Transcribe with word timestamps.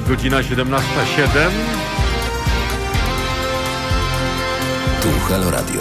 godzina 0.00 0.42
17.07. 0.42 1.50
Tu 5.02 5.08
Halo 5.28 5.50
Radio. 5.50 5.80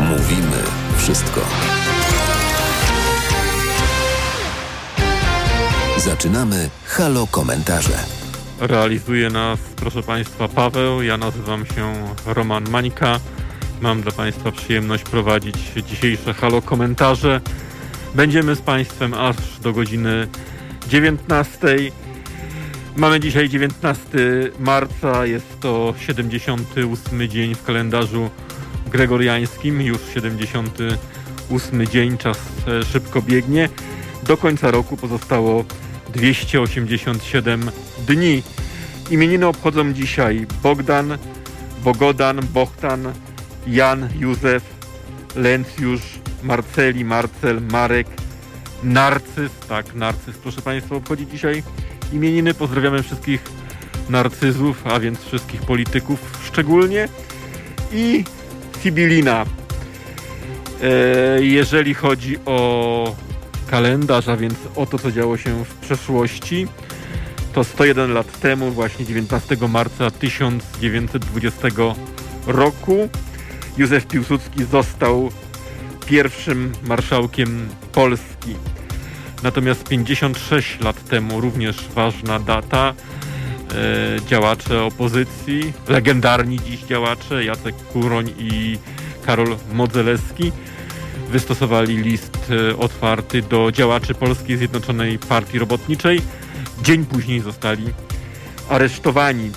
Mówimy 0.00 0.56
wszystko. 0.98 1.40
Zaczynamy 5.96 6.70
Halo 6.84 7.26
Komentarze. 7.26 7.98
Realizuje 8.60 9.30
nas, 9.30 9.58
proszę 9.76 10.02
Państwa, 10.02 10.48
Paweł. 10.48 11.02
Ja 11.02 11.16
nazywam 11.16 11.66
się 11.66 11.94
Roman 12.26 12.70
Mańka. 12.70 13.20
Mam 13.80 14.02
dla 14.02 14.12
Państwa 14.12 14.52
przyjemność 14.52 15.04
prowadzić 15.04 15.56
dzisiejsze 15.86 16.34
Halo 16.34 16.62
Komentarze. 16.62 17.40
Będziemy 18.14 18.56
z 18.56 18.60
Państwem 18.60 19.14
aż 19.14 19.36
do 19.62 19.72
godziny 19.72 20.28
19. 20.88 21.58
Mamy 22.96 23.20
dzisiaj 23.20 23.48
19 23.48 24.08
marca, 24.58 25.26
jest 25.26 25.60
to 25.60 25.94
78 25.98 27.28
dzień 27.28 27.54
w 27.54 27.62
kalendarzu 27.62 28.30
gregoriańskim, 28.86 29.82
już 29.82 29.98
78 30.14 31.86
dzień, 31.86 32.18
czas 32.18 32.38
e, 32.66 32.84
szybko 32.84 33.22
biegnie. 33.22 33.68
Do 34.22 34.36
końca 34.36 34.70
roku 34.70 34.96
pozostało 34.96 35.64
287 36.12 37.70
dni. 38.06 38.42
Imieniny 39.10 39.46
obchodzą 39.46 39.92
dzisiaj 39.92 40.46
Bogdan, 40.62 41.18
Bogodan, 41.84 42.40
Bohtan, 42.52 43.12
Jan, 43.66 44.08
Józef, 44.18 44.62
Lencjusz, 45.36 46.02
Marceli, 46.42 47.04
Marcel, 47.04 47.60
Marek, 47.60 48.06
Narcyz, 48.82 49.52
tak, 49.68 49.94
Narcyz, 49.94 50.38
proszę 50.42 50.62
Państwa, 50.62 50.96
obchodzi 50.96 51.26
dzisiaj 51.26 51.62
imieniny. 52.12 52.54
Pozdrawiamy 52.54 53.02
wszystkich 53.02 53.42
narcyzów, 54.08 54.86
a 54.86 55.00
więc 55.00 55.20
wszystkich 55.24 55.62
polityków 55.62 56.40
szczególnie. 56.46 57.08
I 57.92 58.24
Sibilina. 58.82 59.44
E, 60.82 61.42
jeżeli 61.42 61.94
chodzi 61.94 62.38
o 62.46 63.16
kalendarz, 63.66 64.28
a 64.28 64.36
więc 64.36 64.54
o 64.76 64.86
to, 64.86 64.98
co 64.98 65.12
działo 65.12 65.36
się 65.36 65.64
w 65.64 65.74
przeszłości, 65.74 66.66
to 67.52 67.64
101 67.64 68.12
lat 68.12 68.40
temu, 68.40 68.70
właśnie 68.70 69.04
19 69.04 69.56
marca 69.68 70.10
1920 70.10 71.68
roku, 72.46 73.08
Józef 73.76 74.06
Piłsudski 74.06 74.64
został 74.64 75.30
pierwszym 76.06 76.72
marszałkiem 76.82 77.68
Polski. 77.92 78.56
Natomiast 79.42 79.88
56 79.88 80.80
lat 80.80 81.04
temu, 81.04 81.40
również 81.40 81.76
ważna 81.94 82.38
data, 82.38 82.94
e, 82.94 84.26
działacze 84.26 84.82
opozycji, 84.82 85.72
legendarni 85.88 86.60
dziś 86.60 86.80
działacze 86.80 87.44
Jacek 87.44 87.76
Kuroń 87.76 88.32
i 88.38 88.78
Karol 89.26 89.56
Modzelewski 89.72 90.52
wystosowali 91.30 91.96
list 91.96 92.38
e, 92.50 92.76
otwarty 92.76 93.42
do 93.42 93.72
działaczy 93.72 94.14
Polskiej 94.14 94.56
Zjednoczonej 94.56 95.18
Partii 95.18 95.58
Robotniczej. 95.58 96.20
Dzień 96.82 97.04
później 97.04 97.40
zostali 97.40 97.84
aresztowani. 98.68 99.50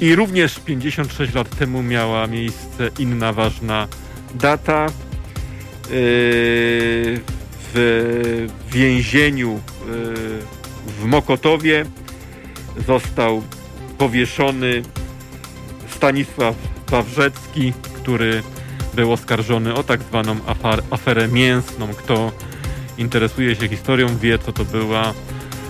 I 0.00 0.14
również 0.14 0.60
56 0.60 1.34
lat 1.34 1.56
temu 1.56 1.82
miała 1.82 2.26
miejsce 2.26 2.90
inna 2.98 3.32
ważna 3.32 3.88
data. 4.34 4.86
Yy, 5.90 7.20
w 7.74 8.46
więzieniu 8.70 9.52
yy, 9.52 10.58
w 10.86 11.04
Mokotowie 11.04 11.84
został 12.86 13.42
powieszony 13.98 14.82
Stanisław 15.88 16.54
Wawrzecki, 16.90 17.72
który 17.94 18.42
był 18.94 19.12
oskarżony 19.12 19.74
o 19.74 19.82
tak 19.82 20.02
zwaną 20.02 20.36
aferę 20.90 21.28
mięsną. 21.28 21.88
Kto 21.88 22.32
interesuje 22.98 23.56
się 23.56 23.68
historią, 23.68 24.18
wie 24.18 24.38
co 24.38 24.52
to 24.52 24.64
była 24.64 25.14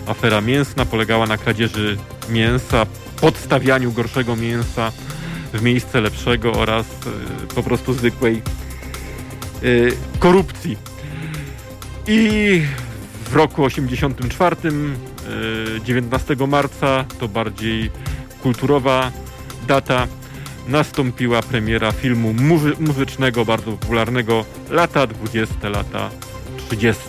afera 0.07 0.41
mięsna. 0.41 0.85
Polegała 0.85 1.27
na 1.27 1.39
kradzieży 1.39 1.97
mięsa, 2.29 2.87
podstawianiu 3.21 3.93
gorszego 3.93 4.37
mięsa 4.37 4.93
w 5.53 5.63
miejsce 5.63 6.01
lepszego 6.01 6.53
oraz 6.53 6.87
y, 6.87 7.55
po 7.55 7.63
prostu 7.63 7.93
zwykłej 7.93 8.43
y, 9.63 9.93
korupcji. 10.19 10.88
I 12.11 12.63
w 13.25 13.35
roku 13.35 13.65
84, 13.65 14.57
19 15.85 16.35
y, 16.35 16.47
marca, 16.47 17.05
to 17.21 17.29
bardziej 17.29 17.91
kulturowa 18.43 19.13
data, 19.67 20.07
nastąpiła 20.69 21.43
premiera 21.43 21.93
filmu 21.93 22.35
muzy 22.35 22.73
muzycznego, 22.81 23.45
bardzo 23.45 23.73
popularnego 23.73 24.45
lata 24.71 25.07
20, 25.07 25.69
lata 25.69 26.11
30. 26.67 27.03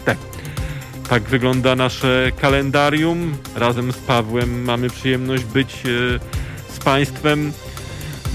Tak 1.09 1.23
wygląda 1.23 1.75
nasze 1.75 2.31
kalendarium. 2.41 3.37
Razem 3.55 3.91
z 3.91 3.97
Pawłem 3.97 4.63
mamy 4.63 4.89
przyjemność 4.89 5.43
być 5.43 5.73
e, 5.73 6.73
z 6.73 6.79
Państwem. 6.79 7.51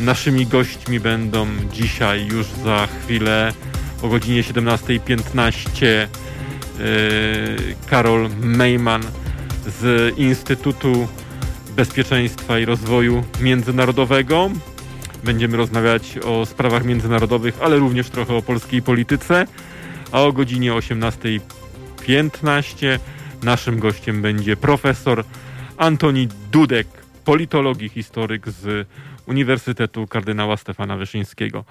Naszymi 0.00 0.46
gośćmi 0.46 1.00
będą 1.00 1.46
dzisiaj 1.72 2.26
już 2.26 2.46
za 2.46 2.86
chwilę 2.86 3.52
o 4.02 4.08
godzinie 4.08 4.42
17.15 4.42 5.86
e, 5.86 6.23
Karol 7.86 8.30
Mejman 8.40 9.02
z 9.66 10.14
Instytutu 10.18 11.08
Bezpieczeństwa 11.76 12.58
i 12.58 12.64
Rozwoju 12.64 13.24
Międzynarodowego. 13.40 14.50
Będziemy 15.24 15.56
rozmawiać 15.56 16.18
o 16.18 16.46
sprawach 16.46 16.84
międzynarodowych, 16.84 17.58
ale 17.62 17.76
również 17.76 18.10
trochę 18.10 18.34
o 18.34 18.42
polskiej 18.42 18.82
polityce. 18.82 19.46
A 20.12 20.22
o 20.22 20.32
godzinie 20.32 20.72
18.15 20.72 22.98
naszym 23.42 23.78
gościem 23.78 24.22
będzie 24.22 24.56
profesor 24.56 25.24
Antoni 25.76 26.28
Dudek, 26.52 26.86
politolog 27.24 27.82
i 27.82 27.88
historyk 27.88 28.48
z 28.48 28.88
Uniwersytetu 29.26 30.06
Kardynała 30.06 30.56
Stefana 30.56 30.96
Wyszyńskiego. 30.96 31.64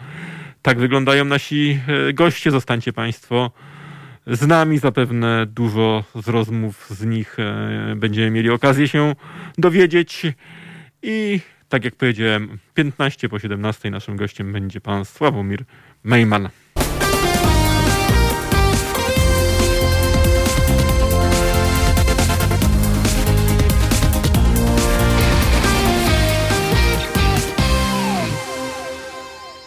Tak 0.62 0.80
wyglądają 0.80 1.26
nasi 1.26 1.80
e, 2.10 2.14
goście. 2.14 2.52
Zostańcie 2.52 2.94
Państwo 2.94 3.52
z 4.28 4.48
nami. 4.48 4.78
Zapewne 4.80 5.46
dużo 5.46 6.04
z 6.16 6.28
rozmów 6.28 6.88
z 6.90 7.06
nich 7.06 7.40
e, 7.40 7.96
będziemy 7.96 8.32
mieli 8.32 8.50
okazję 8.50 8.88
się 8.88 9.16
dowiedzieć. 9.58 10.22
I 11.04 11.40
tak 11.70 11.86
jak 11.86 11.96
powiedziałem, 11.96 12.58
15 12.74 13.30
po 13.30 13.40
17 13.40 13.90
naszym 13.92 14.16
gościem 14.18 14.54
będzie 14.54 14.82
pan 14.82 15.06
Sławomir 15.06 15.64
Mejman. 16.04 16.50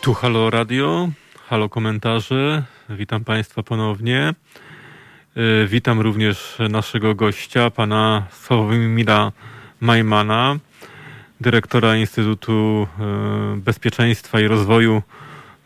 Tu 0.00 0.14
Halo 0.14 0.50
Radio, 0.50 1.08
Halo 1.48 1.68
Komentarze. 1.68 2.62
Witam 2.90 3.24
Państwa 3.24 3.62
ponownie. 3.62 4.34
E, 5.36 5.66
witam 5.66 6.00
również 6.00 6.58
naszego 6.70 7.14
gościa, 7.14 7.70
pana 7.70 8.26
Sławomira 8.30 9.32
Majmana, 9.80 10.56
dyrektora 11.40 11.96
Instytutu 11.96 12.86
e, 13.00 13.56
Bezpieczeństwa 13.56 14.40
i 14.40 14.48
Rozwoju 14.48 15.02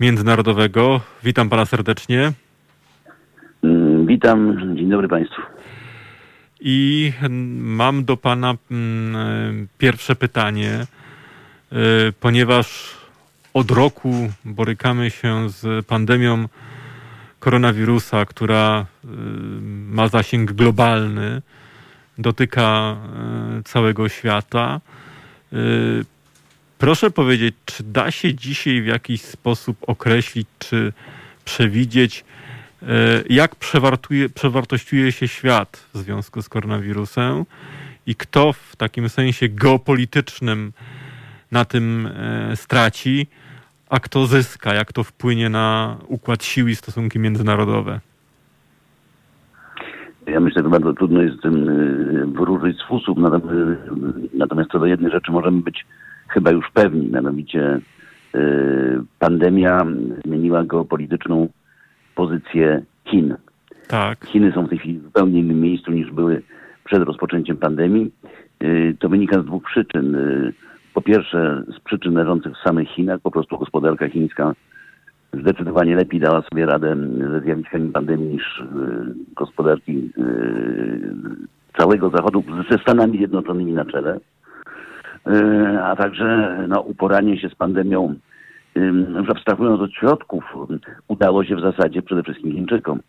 Międzynarodowego. 0.00 1.00
Witam 1.24 1.48
pana 1.48 1.64
serdecznie. 1.64 2.32
Mm, 3.64 4.06
witam, 4.06 4.58
dzień 4.76 4.90
dobry 4.90 5.08
Państwu. 5.08 5.42
I 6.60 7.12
mam 7.58 8.04
do 8.04 8.16
pana 8.16 8.54
mm, 8.70 9.68
pierwsze 9.78 10.16
pytanie, 10.16 10.86
ponieważ 12.20 12.99
od 13.54 13.70
roku 13.70 14.32
borykamy 14.44 15.10
się 15.10 15.50
z 15.50 15.86
pandemią 15.86 16.48
koronawirusa, 17.40 18.24
która 18.24 18.86
y, 19.04 19.08
ma 19.90 20.08
zasięg 20.08 20.52
globalny, 20.52 21.42
dotyka 22.18 22.96
y, 23.60 23.62
całego 23.62 24.08
świata. 24.08 24.80
Y, 25.52 26.04
proszę 26.78 27.10
powiedzieć, 27.10 27.54
czy 27.64 27.82
da 27.82 28.10
się 28.10 28.34
dzisiaj 28.34 28.82
w 28.82 28.86
jakiś 28.86 29.22
sposób 29.22 29.76
określić, 29.86 30.48
czy 30.58 30.92
przewidzieć, 31.44 32.24
jak 33.30 33.56
przewartościuje 34.34 35.12
się 35.12 35.28
świat 35.28 35.84
w 35.94 35.98
związku 35.98 36.42
z 36.42 36.48
koronawirusem 36.48 37.44
i 38.06 38.14
kto 38.14 38.52
w 38.52 38.76
takim 38.76 39.08
sensie 39.08 39.48
geopolitycznym 39.48 40.72
na 41.52 41.64
tym 41.64 42.08
straci, 42.54 43.26
a 43.88 44.00
kto 44.00 44.26
zyska, 44.26 44.74
jak 44.74 44.92
to 44.92 45.04
wpłynie 45.04 45.48
na 45.48 45.96
układ 46.06 46.44
sił 46.44 46.68
i 46.68 46.74
stosunki 46.74 47.18
międzynarodowe? 47.18 48.00
Ja 50.26 50.40
myślę, 50.40 50.62
że 50.62 50.68
bardzo 50.68 50.92
trudno 50.92 51.22
jest 51.22 51.42
tym 51.42 51.68
y, 51.68 52.26
wróżyć 52.26 52.78
z 52.78 52.88
fusów, 52.88 53.18
natomiast, 53.18 53.46
natomiast 54.34 54.70
co 54.70 54.78
do 54.78 54.86
jednej 54.86 55.12
rzeczy 55.12 55.32
możemy 55.32 55.62
być 55.62 55.86
chyba 56.28 56.50
już 56.50 56.70
pewni, 56.70 57.06
mianowicie 57.06 57.80
pandemia 59.18 59.86
zmieniła 60.24 60.64
geopolityczną 60.64 61.48
pozycję 62.14 62.82
Chin. 63.04 63.34
Tak. 63.88 64.26
Chiny 64.26 64.52
są 64.52 64.66
w 64.66 64.68
tej 64.68 64.78
chwili 64.78 64.98
w 64.98 65.02
zupełnie 65.02 65.40
innym 65.40 65.60
miejscu 65.60 65.92
niż 65.92 66.10
były 66.10 66.42
przed 66.84 67.02
rozpoczęciem 67.02 67.56
pandemii. 67.56 68.10
To 68.98 69.08
wynika 69.08 69.42
z 69.42 69.44
dwóch 69.44 69.64
przyczyn. 69.64 70.16
Po 71.00 71.04
pierwsze 71.04 71.62
z 71.76 71.80
przyczyn 71.80 72.14
leżących 72.14 72.52
w 72.54 72.62
samych 72.62 72.88
Chinach, 72.88 73.20
po 73.20 73.30
prostu 73.30 73.58
gospodarka 73.58 74.08
chińska 74.08 74.52
zdecydowanie 75.32 75.96
lepiej 75.96 76.20
dała 76.20 76.42
sobie 76.42 76.66
radę 76.66 76.96
ze 77.30 77.40
zjawiskami 77.40 77.92
pandemii 77.92 78.28
niż 78.28 78.58
y, 78.58 78.64
gospodarki 79.36 80.10
y, 80.18 81.10
całego 81.78 82.10
Zachodu 82.10 82.44
ze 82.70 82.78
Stanami 82.78 83.18
Zjednoczonymi 83.18 83.72
na 83.72 83.84
czele. 83.84 84.20
Y, 85.28 85.82
a 85.82 85.96
także 85.96 86.58
no, 86.68 86.80
uporanie 86.80 87.40
się 87.40 87.48
z 87.48 87.54
pandemią, 87.54 88.14
już 89.18 89.30
abstrahując 89.30 89.80
od 89.80 89.92
środków, 89.92 90.44
udało 91.08 91.44
się 91.44 91.56
w 91.56 91.60
zasadzie 91.60 92.02
przede 92.02 92.22
wszystkim 92.22 92.52
Chińczykom. 92.52 93.00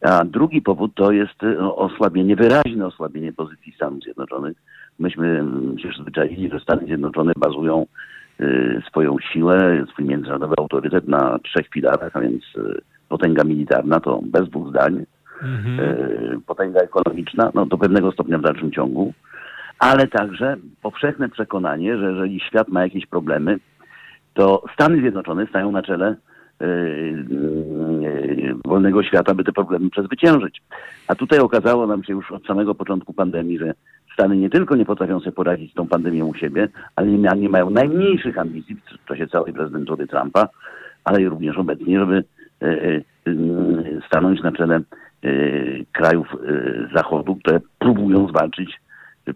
A 0.00 0.24
drugi 0.24 0.62
powód 0.62 0.94
to 0.94 1.12
jest 1.12 1.42
osłabienie, 1.60 2.36
wyraźne 2.36 2.86
osłabienie 2.86 3.32
pozycji 3.32 3.72
Stanów 3.72 4.02
Zjednoczonych. 4.02 4.56
Myśmy 5.00 5.44
się 5.82 5.88
przyzwyczaili, 5.88 6.50
że 6.50 6.60
Stany 6.60 6.86
Zjednoczone 6.86 7.32
bazują 7.36 7.86
y, 8.40 8.82
swoją 8.88 9.16
siłę, 9.32 9.84
swój 9.92 10.04
międzynarodowy 10.04 10.54
autorytet 10.58 11.08
na 11.08 11.38
trzech 11.38 11.68
filarach, 11.68 12.16
a 12.16 12.20
więc 12.20 12.42
y, 12.56 12.80
potęga 13.08 13.44
militarna, 13.44 14.00
to 14.00 14.20
bez 14.22 14.48
dwóch 14.48 14.68
zdań, 14.68 15.04
Mhm. 15.42 15.80
y, 15.80 16.40
potęga 16.46 16.80
ekonomiczna, 16.80 17.50
no 17.54 17.66
do 17.66 17.78
pewnego 17.78 18.12
stopnia 18.12 18.38
w 18.38 18.42
dalszym 18.42 18.72
ciągu, 18.72 19.12
ale 19.78 20.06
także 20.06 20.56
powszechne 20.82 21.28
przekonanie, 21.28 21.98
że 21.98 22.10
jeżeli 22.10 22.40
świat 22.40 22.68
ma 22.68 22.82
jakieś 22.82 23.06
problemy, 23.06 23.58
to 24.34 24.62
Stany 24.74 25.00
Zjednoczone 25.00 25.46
stają 25.46 25.72
na 25.72 25.82
czele 25.82 26.16
wolnego 28.64 29.02
świata, 29.02 29.34
by 29.34 29.44
te 29.44 29.52
problemy 29.52 29.90
przezwyciężyć. 29.90 30.62
A 31.08 31.14
tutaj 31.14 31.38
okazało 31.38 31.86
nam 31.86 32.04
się 32.04 32.12
już 32.12 32.32
od 32.32 32.46
samego 32.46 32.74
początku 32.74 33.12
pandemii, 33.12 33.58
że 33.58 33.74
Stany 34.20 34.36
nie 34.36 34.50
tylko 34.50 34.76
nie 34.76 34.84
potrafią 34.84 35.20
sobie 35.20 35.32
poradzić 35.32 35.72
z 35.72 35.74
tą 35.74 35.86
pandemią 35.86 36.26
u 36.26 36.34
siebie, 36.34 36.68
ale 36.96 37.06
nie, 37.06 37.28
nie 37.36 37.48
mają 37.48 37.70
najmniejszych 37.70 38.38
ambicji 38.38 38.76
w 38.76 39.08
czasie 39.08 39.26
całej 39.26 39.52
prezydentury 39.52 40.06
Trumpa, 40.06 40.48
ale 41.04 41.22
i 41.22 41.28
również 41.28 41.58
obecnie, 41.58 41.98
żeby 41.98 42.24
y, 42.62 42.66
y, 42.66 43.04
y, 43.28 44.00
stanąć 44.06 44.42
na 44.42 44.52
czele 44.52 44.80
y, 45.24 45.86
krajów 45.92 46.36
Zachodu, 46.94 47.36
które 47.36 47.60
próbują 47.78 48.28
zwalczyć 48.28 48.80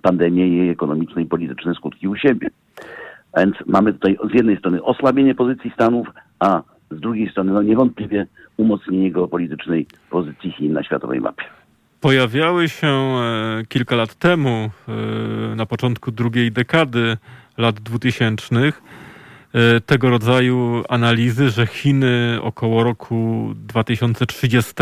pandemię 0.02 0.48
i 0.48 0.56
jej 0.56 0.70
ekonomiczne 0.70 1.22
i 1.22 1.26
polityczne 1.26 1.74
skutki 1.74 2.08
u 2.08 2.16
siebie. 2.16 2.48
A 3.32 3.40
więc 3.40 3.56
mamy 3.66 3.92
tutaj 3.92 4.16
z 4.30 4.34
jednej 4.34 4.56
strony 4.56 4.82
osłabienie 4.82 5.34
pozycji 5.34 5.70
Stanów, 5.70 6.08
a 6.38 6.62
z 6.90 7.00
drugiej 7.00 7.30
strony 7.30 7.52
no 7.52 7.62
niewątpliwie 7.62 8.26
umocnienie 8.56 9.10
geopolitycznej 9.10 9.86
pozycji 10.10 10.52
Chin 10.52 10.72
na 10.72 10.82
światowej 10.82 11.20
mapie. 11.20 11.44
Pojawiały 12.04 12.68
się 12.68 12.86
e, 12.86 13.62
kilka 13.68 13.96
lat 13.96 14.14
temu, 14.14 14.70
e, 14.88 15.54
na 15.54 15.66
początku 15.66 16.12
drugiej 16.12 16.52
dekady 16.52 17.16
lat 17.58 17.80
2000, 17.80 18.56
e, 19.54 19.80
tego 19.80 20.10
rodzaju 20.10 20.84
analizy, 20.88 21.50
że 21.50 21.66
Chiny 21.66 22.38
około 22.42 22.84
roku 22.84 23.50
2030, 23.56 24.72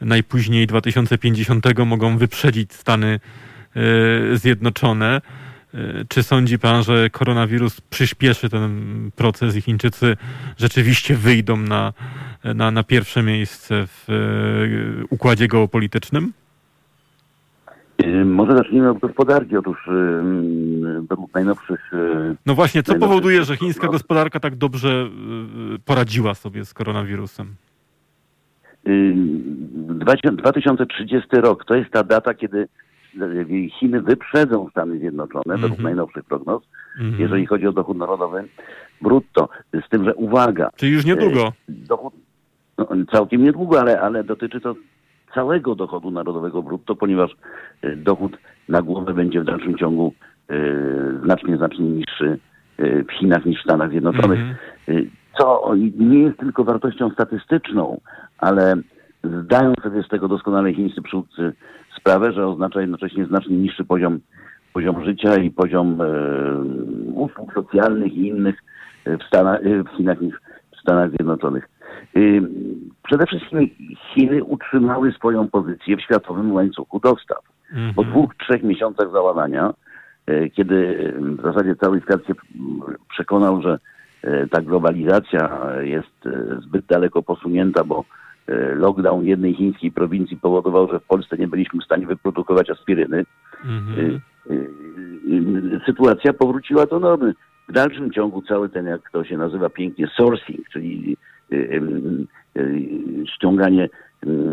najpóźniej 0.00 0.66
2050 0.66 1.84
mogą 1.86 2.18
wyprzedzić 2.18 2.72
Stany 2.72 3.20
Zjednoczone. 4.32 5.20
E, 5.74 6.04
Czy 6.08 6.22
sądzi 6.22 6.58
pan, 6.58 6.82
że 6.82 7.10
koronawirus 7.10 7.80
przyspieszy 7.80 8.48
ten 8.48 8.70
proces 9.16 9.56
i 9.56 9.60
Chińczycy 9.60 10.16
rzeczywiście 10.58 11.14
wyjdą 11.16 11.56
na, 11.56 11.92
na, 12.44 12.70
na 12.70 12.82
pierwsze 12.82 13.22
miejsce 13.22 13.86
w 13.86 14.06
e, 14.10 15.04
układzie 15.10 15.48
geopolitycznym? 15.48 16.32
Y, 18.04 18.24
Może 18.24 18.52
zacznijmy 18.56 18.90
od 18.90 18.98
gospodarki. 18.98 19.56
Otóż 19.56 19.86
y, 19.86 21.02
według 21.08 21.34
najnowszych 21.34 21.92
y, 21.92 22.36
No 22.46 22.54
właśnie, 22.54 22.82
co 22.82 22.94
powoduje, 22.94 23.44
że 23.44 23.56
chińska 23.56 23.86
gospodarka 23.88 24.40
tak 24.40 24.56
dobrze 24.56 25.10
poradziła 25.84 26.34
sobie 26.34 26.64
z 26.64 26.74
koronawirusem? 26.74 27.54
y, 28.86 29.14
20- 29.88 30.36
2030 30.36 31.28
rok 31.32 31.64
to 31.64 31.74
jest 31.74 31.90
ta 31.90 32.04
data, 32.04 32.34
kiedy 32.34 32.58
y, 32.58 32.68
Chiny 33.70 34.00
wyprzedzą 34.02 34.68
Stany 34.70 34.98
Zjednoczone, 34.98 35.42
według 35.54 35.64
Mhm. 35.78 35.82
najnowszych 35.82 36.24
prognoz, 36.24 36.62
Mhm. 37.00 37.20
jeżeli 37.20 37.46
chodzi 37.46 37.66
o 37.66 37.72
dochód 37.72 37.96
narodowy 37.98 38.44
brutto. 39.02 39.48
Z 39.86 39.88
tym, 39.88 40.04
że 40.04 40.14
uwaga, 40.14 40.70
Czyli 40.76 40.92
już 40.92 41.04
niedługo. 41.04 41.52
dochód 41.68 42.14
no, 42.78 42.86
całkiem 43.12 43.42
niedługo, 43.44 43.80
ale, 43.80 44.00
ale 44.00 44.24
dotyczy 44.24 44.60
to 44.60 44.74
całego 45.34 45.74
dochodu 45.74 46.10
narodowego 46.10 46.62
brutto, 46.62 46.96
ponieważ 46.96 47.30
y, 47.84 47.96
dochód 47.96 48.38
na 48.68 48.82
głowę 48.82 49.14
będzie 49.14 49.40
w 49.40 49.44
dalszym 49.44 49.78
ciągu 49.78 50.14
y, 50.50 50.54
znacznie, 51.24 51.56
znacznie 51.56 51.84
niższy 51.86 52.38
w 52.78 53.12
Chinach 53.12 53.44
niż 53.46 53.60
w 53.60 53.64
Stanach 53.64 53.90
Zjednoczonych. 53.90 54.40
Mhm. 54.40 54.56
Y, 54.88 55.10
Co 55.38 55.74
nie 55.98 56.18
jest 56.18 56.38
tylko 56.38 56.64
wartością 56.64 57.10
statystyczną, 57.10 58.00
ale 58.38 58.74
zdają 59.24 59.72
sobie 59.82 60.02
z 60.02 60.08
tego 60.08 60.28
doskonale 60.28 60.74
chińscy 60.74 61.02
przywódcy 61.02 61.52
sprawę, 62.08 62.32
że 62.32 62.46
oznacza 62.46 62.80
jednocześnie 62.80 63.26
znacznie 63.26 63.56
niższy 63.56 63.84
poziom, 63.84 64.20
poziom 64.72 65.04
życia 65.04 65.36
i 65.36 65.50
poziom 65.50 66.00
e, 66.00 66.06
usług 67.12 67.54
socjalnych 67.54 68.12
i 68.12 68.26
innych 68.26 68.56
w, 69.06 69.22
Stanach, 69.26 69.60
e, 69.66 69.82
w 69.82 69.88
Chinach 69.96 70.20
niż 70.20 70.34
w 70.76 70.80
Stanach 70.80 71.10
Zjednoczonych. 71.10 71.68
Przede 73.04 73.26
wszystkim 73.26 73.70
Chiny 74.14 74.44
utrzymały 74.44 75.12
swoją 75.12 75.48
pozycję 75.48 75.96
w 75.96 76.00
światowym 76.00 76.52
łańcuchu 76.52 77.00
dostaw. 77.00 77.38
Po 77.96 78.02
Mhm. 78.02 78.06
dwóch, 78.10 78.34
trzech 78.34 78.62
miesiącach 78.62 79.10
załamania, 79.12 79.74
e, 80.26 80.50
kiedy 80.50 80.76
e, 81.16 81.20
w 81.20 81.42
zasadzie 81.42 81.76
cały 81.76 82.00
świat 82.00 82.26
się 82.26 82.34
przekonał, 83.10 83.62
że 83.62 83.78
e, 84.22 84.46
ta 84.46 84.60
globalizacja 84.62 85.60
jest 85.80 86.26
e, 86.26 86.60
zbyt 86.60 86.86
daleko 86.86 87.22
posunięta, 87.22 87.84
bo 87.84 88.00
e, 88.00 88.04
lockdown 88.74 89.24
jednej 89.24 89.54
chińskiej 89.54 89.92
prowincji 89.92 90.36
powodował, 90.36 90.88
że 90.92 91.00
w 91.00 91.04
Polsce 91.04 91.38
nie 91.38 91.48
byliśmy 91.48 91.80
w 91.80 91.84
stanie 91.84 92.06
wyprodukować 92.06 92.70
aspiryny. 92.70 93.24
Mhm. 93.64 94.20
Y, 94.50 94.52
y, 95.76 95.80
sytuacja 95.86 96.32
powróciła 96.32 96.86
do 96.86 96.98
normy. 97.00 97.34
W 97.68 97.72
dalszym 97.72 98.10
ciągu 98.10 98.42
cały 98.42 98.68
ten, 98.68 98.86
jak 98.86 99.10
to 99.10 99.24
się 99.24 99.36
nazywa 99.36 99.68
pięknie, 99.70 100.06
sourcing, 100.16 100.68
czyli 100.72 101.16
ściąganie 103.34 103.88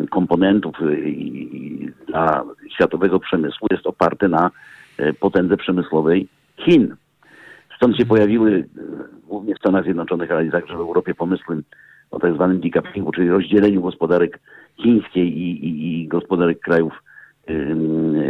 komponentów 0.10 0.76
i- 1.06 1.92
dla 2.08 2.44
światowego 2.76 3.20
przemysłu 3.20 3.68
jest 3.72 3.88
oparte 3.88 4.28
na 4.28 4.52
potędze 5.20 5.58
przemysłowej 5.58 6.28
Chin. 6.58 6.96
Stąd 7.76 7.98
się 7.98 8.06
pojawiły 8.06 8.52
y, 8.52 8.68
głównie 9.28 9.56
w 9.56 9.58
Stanach 9.58 9.84
Zjednoczonych, 9.84 10.32
ale 10.32 10.52
także 10.52 10.74
w 10.78 10.80
Europie 10.80 11.14
pomysły 11.14 11.62
o 12.12 12.20
tak 12.20 12.34
zwanym 12.34 12.60
decouplingu, 12.60 13.12
czyli 13.12 13.30
rozdzieleniu 13.30 13.82
gospodarek 13.82 14.40
chińskiej 14.78 15.38
i, 15.38 15.66
i, 15.66 16.02
i 16.04 16.08
gospodarek 16.08 16.60
krajów 16.60 16.94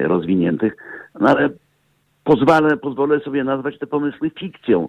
rozwiniętych. 0.03 0.77
No 1.20 1.29
ale 1.29 1.50
pozwolę, 2.24 2.77
pozwolę 2.77 3.20
sobie 3.20 3.44
nazwać 3.44 3.79
te 3.79 3.88
pomysły 3.88 4.32
fikcją. 4.39 4.88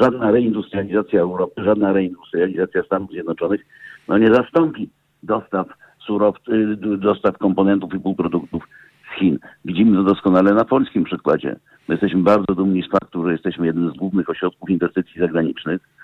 Żadna 0.00 0.30
reindustrializacja 0.30 1.20
Europy, 1.20 1.64
żadna 1.64 1.92
reindustrializacja 1.92 2.82
Stanów 2.82 3.10
Zjednoczonych 3.10 3.60
no 4.08 4.18
nie 4.18 4.34
zastąpi 4.34 4.90
dostaw 5.22 5.66
surowców, 6.06 6.54
dostaw 6.98 7.38
komponentów 7.38 7.94
i 7.94 8.00
półproduktów 8.00 8.68
z 9.10 9.18
Chin. 9.18 9.38
Widzimy 9.64 9.96
to 9.96 10.02
doskonale 10.02 10.54
na 10.54 10.64
polskim 10.64 11.04
przykładzie. 11.04 11.56
My 11.88 11.94
jesteśmy 11.94 12.22
bardzo 12.22 12.54
dumni 12.54 12.82
z 12.82 12.90
faktu, 12.90 13.24
że 13.24 13.32
jesteśmy 13.32 13.66
jednym 13.66 13.90
z 13.90 13.96
głównych 13.96 14.30
ośrodków 14.30 14.70
inwestycji 14.70 15.20
zagranicznych 15.20 15.80
y, 15.82 15.97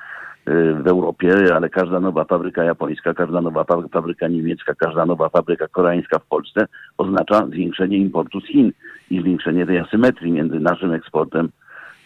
w 0.46 0.86
Europie, 0.86 1.54
ale 1.54 1.68
każda 1.68 2.00
nowa 2.00 2.24
fabryka 2.24 2.64
japońska, 2.64 3.14
każda 3.14 3.40
nowa 3.40 3.64
fa- 3.64 3.88
fabryka 3.92 4.28
niemiecka, 4.28 4.74
każda 4.74 5.06
nowa 5.06 5.28
fabryka 5.28 5.68
koreańska 5.68 6.18
w 6.18 6.26
Polsce 6.26 6.66
oznacza 6.98 7.46
zwiększenie 7.46 7.98
importu 7.98 8.40
z 8.40 8.46
Chin 8.46 8.72
i 9.10 9.20
zwiększenie 9.20 9.66
tej 9.66 9.78
asymetrii 9.78 10.32
między 10.32 10.60
naszym 10.60 10.92
eksportem 10.92 11.48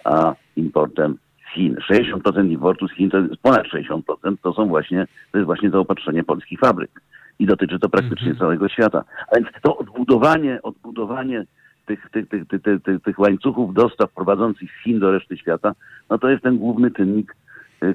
a 0.04 0.34
importem 0.56 1.16
z 1.50 1.54
Chin. 1.54 1.76
60% 1.90 2.50
importu 2.50 2.88
z 2.88 2.92
Chin, 2.92 3.10
to 3.10 3.18
jest 3.18 3.36
ponad 3.36 3.66
60%, 3.66 4.00
to 4.42 4.52
są 4.52 4.66
właśnie, 4.68 5.06
to 5.32 5.38
jest 5.38 5.46
właśnie 5.46 5.70
zaopatrzenie 5.70 6.24
polskich 6.24 6.60
fabryk. 6.60 7.00
I 7.38 7.46
dotyczy 7.46 7.78
to 7.78 7.88
praktycznie 7.88 8.18
Mhm. 8.30 8.36
całego 8.38 8.68
świata. 8.68 9.04
A 9.32 9.36
więc 9.36 9.48
to 9.62 9.76
odbudowanie, 9.76 10.62
odbudowanie 10.62 11.44
tych, 11.86 12.10
tych, 12.10 12.28
tych, 12.28 12.46
tych, 12.48 12.62
tych, 12.82 13.02
tych, 13.02 13.18
łańcuchów 13.18 13.74
dostaw 13.74 14.12
prowadzących 14.12 14.70
z 14.80 14.84
Chin 14.84 14.98
do 15.00 15.12
reszty 15.12 15.36
świata, 15.36 15.72
no 16.10 16.18
to 16.18 16.28
jest 16.30 16.42
ten 16.42 16.58
główny 16.58 16.90
czynnik, 16.90 17.32
y, 17.32 17.36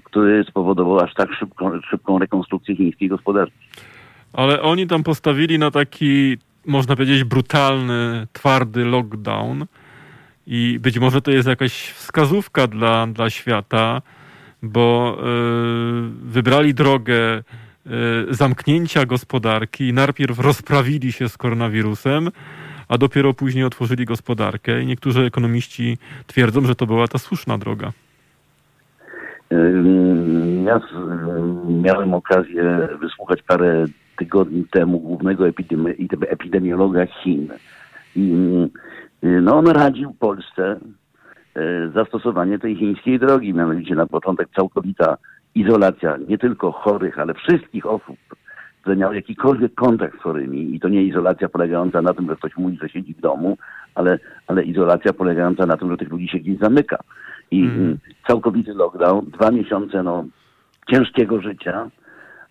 który 0.04 0.44
spowodował 0.44 1.00
aż 1.00 1.14
tak 1.14 1.34
szybką, 1.34 1.82
szybką 1.90 2.20
rekonstrukcję 2.20 2.76
chińskiej 2.76 3.10
gospodarki. 3.10 3.58
Ale 4.34 4.62
oni 4.62 4.88
tam 4.88 5.04
postawili 5.04 5.60
na 5.60 5.72
taki 5.72 6.38
można 6.66 6.96
powiedzieć, 6.96 7.24
brutalny, 7.24 8.28
twardy 8.34 8.86
lockdown. 8.86 9.66
I 10.48 10.80
być 10.82 11.00
może 11.00 11.22
to 11.22 11.32
jest 11.32 11.48
jakaś 11.48 11.74
wskazówka 11.74 12.68
dla, 12.68 13.08
dla 13.08 13.30
świata, 13.30 14.02
bo 14.62 15.18
wybrali 16.24 16.74
drogę 16.74 17.44
zamknięcia 18.30 19.06
gospodarki 19.06 19.88
i 19.88 19.94
najpierw 19.94 20.40
rozprawili 20.40 21.12
się 21.12 21.30
z 21.30 21.38
koronawirusem, 21.38 22.30
a 22.88 22.98
dopiero 22.98 23.34
później 23.34 23.64
otworzyli 23.64 24.06
gospodarkę. 24.06 24.82
I 24.82 24.86
niektórzy 24.86 25.22
ekonomiści 25.22 25.98
twierdzą, 26.28 26.66
że 26.66 26.76
to 26.76 26.86
była 26.86 27.08
ta 27.08 27.18
słuszna 27.18 27.58
droga. 27.58 27.92
Ja 30.66 30.80
miałem 31.68 32.14
okazję 32.14 32.88
wysłuchać 33.02 33.42
parę 33.42 33.86
tygodni 34.18 34.66
temu 34.72 35.00
głównego 35.00 35.48
epidemiologa 36.30 37.06
Chin. 37.06 37.48
I 38.16 38.34
no, 39.24 39.58
on 39.58 39.68
radził 39.68 40.14
Polsce 40.14 40.80
e, 41.56 41.90
zastosowanie 41.96 42.60
tej 42.60 42.76
chińskiej 42.76 43.20
drogi, 43.20 43.54
mianowicie 43.54 43.96
na 43.96 44.08
początek 44.08 44.48
całkowita 44.56 45.18
izolacja 45.56 46.18
nie 46.28 46.38
tylko 46.38 46.72
chorych, 46.72 47.20
ale 47.20 47.34
wszystkich 47.34 47.86
osób, 47.86 48.18
które 48.82 48.96
miały 48.96 49.16
jakikolwiek 49.16 49.74
kontakt 49.76 50.20
z 50.20 50.22
chorymi 50.22 50.76
i 50.76 50.80
to 50.80 50.90
nie 50.90 51.04
izolacja 51.04 51.50
polegająca 51.50 52.02
na 52.02 52.14
tym, 52.14 52.30
że 52.30 52.36
ktoś 52.36 52.58
mówi, 52.58 52.78
że 52.82 52.90
siedzi 52.90 53.14
w 53.14 53.22
domu, 53.22 53.58
ale, 53.96 54.20
ale 54.48 54.64
izolacja 54.64 55.14
polegająca 55.14 55.66
na 55.66 55.78
tym, 55.78 55.92
że 55.92 55.98
tych 55.98 56.10
ludzi 56.10 56.28
się 56.28 56.40
gdzieś 56.40 56.58
zamyka. 56.58 56.98
I 57.54 57.62
mm. 57.62 57.98
całkowity 58.28 58.74
lockdown, 58.74 59.26
dwa 59.26 59.52
miesiące 59.52 60.04
no, 60.04 60.26
ciężkiego 60.92 61.42
życia, 61.42 61.90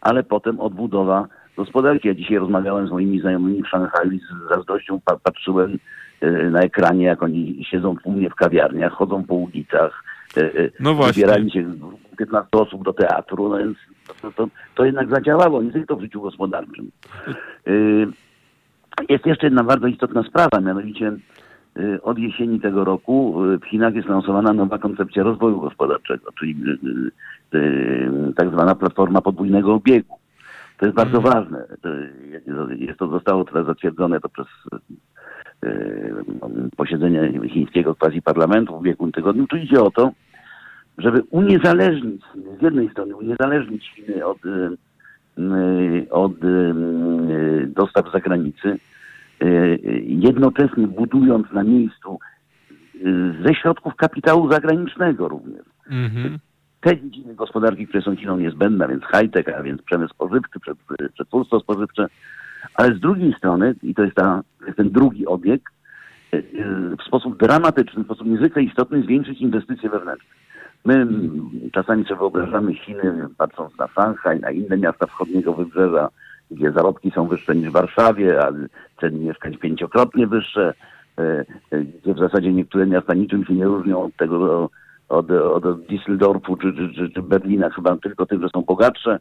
ale 0.01 0.23
potem 0.23 0.61
odbudowa 0.61 1.29
gospodarki. 1.57 2.09
Ja 2.09 2.15
dzisiaj 2.15 2.39
rozmawiałem 2.39 2.89
z 2.89 2.91
moimi 2.91 3.21
znajomymi 3.21 3.63
w 3.63 3.69
Szanghaju 3.69 4.11
i 4.13 4.19
z 4.19 4.49
zazdrością 4.49 5.01
patrzyłem 5.23 5.79
e, 6.21 6.31
na 6.31 6.61
ekranie, 6.61 7.05
jak 7.05 7.23
oni 7.23 7.65
siedzą 7.71 7.97
tłumnie 7.97 8.31
w 8.31 8.35
kawiarniach, 8.35 8.93
chodzą 8.93 9.25
po 9.25 9.35
ulicach, 9.35 10.05
e, 10.37 10.41
e, 10.41 10.71
no 10.81 10.95
wybierali 10.95 11.51
się 11.51 11.73
15 12.19 12.49
osób 12.53 12.85
do 12.85 12.93
teatru, 12.93 13.49
no 13.49 13.59
więc 13.59 13.79
to, 14.23 14.33
to, 14.33 14.49
to 14.75 14.85
jednak 14.85 15.11
zadziałało, 15.11 15.63
nie 15.63 15.73
tylko 15.73 15.97
w 15.97 16.01
życiu 16.01 16.21
gospodarczym. 16.21 16.91
Jest 19.09 19.27
jeszcze 19.27 19.47
jedna 19.47 19.65
bardzo 19.65 19.87
istotna 19.87 20.23
sprawa, 20.23 20.61
mianowicie 20.61 21.13
od 22.03 22.19
jesieni 22.19 22.61
tego 22.61 22.85
roku 22.85 23.43
w 23.63 23.67
Chinach 23.67 23.95
jest 23.95 24.09
lansowana 24.09 24.53
nowa 24.53 24.79
koncepcja 24.79 25.23
rozwoju 25.23 25.61
gospodarczego, 25.61 26.33
czyli 26.39 26.57
tak 28.37 28.51
zwana 28.51 28.75
platforma 28.75 29.21
podwójnego 29.21 29.75
obiegu. 29.75 30.17
To 30.79 30.87
jest 30.87 30.97
bardzo 30.97 31.19
mhm. 31.19 31.35
ważne. 31.35 31.65
Jest 32.77 32.99
to 32.99 33.09
zostało 33.09 33.45
teraz 33.45 33.67
zatwierdzone 33.67 34.21
to 34.21 34.29
przez 34.29 34.47
posiedzenie 36.77 37.49
chińskiego 37.49 37.95
quasi 37.95 38.23
parlamentu 38.23 38.73
w 38.73 38.81
ubiegłym 38.81 39.13
tygodniu. 39.13 39.47
Tu 39.47 39.57
idzie 39.57 39.83
o 39.83 39.91
to, 39.91 40.11
żeby 40.99 41.23
uniezależnić, 41.31 42.23
z 42.59 42.63
jednej 42.63 42.91
strony 42.91 43.17
uniezależnić 43.17 43.93
Chiny 43.95 44.27
od, 44.27 44.39
od 46.11 46.33
dostaw 47.67 48.09
z 48.09 48.13
zagranicy, 48.13 48.79
jednocześnie 50.05 50.87
budując 50.87 51.53
na 51.53 51.63
miejscu 51.65 52.19
ze 53.47 53.55
środków 53.55 53.95
kapitału 53.97 54.53
zagranicznego 54.53 55.29
również. 55.29 55.67
Mm-hmm. 55.91 56.39
Te 56.81 56.97
dziedziny 56.97 57.35
gospodarki, 57.35 57.87
które 57.87 58.03
są 58.03 58.17
Chiną 58.17 58.37
niezbędne, 58.37 58.89
więc 58.89 59.03
high-tech, 59.03 59.59
a 59.59 59.63
więc 59.63 59.83
przemysł 59.83 60.15
spożywczy, 60.15 60.61
przetwórstwo 61.15 61.61
spożywcze, 61.61 62.07
ale 62.75 62.95
z 62.95 63.01
drugiej 63.01 63.35
strony, 63.35 63.75
i 63.83 63.95
to 63.95 64.03
jest, 64.03 64.15
ta, 64.15 64.43
ten 64.77 64.91
drugi 64.91 65.27
obieg, 65.27 65.63
w 66.99 67.03
sposób 67.07 67.39
dramatyczny, 67.39 68.03
w 68.03 68.07
sposób 68.07 68.27
niezwykle 68.27 68.63
istotny 68.63 69.03
zwiększyć 69.03 69.41
inwestycje 69.41 69.91
wewnętrzne. 69.91 70.31
My 70.85 71.07
czasami 71.73 72.05
sobie 72.05 72.19
wyobrażamy 72.19 72.75
Chiny, 72.75 73.29
patrząc 73.39 73.79
na 73.79 73.89
Szanghaj, 73.89 74.41
na 74.41 74.51
inne 74.51 74.77
miasta 74.77 75.07
wschodniego 75.07 75.55
wybrzeża, 75.55 76.09
gdzie 76.53 76.73
zarobki 76.73 77.11
są 77.11 77.27
wyższe 77.27 77.57
niż 77.57 77.69
w 77.69 77.73
Warszawie, 77.73 78.43
a 78.43 78.53
ceny 79.01 79.19
mieszkań 79.19 79.59
pięciokrotnie 79.59 80.27
wyższe, 80.27 80.75
e, 81.19 81.45
e, 81.71 81.79
gdzie 81.85 82.15
w 82.15 82.19
zasadzie 82.19 82.53
niektóre 82.53 82.87
miasta 82.87 83.15
niczym 83.15 83.45
się 83.45 83.55
nie 83.55 83.65
różnią 83.65 84.03
od 84.03 84.17
tego, 84.17 84.71
od, 85.09 85.31
od 85.31 85.65
Düsseldorfu 85.65 86.57
czy, 86.57 86.73
czy, 86.95 87.11
czy, 87.11 87.23
Berlina, 87.23 87.71
chyba 87.71 87.97
tylko 87.97 88.27
tym, 88.27 88.43
że 88.43 88.49
są 88.49 88.63
bogatsze, 88.63 89.19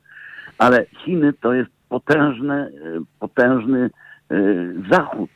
ale 0.58 0.86
Chiny 0.86 1.34
to 1.34 1.54
jest 1.54 1.72
potężny, 1.90 2.56
e, 2.56 2.70
potężny 3.20 3.90
zachód, 4.92 5.30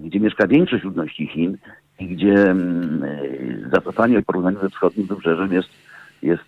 gdzie 0.00 0.20
mieszka 0.20 0.46
większość 0.46 0.84
ludności 0.84 1.26
Chin 1.26 1.56
i 2.00 2.06
gdzie 2.08 2.50
mm, 2.50 3.02
zacofanie 3.72 4.22
w 4.22 4.24
porównaniu 4.24 4.60
ze 4.60 4.70
wschodnim 4.70 5.06
wybrzeżem 5.06 5.52
jest, 5.52 5.68
jest 6.22 6.44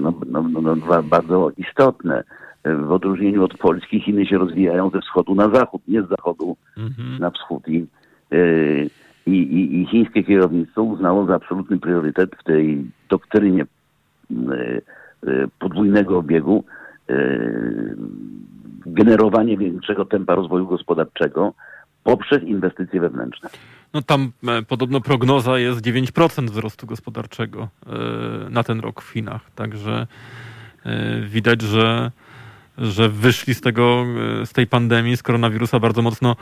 no, 0.00 0.12
no, 0.26 0.42
no, 0.42 0.76
no, 0.76 1.02
bardzo 1.02 1.50
istotne. 1.56 2.24
W 2.64 2.92
odróżnieniu 2.92 3.44
od 3.44 3.58
Polski 3.58 4.00
Chiny 4.00 4.26
się 4.26 4.38
rozwijają 4.38 4.90
ze 4.90 5.00
wschodu 5.00 5.34
na 5.34 5.48
zachód, 5.48 5.82
nie 5.88 6.02
z 6.02 6.08
zachodu 6.08 6.56
mhm. 6.76 7.18
na 7.18 7.30
wschód. 7.30 7.68
I, 7.68 7.86
i, 9.26 9.30
i, 9.30 9.82
I 9.82 9.86
chińskie 9.86 10.24
kierownictwo 10.24 10.82
uznało 10.82 11.26
za 11.26 11.34
absolutny 11.34 11.78
priorytet 11.78 12.30
w 12.40 12.44
tej 12.44 12.90
doktrynie 13.08 13.66
podwójnego 15.58 16.18
obiegu 16.18 16.64
generowanie 18.86 19.58
większego 19.58 20.04
tempa 20.04 20.34
rozwoju 20.34 20.66
gospodarczego 20.66 21.54
poprzez 22.04 22.42
inwestycje 22.42 23.00
wewnętrzne. 23.00 23.50
No 23.94 24.02
tam 24.02 24.32
e, 24.48 24.62
podobno 24.62 25.00
prognoza 25.00 25.58
jest 25.58 25.80
9% 25.80 26.50
wzrostu 26.50 26.86
gospodarczego 26.86 27.68
e, 27.86 28.50
na 28.50 28.62
ten 28.62 28.80
rok 28.80 29.02
w 29.02 29.10
Chinach. 29.10 29.50
Także 29.54 30.06
e, 30.84 31.20
widać, 31.20 31.62
że, 31.62 32.10
że 32.78 33.08
wyszli 33.08 33.54
z 33.54 33.60
tego, 33.60 34.06
z 34.44 34.52
tej 34.52 34.66
pandemii, 34.66 35.16
z 35.16 35.22
koronawirusa 35.22 35.80
bardzo 35.80 36.02
mocno 36.02 36.36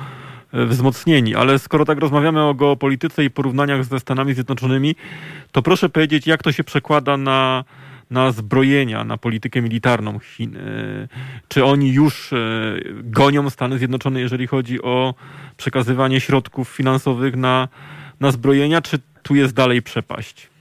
wzmocnieni. 0.52 1.34
Ale 1.34 1.58
skoro 1.58 1.84
tak 1.84 1.98
rozmawiamy 1.98 2.42
o 2.42 2.54
geopolityce 2.54 3.24
i 3.24 3.30
porównaniach 3.30 3.84
ze 3.84 4.00
Stanami 4.00 4.34
Zjednoczonymi, 4.34 4.94
to 5.52 5.62
proszę 5.62 5.88
powiedzieć, 5.88 6.26
jak 6.26 6.42
to 6.42 6.52
się 6.52 6.64
przekłada 6.64 7.16
na 7.16 7.64
na 8.12 8.32
zbrojenia, 8.32 9.04
na 9.04 9.18
politykę 9.18 9.62
militarną 9.62 10.18
Chin. 10.18 10.58
Czy 11.48 11.64
oni 11.64 11.92
już 11.92 12.32
e, 12.32 12.36
gonią 12.94 13.50
Stany 13.50 13.78
Zjednoczone, 13.78 14.20
jeżeli 14.20 14.46
chodzi 14.46 14.82
o 14.82 15.14
przekazywanie 15.56 16.20
środków 16.20 16.68
finansowych 16.68 17.36
na, 17.36 17.68
na 18.20 18.30
zbrojenia, 18.30 18.82
czy 18.82 18.98
tu 19.22 19.34
jest 19.34 19.54
dalej 19.54 19.82
przepaść? 19.82 20.51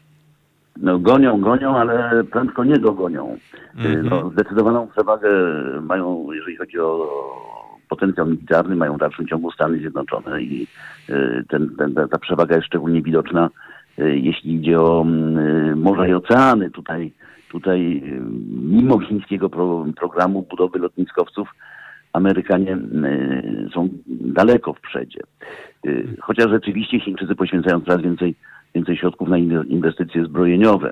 No 0.77 0.99
gonią, 0.99 1.41
gonią, 1.41 1.77
ale 1.77 2.23
prędko 2.23 2.63
nie 2.63 2.77
dogonią. 2.77 3.37
Mm-hmm. 3.77 4.03
No, 4.03 4.29
zdecydowaną 4.29 4.87
przewagę 4.87 5.29
mają, 5.81 6.31
jeżeli 6.31 6.57
chodzi 6.57 6.79
o 6.79 7.07
potencjał 7.89 8.27
militarny, 8.27 8.75
mają 8.75 8.95
w 8.95 8.99
dalszym 8.99 9.27
ciągu 9.27 9.51
Stany 9.51 9.77
Zjednoczone 9.77 10.41
i 10.41 10.67
e, 11.09 11.43
ten, 11.49 11.75
ten, 11.75 11.93
ta 11.93 12.17
przewaga 12.17 12.55
jest 12.55 12.67
szczególnie 12.67 13.01
widoczna, 13.01 13.49
jeśli 13.97 14.55
idzie 14.55 14.79
o 14.79 15.01
mm, 15.01 15.81
morza 15.81 16.07
i 16.07 16.13
oceany. 16.13 16.71
Tutaj 16.71 17.11
Tutaj 17.51 18.01
y, 18.05 18.21
mimo 18.51 18.99
chińskiego 18.99 19.49
pro, 19.49 19.85
programu 19.95 20.45
budowy 20.49 20.79
lotniskowców 20.79 21.49
Amerykanie 22.13 22.77
y, 22.77 23.69
są 23.73 23.89
daleko 24.07 24.73
w 24.73 24.81
przedzie. 24.81 25.19
Y, 25.85 26.15
chociaż 26.21 26.49
rzeczywiście 26.49 26.99
Chińczycy 26.99 27.35
poświęcają 27.35 27.81
coraz 27.81 28.01
więcej, 28.01 28.35
więcej 28.75 28.97
środków 28.97 29.29
na 29.29 29.37
inwestycje 29.67 30.25
zbrojeniowe. 30.25 30.91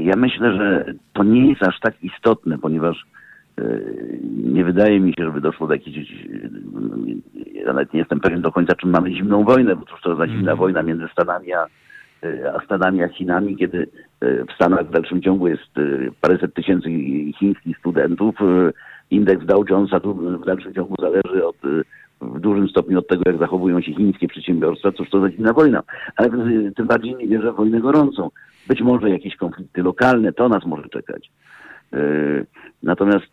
Ja 0.00 0.16
myślę, 0.16 0.56
że 0.56 0.94
to 1.12 1.24
nie 1.24 1.48
jest 1.48 1.62
aż 1.62 1.80
tak 1.80 2.04
istotne, 2.04 2.58
ponieważ 2.58 3.06
nie 4.44 4.64
wydaje 4.64 5.00
mi 5.00 5.14
się, 5.14 5.24
żeby 5.24 5.40
doszło 5.40 5.66
do 5.66 5.74
jakiejś. 5.74 6.26
Ja 7.54 7.66
nawet 7.66 7.92
nie 7.92 8.00
jestem 8.00 8.20
pewien 8.20 8.42
do 8.42 8.52
końca, 8.52 8.74
czym 8.74 8.90
mamy 8.90 9.12
zimną 9.12 9.44
wojnę, 9.44 9.76
bo 9.76 9.84
cóż 9.84 10.00
to 10.00 10.16
za 10.16 10.26
zimna 10.26 10.52
mm. 10.52 10.56
wojna 10.56 10.82
między 10.82 11.08
Stanami 11.12 11.52
a, 11.52 11.66
a 12.54 12.64
Stanami, 12.64 13.02
a 13.02 13.08
Chinami, 13.08 13.56
kiedy 13.56 13.88
w 14.20 14.52
Stanach 14.54 14.86
w 14.86 14.90
dalszym 14.90 15.22
ciągu 15.22 15.48
jest 15.48 15.70
paręset 16.20 16.54
tysięcy 16.54 16.88
chińskich 17.38 17.78
studentów. 17.78 18.34
Indeks 19.10 19.46
Dow 19.46 19.70
Jonesa 19.70 20.00
tu 20.00 20.14
w 20.14 20.44
dalszym 20.46 20.74
ciągu 20.74 20.94
zależy 21.00 21.46
od, 21.46 21.56
w 22.20 22.40
dużym 22.40 22.68
stopniu 22.68 22.98
od 22.98 23.08
tego, 23.08 23.22
jak 23.26 23.38
zachowują 23.38 23.80
się 23.80 23.94
chińskie 23.94 24.28
przedsiębiorstwa, 24.28 24.92
cóż 24.92 25.10
to 25.10 25.20
za 25.20 25.30
dziwna 25.30 25.52
wojna. 25.52 25.82
Ale 26.16 26.30
tym 26.76 26.86
bardziej 26.86 27.16
nie 27.16 27.26
wierzę 27.26 27.52
w 27.52 27.56
wojnę 27.56 27.80
gorącą. 27.80 28.30
Być 28.68 28.80
może 28.80 29.10
jakieś 29.10 29.36
konflikty 29.36 29.82
lokalne, 29.82 30.32
to 30.32 30.48
nas 30.48 30.66
może 30.66 30.88
czekać. 30.88 31.30
Natomiast 32.82 33.32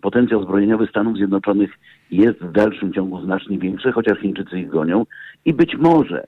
potencjał 0.00 0.42
zbrojeniowy 0.42 0.86
Stanów 0.86 1.16
Zjednoczonych 1.16 1.70
jest 2.10 2.38
w 2.38 2.52
dalszym 2.52 2.92
ciągu 2.92 3.20
znacznie 3.20 3.58
większy, 3.58 3.92
chociaż 3.92 4.18
Chińczycy 4.18 4.60
ich 4.60 4.68
gonią 4.68 5.06
i 5.44 5.54
być 5.54 5.76
może 5.76 6.26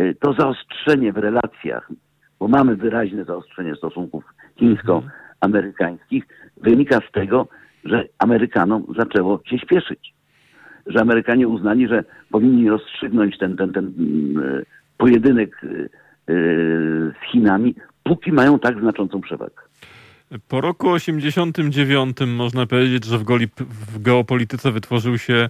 Y, 0.00 0.14
to 0.20 0.32
zaostrzenie 0.32 1.12
w 1.12 1.16
relacjach, 1.16 1.92
bo 2.38 2.48
mamy 2.48 2.76
wyraźne 2.76 3.24
zaostrzenie 3.24 3.76
stosunków 3.76 4.24
chińsko-amerykańskich, 4.56 6.24
wynika 6.56 7.00
z 7.08 7.12
tego, 7.12 7.48
że 7.84 8.04
Amerykanom 8.18 8.86
zaczęło 8.98 9.40
się 9.46 9.58
śpieszyć. 9.58 10.14
Że 10.88 11.00
Amerykanie 11.00 11.48
uznali, 11.48 11.88
że 11.88 12.04
powinni 12.30 12.70
rozstrzygnąć 12.70 13.38
ten, 13.38 13.56
ten, 13.56 13.72
ten 13.72 13.92
mm, 13.98 14.62
pojedynek 14.98 15.60
z 16.28 17.30
Chinami, 17.32 17.74
póki 18.04 18.32
mają 18.32 18.58
tak 18.58 18.80
znaczącą 18.80 19.20
przewagę. 19.20 19.62
Po 20.48 20.60
roku 20.60 20.90
89 20.90 22.16
można 22.26 22.66
powiedzieć, 22.66 23.04
że 23.04 23.18
w, 23.18 23.24
goli, 23.24 23.46
w 23.92 24.02
geopolityce 24.02 24.72
wytworzył 24.72 25.18
się 25.18 25.48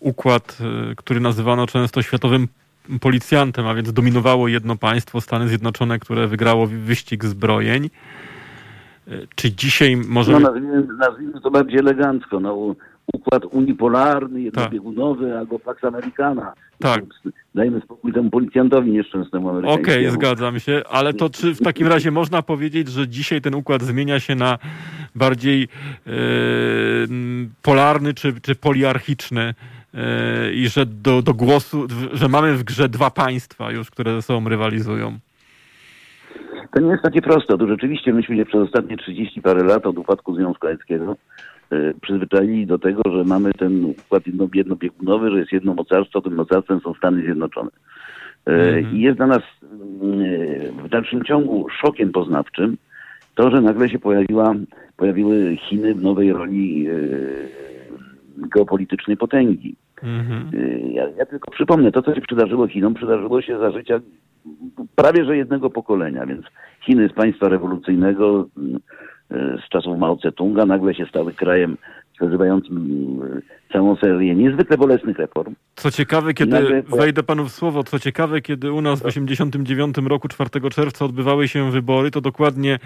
układ, 0.00 0.58
e, 0.90 0.94
który 0.94 1.20
nazywano 1.20 1.66
często 1.66 2.02
światowym 2.02 2.48
policjantem, 3.00 3.66
a 3.66 3.74
więc 3.74 3.92
dominowało 3.92 4.48
jedno 4.48 4.76
państwo, 4.76 5.20
Stany 5.20 5.48
Zjednoczone, 5.48 5.98
które 5.98 6.26
wygrało 6.26 6.66
wyścig 6.66 7.24
zbrojeń. 7.24 7.90
E, 9.08 9.10
czy 9.34 9.52
dzisiaj 9.52 9.96
może... 9.96 10.32
No, 10.32 10.40
nazwijmy, 10.40 10.86
nazwijmy 10.98 11.40
to 11.40 11.50
bardziej 11.50 11.78
elegancko. 11.78 12.40
No, 12.40 12.74
układ 13.14 13.44
unipolarny, 13.50 14.40
jednobiegunowy 14.40 15.28
tak. 15.28 15.38
albo 15.38 15.58
Pax 15.58 15.84
Americana. 15.84 16.52
Tak. 16.78 17.02
Dajmy 17.54 17.80
spokój 17.80 18.12
temu 18.12 18.30
policjantowi 18.30 18.90
nieszczęsnemu 18.90 19.48
amerykańskiemu. 19.48 19.84
Okej, 19.84 20.06
okay, 20.06 20.16
zgadzam 20.16 20.60
się, 20.60 20.82
ale 20.90 21.14
to 21.14 21.30
czy 21.30 21.54
w 21.54 21.62
takim 21.62 21.86
razie 21.86 22.10
można 22.10 22.42
powiedzieć, 22.42 22.88
że 22.88 23.08
dzisiaj 23.08 23.40
ten 23.40 23.54
układ 23.54 23.82
zmienia 23.82 24.20
się 24.20 24.34
na 24.34 24.58
bardziej 25.14 25.68
e, 26.06 26.10
polarny 27.62 28.14
czy, 28.14 28.40
czy 28.40 28.54
poliarchiczny 28.54 29.54
e, 29.94 30.52
i 30.52 30.68
że 30.68 30.86
do, 30.86 31.22
do 31.22 31.34
głosu, 31.34 31.86
że 32.12 32.28
mamy 32.28 32.54
w 32.54 32.64
grze 32.64 32.88
dwa 32.88 33.10
państwa 33.10 33.72
już, 33.72 33.90
które 33.90 34.14
ze 34.14 34.22
sobą 34.22 34.48
rywalizują? 34.48 35.18
To 36.74 36.80
nie 36.80 36.90
jest 36.90 37.02
takie 37.02 37.22
proste. 37.22 37.58
To 37.58 37.66
rzeczywiście 37.66 38.12
myśmy 38.12 38.36
się 38.36 38.46
przez 38.46 38.60
ostatnie 38.60 38.96
30 38.96 39.42
parę 39.42 39.64
lat 39.64 39.86
od 39.86 39.98
upadku 39.98 40.34
Związku 40.34 40.66
Radzieckiego 40.66 41.16
przyzwyczaili 42.00 42.66
do 42.66 42.78
tego, 42.78 43.02
że 43.12 43.24
mamy 43.24 43.52
ten 43.52 43.84
układ 43.84 44.22
jednobiegunowy, 44.54 45.30
że 45.30 45.38
jest 45.38 45.52
jedno 45.52 45.74
mocarstwo, 45.74 46.20
tym 46.20 46.34
mocarstwem 46.34 46.80
są 46.80 46.94
Stany 46.94 47.22
Zjednoczone. 47.22 47.70
Mm. 48.46 48.96
I 48.96 49.00
jest 49.00 49.16
dla 49.16 49.26
nas 49.26 49.38
e, 49.38 49.42
w 50.84 50.88
dalszym 50.88 51.24
ciągu 51.24 51.66
szokiem 51.68 52.12
poznawczym 52.12 52.76
to, 53.34 53.50
że 53.50 53.60
nagle 53.60 53.88
się 53.88 53.98
pojawiła, 53.98 54.54
pojawiły 54.96 55.56
Chiny 55.56 55.94
w 55.94 56.02
nowej 56.02 56.32
roli 56.32 56.88
geopolitycznej 58.36 59.16
potęgi. 59.16 59.76
Mm-hmm. 60.02 60.56
Ja, 60.92 61.08
ja, 61.18 61.26
tylko 61.26 61.50
przypomnę, 61.50 61.92
to 61.92 62.02
co 62.02 62.14
się 62.14 62.20
przydarzyło 62.20 62.68
Chinom, 62.68 62.94
przydarzyło 62.94 63.42
się 63.42 63.58
za 63.58 63.70
życia 63.70 64.00
prawie 64.96 65.24
że 65.24 65.36
jednego 65.36 65.70
pokolenia, 65.70 66.26
więc 66.26 66.42
Chiny 66.80 67.08
z 67.08 67.12
państwa 67.12 67.48
rewolucyjnego 67.48 68.48
z 69.66 69.68
czasów 69.68 69.98
Mao 69.98 70.16
Tse-tunga 70.16 70.66
nagle 70.66 70.94
się 70.94 71.06
stały 71.06 71.34
krajem 71.34 71.76
przeżywającym 72.20 72.76
mm, 72.76 73.42
całą 73.72 73.96
serię 73.96 74.34
niezwykle 74.34 74.78
bolesnych 74.78 75.18
reform. 75.18 75.54
Co 75.74 75.90
ciekawe, 75.90 76.34
kiedy, 76.34 76.52
nagle... 76.52 76.82
wejdę 76.82 77.22
panu 77.22 77.44
w 77.44 77.52
słowo, 77.52 77.84
co 77.84 77.98
ciekawe, 77.98 78.40
kiedy 78.40 78.72
u 78.72 78.80
nas 78.80 79.00
w 79.02 79.06
89 79.06 79.96
roku 79.96 80.28
4 80.28 80.50
czerwca 80.70 81.04
odbywały 81.04 81.48
się 81.48 81.70
wybory, 81.70 82.10
to 82.10 82.20
dokładnie 82.20 82.78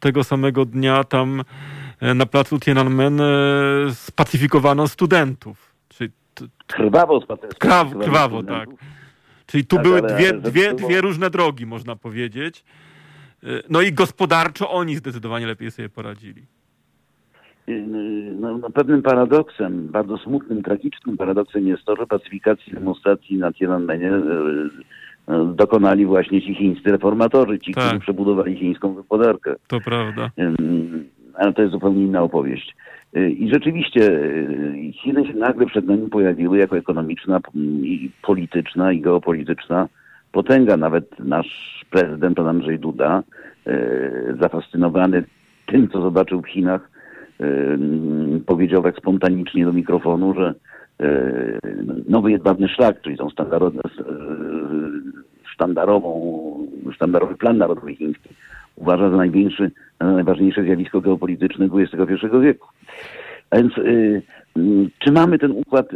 tego 0.00 0.24
samego 0.24 0.64
dnia 0.64 1.04
tam 1.04 1.42
e, 2.00 2.14
na 2.14 2.26
placu 2.26 2.60
Tiananmen 2.60 3.20
e, 3.20 3.24
spacyfikowano 3.90 4.88
studentów. 4.88 5.74
Czyli 5.88 6.10
krwawo 6.66 7.20
spacyfikowano 7.20 8.00
Krwawo, 8.00 8.42
tak. 8.42 8.68
Czyli 9.46 9.64
tu 9.64 9.76
tak, 9.76 9.84
były 9.84 10.02
dwie, 10.02 10.32
dwie, 10.32 10.74
dwie 10.74 11.00
różne 11.00 11.30
drogi, 11.30 11.66
można 11.66 11.96
powiedzieć. 11.96 12.64
No 13.70 13.82
i 13.82 13.92
gospodarczo 13.92 14.70
oni 14.70 14.96
zdecydowanie 14.96 15.46
lepiej 15.46 15.70
sobie 15.70 15.88
poradzili. 15.88 16.42
No, 18.38 18.58
no, 18.58 18.70
pewnym 18.70 19.02
paradoksem, 19.02 19.88
bardzo 19.88 20.18
smutnym, 20.18 20.62
tragicznym 20.62 21.16
paradoksem 21.16 21.66
jest 21.66 21.84
to, 21.84 21.96
że 21.96 22.06
pacyfikacji 22.06 22.72
demonstracji 22.72 23.38
na 23.38 23.52
Tiananmenie 23.52 24.10
e, 24.10 24.22
e, 25.28 25.54
dokonali 25.54 26.06
właśnie 26.06 26.42
ci 26.42 26.54
chińscy 26.54 26.90
reformatorzy, 26.90 27.58
ci, 27.58 27.74
tak. 27.74 27.84
którzy 27.84 28.00
przebudowali 28.00 28.56
chińską 28.56 28.94
gospodarkę. 28.94 29.54
To 29.66 29.80
prawda. 29.80 30.30
Ale 31.34 31.52
to 31.52 31.62
jest 31.62 31.72
zupełnie 31.72 32.04
inna 32.04 32.22
opowieść. 32.22 32.76
I 33.14 33.50
rzeczywiście 33.52 34.20
Chiny 34.92 35.26
się 35.26 35.34
nagle 35.34 35.66
przed 35.66 35.86
nami 35.86 36.08
pojawiły 36.08 36.58
jako 36.58 36.76
ekonomiczna, 36.76 37.40
i 37.82 38.10
polityczna 38.22 38.92
i 38.92 39.00
geopolityczna 39.00 39.88
potęga. 40.32 40.76
Nawet 40.76 41.18
nasz 41.18 41.84
prezydent, 41.90 42.36
pan 42.36 42.48
Andrzej 42.48 42.78
Duda, 42.78 43.22
e, 43.66 43.80
zafascynowany 44.40 45.24
tym, 45.66 45.88
co 45.88 46.02
zobaczył 46.02 46.42
w 46.42 46.48
Chinach, 46.48 46.90
e, 47.40 47.46
powiedział 48.46 48.82
tak 48.82 48.96
spontanicznie 48.96 49.64
do 49.64 49.72
mikrofonu, 49.72 50.34
że 50.34 50.54
e, 51.00 51.58
nowy 52.08 52.30
jedwabny 52.30 52.68
szlak, 52.68 53.00
czyli 53.00 53.16
tą 53.16 53.28
sztandarową, 55.54 56.20
sztandarowy 56.94 57.36
plan 57.36 57.58
narodowy 57.58 57.94
chiński, 57.94 58.28
uważa 58.76 59.10
za 59.10 59.16
największy, 59.16 59.70
najważniejsze 60.00 60.62
zjawisko 60.62 61.00
geopolityczne 61.00 61.68
XXI 61.72 62.26
wieku. 62.40 62.68
A 63.50 63.56
więc 63.56 63.72
czy 64.98 65.12
mamy 65.12 65.38
ten 65.38 65.50
układ 65.50 65.86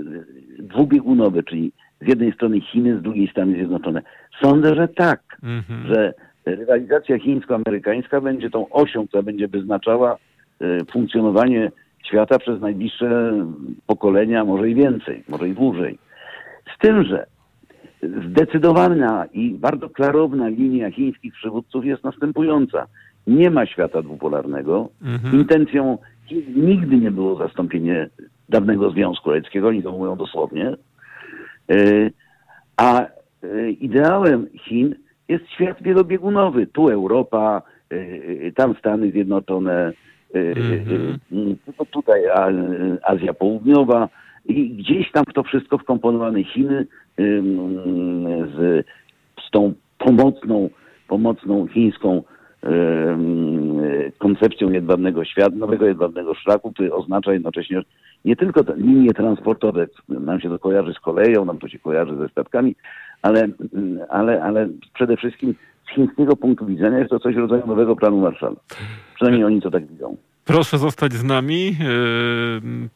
dwubiegunowy, 0.59 1.43
czyli 1.43 1.73
z 2.01 2.09
jednej 2.09 2.33
strony 2.33 2.61
Chiny, 2.61 2.99
z 2.99 3.03
drugiej 3.03 3.29
Stany 3.29 3.55
Zjednoczone. 3.55 4.03
Sądzę, 4.43 4.75
że 4.75 4.89
tak, 4.89 5.21
mhm. 5.43 5.87
że 5.87 6.15
rywalizacja 6.45 7.19
chińsko-amerykańska 7.19 8.21
będzie 8.21 8.51
tą 8.51 8.69
osią, 8.71 9.09
która 9.09 9.23
będzie 9.23 9.49
wyznaczała 9.49 10.17
e, 10.61 10.85
funkcjonowanie 10.93 11.71
świata 12.05 12.39
przez 12.39 12.61
najbliższe 12.61 13.33
pokolenia, 13.87 14.45
może 14.45 14.71
i 14.71 14.75
więcej, 14.75 15.25
może 15.29 15.49
i 15.49 15.55
dłużej. 15.55 15.99
Z 16.77 16.79
tym, 16.79 17.05
że 17.05 17.27
zdecydowana 18.31 19.27
i 19.33 19.51
bardzo 19.51 19.89
klarowna 19.89 20.49
linia 20.49 20.91
chińskich 20.91 21.35
przywódców 21.35 21.85
jest 21.85 22.05
następująca. 22.05 22.87
Nie 23.27 23.51
ma 23.51 23.67
świata 23.67 24.03
dwupolarnego. 24.03 24.89
Mhm. 25.03 25.35
Intencją 25.35 25.99
Chin 26.27 26.67
nigdy 26.67 26.97
nie 26.97 27.11
było 27.11 27.37
zastąpienie 27.37 28.09
dawnego 28.49 28.91
Związku 28.91 29.31
Radzieckiego, 29.31 29.69
oni 29.69 29.83
to 29.83 29.93
mówią 29.93 30.17
dosłownie. 30.17 30.77
E, 31.71 32.11
a 32.77 33.01
e, 33.03 33.71
ideałem 33.71 34.47
Chin 34.59 34.95
jest 35.29 35.51
świat 35.51 35.83
wielobiegunowy. 35.83 36.67
Tu 36.67 36.89
Europa, 36.89 37.63
e, 37.91 38.53
tam 38.53 38.75
Stany 38.79 39.11
Zjednoczone, 39.11 39.93
mm-hmm. 40.35 41.87
tutaj 41.91 42.23
Azja 43.03 43.35
Południowa 43.35 44.09
i 44.45 44.71
gdzieś 44.71 45.13
tam 45.13 45.25
w 45.25 45.33
to 45.33 45.43
wszystko 45.43 45.79
wkomponowane 45.79 46.45
Chiny 46.45 46.87
z, 48.55 48.87
z 49.47 49.51
tą 49.51 49.75
pomocną, 49.99 50.71
pomocną 51.09 51.67
chińską 51.69 52.23
koncepcją 54.19 54.71
jedwabnego 54.71 55.25
świata, 55.25 55.57
nowego 55.57 55.87
jedwabnego 55.87 56.35
szlaku, 56.35 56.73
który 56.73 56.93
oznacza 56.93 57.33
jednocześnie 57.33 57.83
nie 58.25 58.37
tylko 58.37 58.65
te 58.65 58.77
linie 58.77 59.13
transportowe, 59.15 59.87
nam 60.09 60.41
się 60.41 60.49
to 60.49 60.59
kojarzy 60.59 60.93
z 60.93 61.01
koleją, 61.01 61.45
nam 61.45 61.59
to 61.59 61.69
się 61.69 61.79
kojarzy 61.79 62.17
ze 62.17 62.29
statkami, 62.29 62.77
ale, 63.23 63.49
ale, 64.09 64.43
ale 64.43 64.69
przede 64.95 65.17
wszystkim 65.17 65.55
z 65.87 65.95
chińskiego 65.95 66.37
punktu 66.37 66.67
widzenia 66.67 66.99
jest 66.99 67.11
to 67.11 67.19
coś 67.19 67.37
rodzaju 67.37 67.67
nowego 67.67 67.97
planu 67.97 68.21
Marszala. 68.21 68.57
Przynajmniej 69.15 69.45
oni 69.45 69.63
to 69.63 69.71
tak 69.71 69.87
widzą. 69.87 70.17
Proszę 70.45 70.79
zostać 70.79 71.13
z 71.13 71.25
nami. 71.25 71.77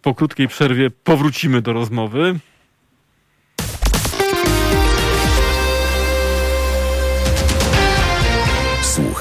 Po 0.02 0.14
krótkiej 0.14 0.48
przerwie 0.48 0.90
powrócimy 1.04 1.62
do 1.62 1.72
rozmowy. 1.72 2.34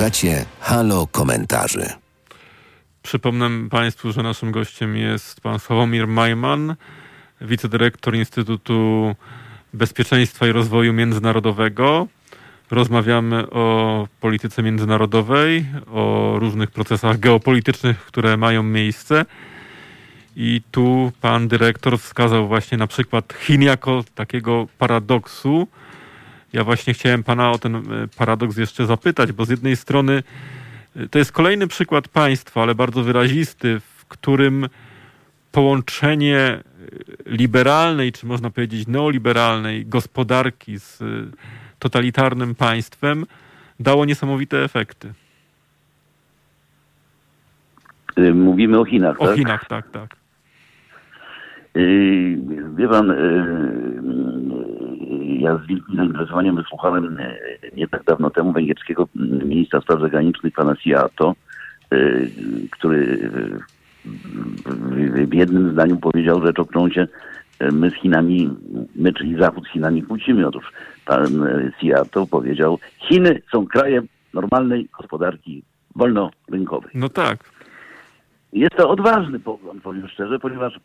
Słuchacie 0.07 0.45
Halo 0.59 1.07
Komentarzy. 1.07 1.85
Przypomnę 3.03 3.69
Państwu, 3.69 4.11
że 4.11 4.23
naszym 4.23 4.51
gościem 4.51 4.95
jest 4.95 5.41
pan 5.41 5.59
Sławomir 5.59 6.07
Majman, 6.07 6.75
wicedyrektor 7.41 8.15
Instytutu 8.15 9.15
Bezpieczeństwa 9.73 10.47
i 10.47 10.51
Rozwoju 10.51 10.93
Międzynarodowego. 10.93 12.07
Rozmawiamy 12.71 13.49
o 13.49 14.07
polityce 14.21 14.63
międzynarodowej, 14.63 15.65
o 15.91 16.35
różnych 16.39 16.71
procesach 16.71 17.19
geopolitycznych, 17.19 17.97
które 17.97 18.37
mają 18.37 18.63
miejsce. 18.63 19.25
I 20.35 20.61
tu 20.71 21.11
pan 21.21 21.47
dyrektor 21.47 21.99
wskazał 21.99 22.47
właśnie 22.47 22.77
na 22.77 22.87
przykład 22.87 23.33
Chin 23.33 23.61
jako 23.61 24.03
takiego 24.15 24.67
paradoksu. 24.77 25.67
Ja 26.57 26.63
właśnie 26.63 26.93
chciałem 26.93 27.23
pana 27.23 27.51
o 27.51 27.57
ten 27.57 27.75
e, 27.75 27.81
paradoks 28.17 28.57
jeszcze 28.57 28.85
zapytać, 28.85 29.31
bo 29.31 29.45
z 29.45 29.49
jednej 29.49 29.75
strony 29.75 30.23
to 31.11 31.19
jest 31.19 31.31
kolejny 31.31 31.67
przykład 31.67 32.07
państwa, 32.07 32.61
ale 32.61 32.75
bardzo 32.75 33.03
wyrazisty, 33.03 33.79
w 33.79 34.05
którym 34.05 34.67
połączenie 35.51 36.59
liberalnej, 37.25 38.11
czy 38.11 38.25
można 38.25 38.49
powiedzieć 38.49 38.87
neoliberalnej 38.87 39.85
gospodarki 39.85 40.79
z 40.79 41.03
totalitarnym 41.79 42.55
państwem 42.55 43.25
dało 43.79 44.05
niesamowite 44.05 44.63
efekty. 44.63 45.13
Mówimy 48.33 48.79
o 48.79 48.85
Chinach, 48.85 49.21
O 49.21 49.25
tak? 49.25 49.35
Chinach, 49.35 49.65
tak, 49.67 49.89
tak. 49.91 50.15
Wie 52.77 52.87
pan, 52.87 53.13
ja 55.37 55.57
z 55.57 55.67
wielkim 55.67 55.95
zainteresowaniem 55.95 56.55
wysłuchałem 56.55 57.19
y, 57.19 57.37
nie 57.75 57.87
tak 57.87 58.03
dawno 58.03 58.29
temu 58.29 58.53
węgierskiego 58.53 59.07
ministra 59.45 59.81
spraw 59.81 60.01
zagranicznych, 60.01 60.53
pana 60.53 60.75
Siato, 60.75 61.35
y, 61.93 62.29
który 62.71 62.97
y, 62.97 63.59
w- 65.27 65.33
jednym 65.33 65.71
zdaniu 65.71 65.97
powiedział 65.97 66.45
rzecz, 66.45 66.59
o 66.59 66.65
którą 66.65 66.89
się 66.89 67.07
my 67.71 67.89
z 67.89 67.93
Chinami, 67.93 68.49
my 68.95 69.13
czyli 69.13 69.35
Zachód 69.39 69.65
z 69.67 69.71
Chinami 69.71 70.03
kłócimy. 70.03 70.47
Otóż 70.47 70.71
pan 71.05 71.47
Siato 71.81 72.27
powiedział, 72.27 72.79
Chiny 72.97 73.41
są 73.51 73.67
krajem 73.67 74.07
normalnej 74.33 74.87
gospodarki 74.99 75.63
wolnorynkowej. 75.95 76.91
No 76.93 77.09
tak. 77.09 77.37
Jest 78.53 78.75
to 78.77 78.89
odważny 78.89 79.39
pogląd, 79.39 79.83
powiem 79.83 80.07
szczerze, 80.07 80.39
ponieważ 80.39 80.79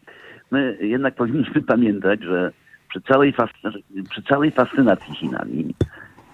my 0.50 0.78
jednak 0.80 1.14
powinniśmy 1.14 1.62
pamiętać, 1.62 2.22
że 2.22 2.52
przy 2.92 3.00
całej, 3.00 3.33
fascy- 3.33 3.83
przy 4.11 4.22
całej 4.22 4.50
fascynacji 4.50 5.14
Chinami, 5.14 5.74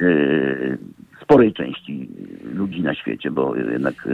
yy, 0.00 0.78
sporej 1.22 1.52
części 1.52 2.08
ludzi 2.54 2.82
na 2.82 2.94
świecie, 2.94 3.30
bo 3.30 3.56
jednak 3.56 4.08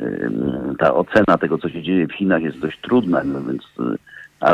yy, 0.00 0.30
ta 0.78 0.94
ocena 0.94 1.38
tego, 1.38 1.58
co 1.58 1.68
się 1.68 1.82
dzieje 1.82 2.06
w 2.06 2.12
Chinach 2.12 2.42
jest 2.42 2.58
dość 2.58 2.80
trudna, 2.80 3.22
no 3.24 3.42
więc 3.42 3.62
yy, 3.78 3.96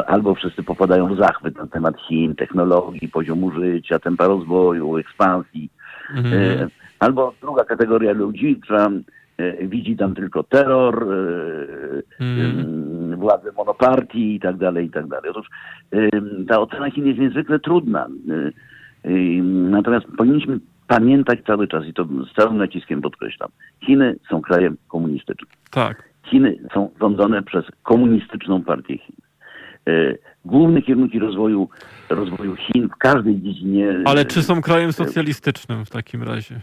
albo 0.07 0.35
wszyscy 0.35 0.63
popadają 0.63 1.15
w 1.15 1.19
zachwyt 1.19 1.57
na 1.59 1.67
temat 1.67 1.95
Chin, 2.09 2.35
technologii, 2.35 3.09
poziomu 3.09 3.51
życia, 3.51 3.99
tempa 3.99 4.27
rozwoju, 4.27 4.97
ekspansji, 4.97 5.71
Mhm. 6.17 6.69
Albo 6.99 7.35
druga 7.41 7.65
kategoria 7.65 8.13
ludzi, 8.13 8.57
która 8.63 8.91
widzi 9.63 9.97
tam 9.97 10.15
tylko 10.15 10.43
terror, 10.43 11.07
Mhm. 12.21 13.08
Władzę 13.19 13.53
monopartii 13.57 14.35
i 14.35 14.41
tak 14.41 14.57
dalej, 14.57 14.87
i 14.87 14.91
tak 14.91 15.07
dalej. 15.07 15.31
Otóż 15.31 15.47
ta 16.49 16.61
ocena 16.61 16.91
Chin 16.91 17.07
jest 17.07 17.19
niezwykle 17.19 17.59
trudna. 17.59 18.07
E, 19.05 19.11
Natomiast 19.71 20.07
powinniśmy 20.19 20.59
pamiętać 20.87 21.39
cały 21.47 21.69
czas, 21.69 21.87
i 21.87 21.95
to 21.95 22.05
z 22.05 22.35
całym 22.37 22.57
naciskiem 22.59 23.01
podkreślam, 23.01 23.49
Chiny 23.87 24.17
są 24.31 24.41
krajem 24.41 24.77
komunistycznym. 24.89 25.51
Tak. 25.71 26.09
Chiny 26.25 26.59
są 26.75 26.91
rządzone 27.01 27.43
przez 27.43 27.65
komunistyczną 27.83 28.63
partię 28.65 28.99
Chin. 28.99 29.17
E, 29.89 30.15
Główne 30.45 30.83
kierunki 30.83 31.19
rozwoju, 31.19 31.69
rozwoju 32.11 32.57
Chin 32.57 32.89
w 32.89 32.97
każdej 32.97 33.43
dziedzinie. 33.43 33.99
Ale 34.05 34.25
czy 34.25 34.43
są 34.43 34.63
krajem 34.63 34.93
socjalistycznym 34.93 35.85
w 35.85 35.91
takim 35.91 36.23
razie? 36.23 36.61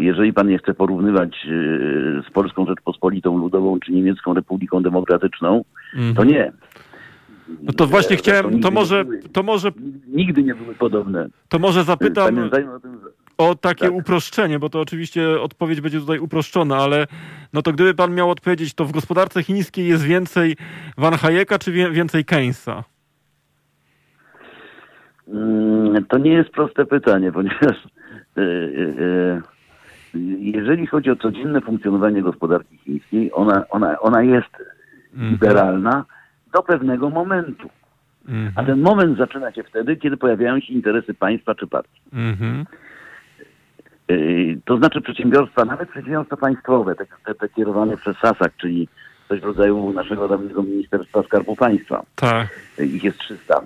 Jeżeli 0.00 0.32
pan 0.32 0.48
nie 0.48 0.58
chce 0.58 0.74
porównywać 0.74 1.34
e, 1.46 1.48
z 2.28 2.30
Polską 2.32 2.66
Rzeczpospolitą 2.66 3.38
Ludową 3.38 3.80
czy 3.80 3.92
Niemiecką 3.92 4.34
Republiką 4.34 4.82
Demokratyczną, 4.82 5.64
Mhm. 5.94 6.14
to 6.14 6.24
nie. 6.24 6.52
No 7.62 7.72
to 7.72 7.86
właśnie 7.86 8.16
Zresztą 8.16 8.22
chciałem, 8.22 8.60
to 8.60 8.70
może, 8.70 9.04
to 9.32 9.42
może, 9.42 9.72
Nigdy 10.08 10.42
nie 10.42 10.54
były 10.54 10.74
podobne. 10.74 11.26
to 11.48 11.58
może 11.58 11.84
zapytam 11.84 12.34
Pamiętajmy 12.34 12.70
o 13.38 13.54
takie 13.54 13.84
Tak. 13.84 13.94
uproszczenie, 13.94 14.58
bo 14.58 14.68
to 14.70 14.80
oczywiście 14.80 15.40
odpowiedź 15.40 15.80
będzie 15.80 16.00
tutaj 16.00 16.18
uproszczona, 16.18 16.76
ale 16.76 17.06
no 17.52 17.62
to 17.62 17.72
gdyby 17.72 17.94
pan 17.94 18.14
miał 18.14 18.30
odpowiedzieć, 18.30 18.74
to 18.74 18.84
w 18.84 18.92
gospodarce 18.92 19.42
chińskiej 19.42 19.86
jest 19.88 20.04
więcej 20.04 20.56
Van 20.98 21.14
Hayeka 21.14 21.58
czy 21.58 21.72
więcej 21.72 22.24
Keynesa? 22.24 22.84
Mm, 25.28 26.04
To 26.08 26.18
nie 26.18 26.32
jest 26.32 26.50
proste 26.50 26.86
pytanie, 26.86 27.32
ponieważ 27.38 27.62
e, 27.62 27.72
e, 27.72 27.76
e, 27.76 27.99
jeżeli 30.38 30.86
chodzi 30.86 31.10
o 31.10 31.16
codzienne 31.16 31.60
funkcjonowanie 31.60 32.22
gospodarki 32.22 32.76
chińskiej, 32.78 33.32
ona, 33.32 33.64
ona, 33.70 33.98
ona 34.00 34.22
jest 34.22 34.56
Mhm. 35.14 35.30
liberalna 35.32 36.04
do 36.52 36.62
pewnego 36.62 37.10
momentu. 37.10 37.68
A 38.28 38.30
Mhm. 38.60 38.66
ten 38.66 38.80
moment 38.80 39.18
zaczyna 39.18 39.52
się 39.52 39.62
wtedy, 39.62 39.96
kiedy 39.96 40.16
pojawiają 40.16 40.60
się 40.60 40.72
interesy 40.72 41.14
państwa 41.14 41.54
czy 41.54 41.66
partii. 41.66 42.00
Mhm. 42.12 42.64
To 44.64 44.76
znaczy 44.76 45.00
przedsiębiorstwa, 45.00 45.64
nawet 45.64 45.88
przedsiębiorstwa 45.90 46.36
państwowe, 46.36 46.94
te, 46.94 47.06
te, 47.24 47.34
te 47.34 47.48
kierowane 47.48 47.96
przez 47.96 48.16
SASAK, 48.16 48.52
czyli 48.56 48.88
coś 49.28 49.40
w 49.40 49.44
rodzaju 49.44 49.92
naszego 49.92 50.28
dawnego 50.28 50.62
Ministerstwa 50.62 51.22
Skarbu 51.22 51.56
Państwa, 51.56 52.02
Tak. 52.14 52.48
Ich 52.78 53.04
jest 53.04 53.18
300, 53.18 53.60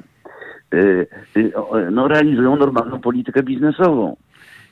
Yy, 0.73 1.07
yy, 1.37 1.57
o, 1.57 1.91
no, 1.91 2.09
realizują 2.09 2.57
normalną 2.57 3.01
politykę 3.01 3.43
biznesową. 3.43 4.17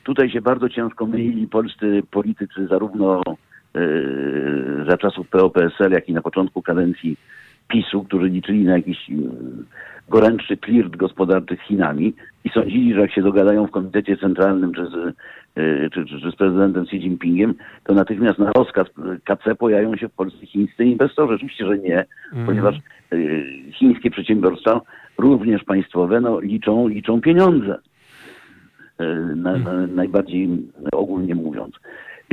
Tutaj 0.03 0.29
się 0.29 0.41
bardzo 0.41 0.69
ciężko 0.69 1.05
myli 1.05 1.47
polscy 1.47 2.03
politycy 2.11 2.67
zarówno 2.67 3.21
yy, 3.73 4.85
za 4.89 4.97
czasów 4.97 5.29
PO-PSL, 5.29 5.91
jak 5.91 6.09
i 6.09 6.13
na 6.13 6.21
początku 6.21 6.61
kadencji 6.61 7.17
PiSu, 7.67 8.03
którzy 8.03 8.27
liczyli 8.29 8.63
na 8.63 8.77
jakiś 8.77 9.09
yy, 9.09 9.17
gorętszy 10.09 10.57
flirt 10.57 10.95
gospodarczy 10.95 11.55
z 11.55 11.67
Chinami 11.67 12.13
i 12.43 12.49
sądzili, 12.49 12.93
że 12.93 12.99
jak 13.01 13.11
się 13.13 13.21
dogadają 13.21 13.67
w 13.67 13.71
Komitecie 13.71 14.17
Centralnym 14.17 14.73
czy 14.73 14.85
z, 14.85 15.15
yy, 15.55 15.89
czy, 15.93 16.05
czy, 16.05 16.21
czy 16.21 16.31
z 16.31 16.35
prezydentem 16.35 16.83
Xi 16.83 16.95
Jinpingiem, 16.95 17.53
to 17.83 17.93
natychmiast 17.93 18.39
na 18.39 18.51
rozkaz 18.51 18.87
KC 19.23 19.55
pojawią 19.55 19.95
się 19.95 20.09
w 20.09 20.13
Polsce 20.13 20.45
chińscy 20.45 20.85
inwestorzy. 20.85 21.33
Oczywiście, 21.33 21.65
że 21.65 21.77
nie, 21.77 22.05
Mhm. 22.31 22.45
ponieważ 22.45 22.75
chińskie 23.71 24.11
przedsiębiorstwa, 24.11 24.81
również 25.17 25.63
państwowe, 25.63 26.21
no, 26.21 26.39
liczą, 26.39 26.87
liczą 26.87 27.21
pieniądze. 27.21 27.79
Na, 29.35 29.57
na, 29.57 29.87
najbardziej 29.87 30.49
ogólnie 30.91 31.35
mówiąc. 31.35 31.75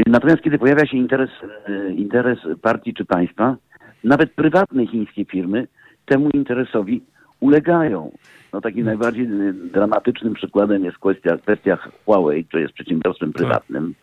Natomiast 0.07 0.43
kiedy 0.43 0.59
pojawia 0.59 0.87
się 0.87 0.97
interes, 0.97 1.31
yy, 1.69 1.95
interes 1.95 2.39
partii 2.63 2.95
czy 2.95 3.05
państwa, 3.05 3.57
nawet 4.05 4.33
prywatne 4.33 4.87
chińskie 4.87 5.25
firmy 5.25 5.67
temu 6.07 6.31
interesowi 6.35 7.03
ulegają. 7.41 8.11
No 8.53 8.61
takim 8.61 8.85
najbardziej 8.85 9.25
y, 9.25 9.53
dramatycznym 9.53 10.35
przykładem 10.35 10.85
jest 10.85 10.99
kwestia, 10.99 11.37
kwestia 11.37 11.79
Huawei, 12.05 12.45
które 12.45 12.63
jest 12.63 12.75
przedsiębiorstwem 12.75 13.33
prywatnym, 13.33 13.95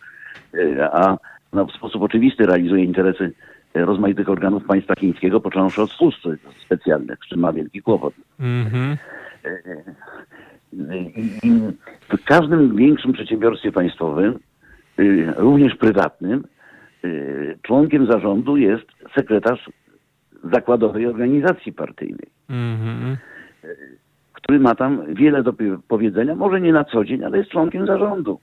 y, 0.56 0.84
a 0.84 1.18
no, 1.54 1.66
w 1.66 1.72
sposób 1.72 2.02
oczywisty 2.02 2.46
realizuje 2.46 2.84
interesy 2.84 3.32
rozmaitych 3.74 4.30
organów 4.30 4.64
państwa 4.66 4.94
chińskiego, 5.00 5.40
począwszy 5.40 5.82
od 5.82 5.92
służb 5.92 6.18
specjalnych, 6.66 7.20
z 7.26 7.30
czym 7.30 7.40
ma 7.40 7.54
wielki 7.54 7.82
kłopot. 7.82 8.14
Mhm. 8.40 8.98
I- 9.46 10.57
i 10.78 11.62
W 12.10 12.24
każdym 12.26 12.76
większym 12.76 13.14
przedsiębiorstwie 13.14 13.72
państwowym, 13.72 14.40
y, 15.00 15.34
również 15.38 15.76
prywatnym, 15.76 16.44
y, 17.06 17.58
członkiem 17.62 18.06
zarządu 18.12 18.58
jest 18.58 18.86
sekretarz 19.16 19.70
zakładowej 20.44 21.06
organizacji 21.08 21.74
partyjnej, 21.74 22.28
Mhm. 22.50 23.18
który 24.34 24.60
ma 24.60 24.76
tam 24.76 25.14
wiele 25.14 25.44
do 25.44 25.54
powiedzenia, 25.88 26.36
może 26.36 26.62
nie 26.62 26.74
na 26.74 26.84
co 26.84 27.06
dzień, 27.06 27.24
ale 27.24 27.38
jest 27.38 27.50
członkiem 27.50 27.86
zarządu. 27.86 28.40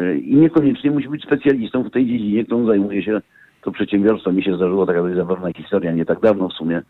Y, 0.00 0.18
I 0.18 0.36
niekoniecznie 0.36 0.90
musi 0.90 1.08
być 1.08 1.22
specjalistą 1.22 1.82
w 1.82 1.90
tej 1.90 2.06
dziedzinie, 2.06 2.44
którą 2.44 2.66
zajmuje 2.66 3.02
się 3.02 3.20
to 3.62 3.72
przedsiębiorstwo. 3.72 4.32
Mi 4.32 4.44
się 4.44 4.56
zdarzyła 4.56 4.86
taka 4.86 5.02
dość 5.02 5.16
zabawna 5.16 5.52
historia, 5.52 5.92
nie 5.92 6.04
tak 6.04 6.20
dawno 6.20 6.48
w 6.48 6.52
sumie, 6.52 6.82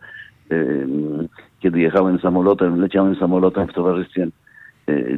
kiedy 1.60 1.80
jechałem 1.80 2.18
samolotem, 2.18 2.80
leciałem 2.80 3.16
samolotem 3.16 3.66
w 3.68 3.72
towarzystwie 3.72 4.26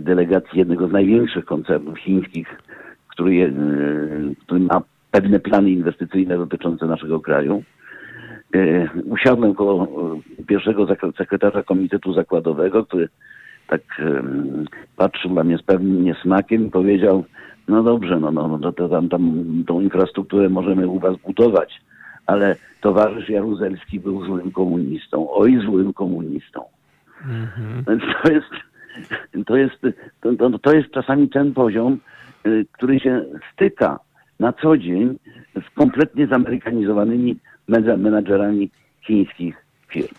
delegacji 0.01 0.59
jednego 0.59 0.89
z 0.89 0.93
największych 0.93 1.45
koncernów 1.45 1.99
chińskich, 1.99 2.49
który, 3.09 3.35
je, 3.35 3.47
y, 3.47 4.35
który 4.45 4.61
ma 4.61 4.83
pewne 5.11 5.41
plany 5.41 5.71
inwestycyjne 5.71 6.37
dotyczące 6.37 6.87
naszego 6.87 7.21
kraju. 7.21 7.63
Y, 8.55 8.89
Usiadłem 9.05 9.55
koło 9.55 9.85
y, 10.39 10.45
pierwszego 10.45 10.87
sekretarza 11.19 11.63
komitetu 11.63 12.13
zakładowego, 12.13 12.85
który 12.85 13.09
tak 13.69 13.83
patrzył 14.97 15.35
na 15.35 15.45
mnie 15.45 15.59
z 15.59 15.63
pewnym 15.63 16.05
niesmakiem 16.05 16.67
i 16.67 16.71
powiedział, 16.71 17.25
no 17.69 17.83
dobrze, 17.83 18.21
no, 18.21 18.31
no, 18.31 18.59
no 18.59 18.73
to 18.73 18.89
tam, 18.89 19.09
tam 19.09 19.45
tą 19.67 19.81
infrastrukturę 19.81 20.49
możemy 20.49 20.89
u 20.89 20.99
was 20.99 21.17
budować, 21.27 21.81
ale 22.27 22.57
towarzysz 22.81 23.29
Jaruzelski 23.29 24.01
był 24.01 24.25
złym 24.25 24.53
komunistą, 24.53 25.31
oj 25.31 25.61
złym 25.65 25.93
komunistą. 25.93 26.61
Mhm. 27.25 27.85
Więc 27.89 28.03
to 28.23 28.33
jest, 28.33 28.51
to 29.47 29.57
jest, 29.57 29.77
to, 30.21 30.59
to, 30.59 30.73
jest 30.73 30.91
czasami 30.91 31.29
ten 31.29 31.55
poziom, 31.55 31.99
y, 32.47 32.67
który 32.73 33.01
się 33.01 33.25
styka 33.53 33.99
na 34.41 34.53
co 34.53 34.77
dzień 34.77 35.19
z 35.55 35.75
kompletnie 35.75 36.27
zamerykanizowanymi 36.27 37.37
menadżerami 37.97 38.71
chińskich 39.07 39.57
firm. 39.89 40.15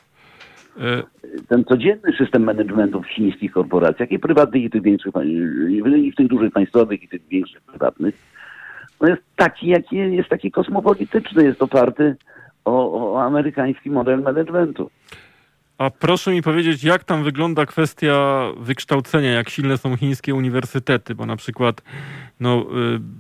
E, 0.80 1.04
Ten 1.48 1.64
codzienny 1.66 2.14
system 2.18 2.44
managementu 2.44 3.02
w 3.02 3.08
chińskich 3.08 3.52
korporacjach, 3.52 4.12
i 4.12 4.20
prywatnych, 4.20 4.64
i 4.64 4.70
tych 4.70 4.82
większych, 4.82 5.14
i 5.70 6.12
w 6.12 6.16
tych 6.16 6.28
dużych 6.28 6.54
państwowych, 6.54 7.04
i 7.04 7.08
tych 7.08 7.28
większych 7.28 7.62
prywatnych, 7.62 8.16
no 9.02 9.08
jest 9.08 9.22
taki, 9.36 9.68
jaki 9.68 9.96
jest 9.96 10.30
taki 10.30 10.52
kosmopolityczny, 10.52 11.44
jest 11.44 11.62
oparty 11.62 12.16
o, 12.66 13.14
o 13.14 13.24
amerykański 13.24 13.90
model 13.90 14.22
managementu. 14.22 14.90
A 15.80 15.90
proszę 15.90 16.32
mi 16.32 16.42
powiedzieć, 16.42 16.84
jak 16.84 17.04
tam 17.04 17.24
wygląda 17.24 17.66
kwestia 17.66 18.46
wykształcenia, 18.58 19.32
jak 19.32 19.50
silne 19.50 19.78
są 19.78 19.98
chińskie 19.98 20.36
uniwersytety, 20.36 21.16
bo 21.16 21.26
na 21.26 21.36
przykład 21.36 21.82
no, 22.40 22.62
y, 22.62 22.66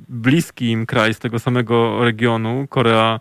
bliski 0.10 0.72
im 0.72 0.86
kraj 0.86 1.13
z 1.13 1.19
tego 1.19 1.39
samego 1.39 2.04
regionu, 2.06 2.67
Korea 2.69 3.19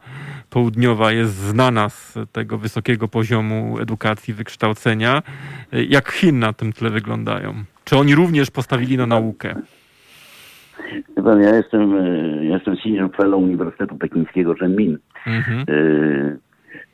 Południowa 0.50 1.12
jest 1.12 1.34
znana 1.34 1.88
z 1.88 2.18
tego 2.32 2.58
wysokiego 2.58 3.08
poziomu 3.08 3.78
edukacji, 3.80 4.34
wykształcenia. 4.34 5.22
Jak 5.72 6.10
Chin 6.12 6.38
na 6.38 6.52
tym 6.52 6.72
tle 6.72 6.90
wyglądają? 6.90 7.54
Czy 7.84 7.96
oni 7.96 8.14
również 8.14 8.50
postawili 8.50 8.96
na 8.96 9.06
naukę? 9.06 9.54
Pan, 11.24 11.42
ja 11.42 11.56
jestem, 11.56 11.96
ja 12.42 12.54
jestem 12.54 12.76
senior 12.76 13.10
fellow 13.16 13.42
Uniwersytetu 13.42 13.96
Pekińskiego 13.96 14.54
Zhenmin. 14.54 14.98
Mhm. 15.26 15.64
E, 15.68 16.47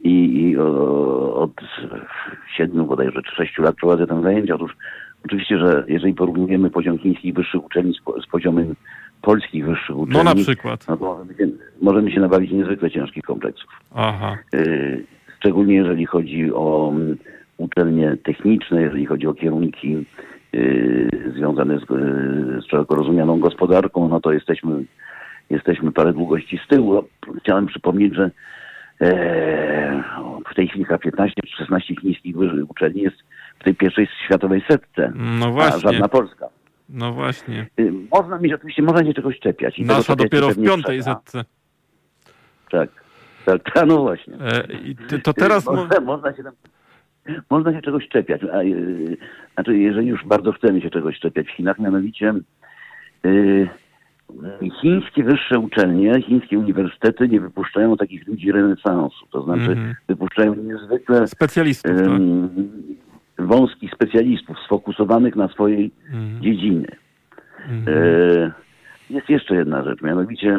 I, 0.04 0.42
i 0.42 0.58
o, 0.58 1.34
od 1.34 1.52
siedmiu 2.56 2.86
bodajże 2.86 3.22
czy 3.22 3.36
sześciu 3.36 3.62
lat 3.62 3.76
prowadzę 3.76 4.06
tam 4.06 4.22
zajęcia. 4.22 4.54
Otóż 4.54 4.76
oczywiście, 5.24 5.58
że 5.58 5.84
jeżeli 5.88 6.14
porównujemy 6.14 6.70
poziom 6.70 6.98
chińskich 6.98 7.34
wyższych 7.34 7.64
uczelni 7.64 7.94
z, 7.94 8.24
z 8.24 8.26
poziomem 8.26 8.74
polskich 9.22 9.66
wyższych 9.66 9.98
uczelni, 9.98 10.24
no 10.24 10.34
na 10.34 10.34
przykład, 10.34 10.88
no 10.88 10.96
to 10.96 11.24
możemy 11.82 12.12
się, 12.12 12.20
nabawić 12.20 12.50
niezwykle 12.50 12.90
ciężkich 12.90 13.24
kompleksów. 13.24 13.70
Aha. 13.94 14.38
E, 14.54 14.66
szczególnie 15.38 15.74
jeżeli 15.74 16.06
chodzi 16.06 16.52
o 16.52 16.92
mm, 16.94 17.16
uczelnie 17.56 18.16
techniczne, 18.24 18.82
jeżeli 18.82 19.06
chodzi 19.06 19.26
o 19.26 19.34
kierunki 19.34 20.04
Y, 20.54 21.32
związane 21.36 21.78
z, 21.78 21.82
y, 21.82 22.60
z 22.62 22.70
szeroko 22.70 22.94
rozumianą 22.94 23.40
gospodarką, 23.40 24.08
no 24.08 24.20
to 24.20 24.32
jesteśmy, 24.32 24.84
jesteśmy 25.50 25.92
parę 25.92 26.12
długości 26.12 26.60
z 26.64 26.68
tyłu. 26.68 27.04
Chciałem 27.40 27.66
przypomnieć, 27.66 28.14
że 28.14 28.30
w 30.50 30.54
tej 30.56 30.68
chwili 30.68 30.84
chyba 30.84 30.98
15 30.98 31.34
czy 31.42 31.56
16 31.56 31.94
chińskich 32.00 32.36
uczelni 32.68 33.02
jest 33.02 33.16
w 33.60 33.64
tej 33.64 33.74
pierwszej 33.74 34.08
światowej 34.24 34.64
setce, 34.70 35.12
no 35.14 35.52
właśnie. 35.52 35.76
a 35.88 35.92
żadna 35.92 36.08
Polska. 36.08 36.48
No 36.88 37.12
właśnie. 37.12 37.66
Y, 37.80 37.92
można 38.12 38.38
mieć 38.38 38.52
oczywiście, 38.52 38.82
można 38.82 39.04
się 39.04 39.14
czegoś 39.14 39.40
czepiać. 39.40 39.78
I 39.78 39.84
Nasza 39.84 40.16
dopiero 40.16 40.50
w 40.50 40.64
piątej 40.64 41.02
setce. 41.02 41.44
Tak, 42.70 42.88
tak, 43.44 43.60
no 43.86 44.02
właśnie. 44.02 44.34
E, 44.34 45.18
to 45.18 45.32
teraz... 45.32 45.66
Można, 45.76 46.00
można 46.00 46.36
się 46.36 46.42
tam 46.42 46.52
można 47.50 47.72
się 47.72 47.82
czegoś 47.82 48.08
czepiać. 48.08 48.40
A, 48.52 48.62
yy, 48.62 49.16
znaczy, 49.54 49.78
jeżeli 49.78 50.08
już 50.08 50.24
bardzo 50.24 50.52
chcemy 50.52 50.80
się 50.80 50.90
czegoś 50.90 51.18
czepiać 51.18 51.46
w 51.46 51.50
Chinach, 51.50 51.78
mianowicie 51.78 52.34
yy, 53.24 53.68
chińskie 54.82 55.24
wyższe 55.24 55.58
uczelnie, 55.58 56.22
chińskie 56.22 56.58
uniwersytety 56.58 57.28
nie 57.28 57.40
wypuszczają 57.40 57.96
takich 57.96 58.26
ludzi 58.26 58.52
renesansu. 58.52 59.26
To 59.30 59.42
znaczy 59.42 59.72
mm 59.72 59.94
wypuszczają 60.08 60.54
niezwykle 60.54 61.26
specjalistów, 61.26 61.92
tak? 61.96 63.46
wąskich 63.46 63.90
specjalistów 63.94 64.58
sfokusowanych 64.58 65.36
na 65.36 65.48
swojej 65.48 65.90
mm 66.12 66.40
dziedzinie. 66.42 66.96
Mm 67.68 67.84
-hmm. 67.84 68.50
jest 69.10 69.28
jeszcze 69.28 69.54
jedna 69.54 69.84
rzecz, 69.84 70.02
mianowicie 70.02 70.58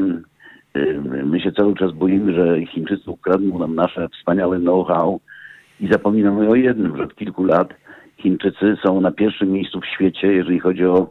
my 1.26 1.40
się 1.40 1.52
cały 1.52 1.76
czas 1.76 1.92
boimy, 1.92 2.34
że 2.34 2.66
Chińczycy 2.66 3.12
ukradną 3.12 3.60
nam 3.60 3.76
nasze 3.76 4.10
wspaniałe 4.10 4.60
know-how, 4.60 5.20
i 5.80 5.88
zapominamy 5.88 6.50
o 6.50 6.56
jednym, 6.56 6.98
że 6.98 7.04
od 7.04 7.16
kilku 7.16 7.44
lat 7.44 7.74
Chińczycy 8.18 8.78
są 8.86 9.02
na 9.02 9.12
pierwszym 9.12 9.52
miejscu 9.52 9.82
w 9.82 9.86
świecie, 9.86 10.34
jeżeli 10.34 10.60
chodzi 10.60 10.86
o 10.86 11.10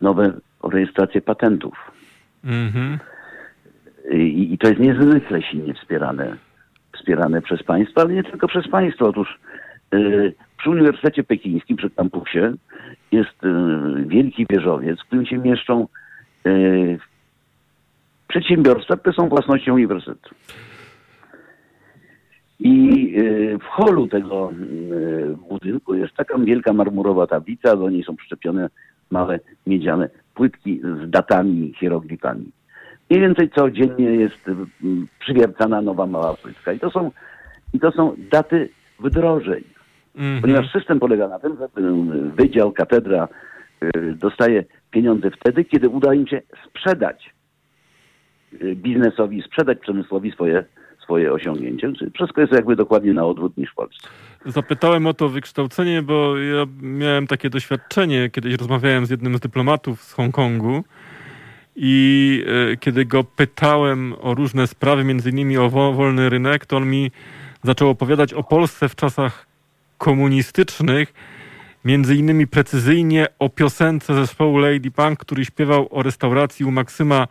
nowe 0.00 0.32
o 0.62 0.70
rejestrację 0.70 1.20
patentów. 1.20 1.74
Mm-hmm. 2.44 2.98
I, 4.12 4.52
I, 4.52 4.58
to 4.58 4.68
jest 4.68 4.80
niezwykle 4.80 5.42
silnie 5.42 5.74
wspierane, 5.74 6.36
wspierane 6.98 7.42
przez 7.42 7.62
państwa, 7.62 8.00
ale 8.00 8.14
nie 8.14 8.22
tylko 8.22 8.48
przez 8.48 8.68
państwo. 8.68 9.08
Otóż 9.08 9.38
y, 9.94 10.34
przy 10.58 10.70
Uniwersytecie 10.70 11.24
Pekińskim, 11.24 11.76
przy 11.76 11.90
kampusie 11.90 12.52
jest 13.12 13.44
y, 13.44 14.06
wielki 14.06 14.46
wieżowiec, 14.50 15.00
w 15.00 15.06
którym 15.06 15.26
się 15.26 15.38
mieszczą 15.38 15.88
y, 16.46 16.98
przedsiębiorstwa, 18.28 18.96
które 18.96 19.14
są 19.14 19.28
własnością 19.28 19.74
uniwersytetu. 19.74 20.34
I 22.60 23.14
y, 23.18 23.58
w 23.58 23.64
holu 23.64 24.08
tego 24.08 24.50
budynku 25.48 25.94
jest 25.94 26.14
taka 26.14 26.38
wielka 26.38 26.72
marmurowa 26.72 27.26
tablica, 27.26 27.76
do 27.76 27.90
niej 27.90 28.04
są 28.04 28.16
przyczepione 28.16 28.68
małe 29.10 29.40
miedziane 29.66 30.08
płytki 30.34 30.80
z 30.80 31.10
datami, 31.10 31.74
hieroglifami. 31.80 32.50
Mniej 33.10 33.22
więcej 33.22 33.50
codziennie 33.50 34.04
jest 34.04 34.48
y, 34.48 34.54
przywiercana 35.18 35.82
nowa 35.82 36.06
mała 36.06 36.34
płytka. 36.34 36.72
I 36.72 36.80
to 36.80 36.90
są, 36.90 37.10
i 37.72 37.80
to 37.80 37.92
są 37.92 38.14
daty 38.30 38.68
wdrożeń. 39.00 39.64
Mm 40.16 40.38
-hmm. 40.38 40.40
Ponieważ 40.40 40.72
system 40.72 41.00
polega 41.00 41.28
na 41.28 41.38
tym, 41.38 41.56
że 41.56 41.68
wydział, 42.36 42.72
katedra 42.72 43.28
dostaje 44.14 44.64
pieniądze 44.90 45.30
wtedy, 45.30 45.64
kiedy 45.64 45.88
uda 45.88 46.14
im 46.14 46.26
się 46.26 46.42
sprzedać 46.68 47.34
biznesowi, 48.74 49.42
sprzedać 49.42 49.78
przemysłowi 49.78 50.32
swoje 50.32 50.64
swoje 51.06 51.32
osiągnięcia. 51.32 51.88
Wszystko 52.14 52.40
jest 52.40 52.52
jakby 52.52 52.76
dokładnie 52.76 53.12
na 53.12 53.24
odwrót 53.24 53.56
niż 53.56 53.70
w 53.70 53.74
Polsce. 53.74 54.08
Zapytałem 54.46 55.06
o 55.06 55.14
to 55.14 55.28
wykształcenie, 55.28 56.02
bo 56.02 56.38
ja 56.38 56.66
miałem 56.82 57.26
takie 57.26 57.50
doświadczenie, 57.50 58.30
kiedyś 58.30 58.54
rozmawiałem 58.54 59.06
z 59.06 59.10
jednym 59.10 59.36
z 59.36 59.40
dyplomatów 59.40 60.02
z 60.02 60.12
Hongkongu 60.12 60.84
i 61.76 62.44
e, 62.72 62.76
kiedy 62.76 63.04
go 63.04 63.24
pytałem 63.24 64.14
o 64.20 64.34
różne 64.34 64.66
sprawy, 64.66 65.04
między 65.04 65.30
innymi 65.30 65.58
o 65.58 65.70
wolny 65.70 66.30
rynek, 66.30 66.66
to 66.66 66.76
on 66.76 66.90
mi 66.90 67.10
zaczął 67.62 67.88
opowiadać 67.88 68.34
o 68.34 68.42
Polsce 68.42 68.88
w 68.88 68.96
czasach 68.96 69.46
komunistycznych, 69.98 71.14
między 71.84 72.16
innymi 72.16 72.46
precyzyjnie 72.46 73.26
o 73.38 73.48
piosence 73.48 74.14
zespołu 74.14 74.58
Lady 74.58 74.90
Punk, 74.90 75.18
który 75.18 75.44
śpiewał 75.44 75.88
o 75.90 76.02
restauracji 76.02 76.64
u 76.64 76.70
Maksyma 76.70 77.28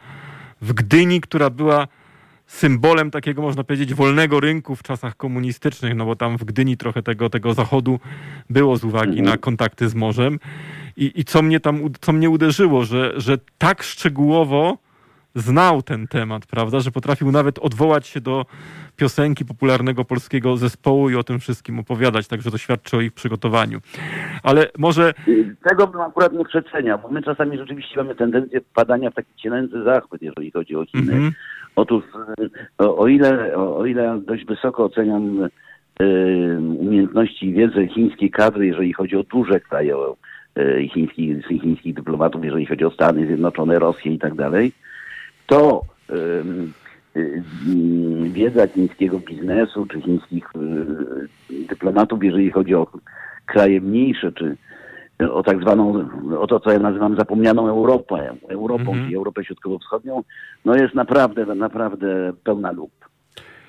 w 0.61 0.73
Gdyni, 0.73 1.21
która 1.21 1.49
była 1.49 1.88
symbolem 2.47 3.12
takiego, 3.12 3.41
można 3.41 3.63
powiedzieć, 3.63 3.93
wolnego 3.93 4.39
rynku 4.39 4.75
w 4.75 4.84
czasach 4.84 5.17
komunistycznych, 5.17 5.95
no 5.95 6.05
bo 6.05 6.15
tam 6.15 6.38
w 6.38 6.43
Gdyni 6.43 6.77
trochę 6.77 7.03
tego, 7.03 7.29
tego 7.29 7.53
zachodu 7.53 7.99
było 8.49 8.77
z 8.77 8.84
uwagi 8.84 9.19
mhm. 9.19 9.25
na 9.25 9.38
kontakty 9.38 9.89
z 9.89 9.95
morzem. 9.95 10.39
I, 10.97 11.12
I 11.15 11.25
co 11.25 11.41
mnie 11.41 11.60
tam, 11.60 11.79
co 12.01 12.13
mnie 12.13 12.29
uderzyło, 12.29 12.86
że, 12.86 13.13
że 13.17 13.38
tak 13.58 13.84
szczegółowo 13.84 14.77
znał 15.36 15.81
ten 15.81 16.08
temat, 16.08 16.45
prawda, 16.45 16.79
że 16.79 16.91
potrafił 16.91 17.31
nawet 17.31 17.60
odwołać 17.60 18.08
się 18.08 18.21
do 18.21 18.45
piosenki 18.95 19.45
popularnego 19.45 20.05
polskiego 20.05 20.58
zespołu 20.58 21.10
i 21.10 21.15
o 21.15 21.23
tym 21.23 21.39
wszystkim 21.39 21.79
opowiadać, 21.79 22.27
także 22.27 22.51
to 22.51 22.58
świadczy 22.58 22.97
o 22.97 23.01
ich 23.01 23.13
przygotowaniu. 23.13 23.79
Ale 24.43 24.67
może... 24.77 25.13
Tego 25.69 25.88
bym 25.88 26.01
akurat 26.01 26.34
nie 26.34 26.45
przeceniał, 26.45 26.99
bo 26.99 27.10
my 27.10 27.23
czasami 27.23 27.58
rzeczywiście 27.58 27.97
mamy 27.97 28.15
tendencję 28.15 28.62
wpadania 28.62 29.10
w 29.10 29.13
taki 29.13 29.36
cielęcy 29.36 29.84
zachwyt, 29.84 30.21
jeżeli 30.21 30.51
chodzi 30.51 30.75
o 30.75 30.86
Chiny. 30.86 31.13
Mm 31.13 31.29
-hmm. 31.29 31.34
Otóż 31.75 32.03
o, 32.77 32.97
o, 32.97 33.07
ile, 33.07 33.57
o, 33.57 33.77
o 33.77 33.85
ile 33.85 34.21
dość 34.25 34.45
wysoko 34.45 34.85
oceniam 34.85 35.43
y, 36.01 36.57
umiejętności 36.79 37.45
i 37.45 37.53
wiedzę 37.53 37.88
chińskiej 37.88 38.31
kadry, 38.31 38.67
jeżeli 38.67 38.93
chodzi 38.93 39.15
o 39.15 39.23
duże 39.23 39.59
kraje, 39.59 39.95
y, 40.57 40.88
chińskich, 40.93 41.47
chińskich 41.47 41.93
dyplomatów, 41.93 42.45
jeżeli 42.45 42.65
chodzi 42.65 42.85
o 42.85 42.91
Stany 42.91 43.25
Zjednoczone, 43.25 43.79
Rosję 43.79 44.13
i 44.13 44.19
tak 44.19 44.35
dalej, 44.35 44.71
to 45.47 45.81
wiedza 48.23 48.67
chińskiego 48.67 49.19
biznesu 49.19 49.85
czy 49.85 50.01
chińskich 50.01 50.45
dyplomatów, 51.69 52.23
jeżeli 52.23 52.51
chodzi 52.51 52.75
o 52.75 52.88
kraje 53.45 53.81
mniejsze, 53.81 54.31
czy 54.31 54.55
o 55.32 55.43
tak 55.43 55.62
zwaną, 55.62 56.10
o 56.39 56.47
to, 56.47 56.60
co 56.60 56.71
ja 56.71 56.80
nazywam 56.80 57.15
zapomnianą 57.15 57.69
Europę, 57.69 58.36
Europą, 58.49 58.84
-hmm. 58.84 59.04
czyli 59.04 59.15
Europę 59.15 59.43
Środkowo-Wschodnią, 59.43 60.23
no 60.65 60.75
jest 60.75 60.95
naprawdę, 60.95 61.56
naprawdę 61.56 62.34
pełna 62.43 62.71
lub. 62.71 62.91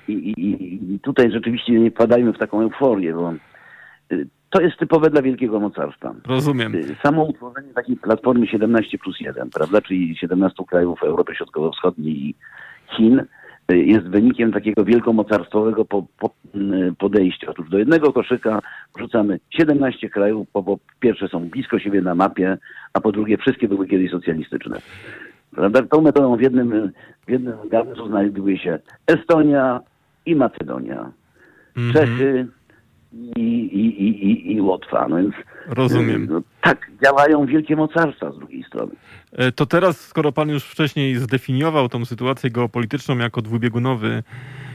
I, 0.07 0.13
i, 0.13 0.93
I 0.93 0.99
tutaj 0.99 1.31
rzeczywiście 1.31 1.73
nie 1.73 1.91
wpadajmy 1.91 2.33
w 2.33 2.37
taką 2.37 2.61
euforię, 2.61 3.13
bo 3.13 3.33
y, 4.11 4.27
to 4.49 4.61
jest 4.61 4.77
typowe 4.77 5.09
dla 5.09 5.21
wielkiego 5.21 5.59
mocarstwa. 5.59 6.13
Rozumiem. 6.27 6.75
Y, 6.75 6.95
samo 7.03 7.23
utworzenie 7.23 7.73
takiej 7.73 7.95
platformy 7.95 8.47
17 8.47 8.97
plus 8.97 9.19
1, 9.19 9.49
prawda, 9.49 9.81
czyli 9.81 10.17
17 10.17 10.63
krajów 10.69 11.03
Europy 11.03 11.35
Środkowo-Wschodniej 11.35 12.29
i 12.29 12.35
Chin, 12.97 13.23
jest 13.75 14.07
wynikiem 14.07 14.51
takiego 14.51 14.85
wielkomocarstwowego 14.85 15.85
po, 15.85 16.05
po, 16.19 16.29
mm, 16.55 16.95
podejścia. 16.95 17.47
Otóż 17.49 17.69
do 17.69 17.77
jednego 17.77 18.13
koszyka 18.13 18.61
wrzucamy 18.97 19.39
17 19.49 20.09
krajów, 20.09 20.47
bo, 20.53 20.63
bo 20.63 20.77
pierwsze 20.99 21.27
są 21.27 21.49
blisko 21.49 21.79
siebie 21.79 22.01
na 22.01 22.15
mapie, 22.15 22.57
a 22.93 23.01
po 23.01 23.11
drugie 23.11 23.37
wszystkie 23.37 23.67
były 23.67 23.87
kiedyś 23.87 24.11
socjalistyczne. 24.11 24.77
Prawda? 25.51 25.81
Tą 25.81 26.01
metodą 26.01 26.37
w 26.37 26.41
jednym, 26.41 26.91
w 27.27 27.31
jednym 27.31 27.55
garncu 27.69 28.07
znajduje 28.07 28.57
się 28.57 28.79
Estonia 29.07 29.79
i 30.25 30.35
Macedonia. 30.35 31.11
-hmm. 31.77 31.93
Czechy, 31.93 32.47
i, 33.35 33.41
i, 33.41 34.07
i, 34.07 34.55
i 34.55 34.61
Łotwa. 34.61 35.07
No 35.07 35.17
więc, 35.17 35.33
Rozumiem. 35.67 36.27
No, 36.29 36.41
tak, 36.61 36.91
działają 37.03 37.45
wielkie 37.45 37.75
mocarstwa 37.75 38.31
z 38.31 38.37
drugiej 38.37 38.63
strony. 38.63 38.91
E, 39.31 39.51
to 39.51 39.65
teraz, 39.65 39.99
skoro 39.99 40.31
pan 40.31 40.49
już 40.49 40.63
wcześniej 40.63 41.15
zdefiniował 41.15 41.89
tą 41.89 42.05
sytuację 42.05 42.49
geopolityczną 42.49 43.17
jako 43.17 43.41
dwubiegunowy 43.41 44.23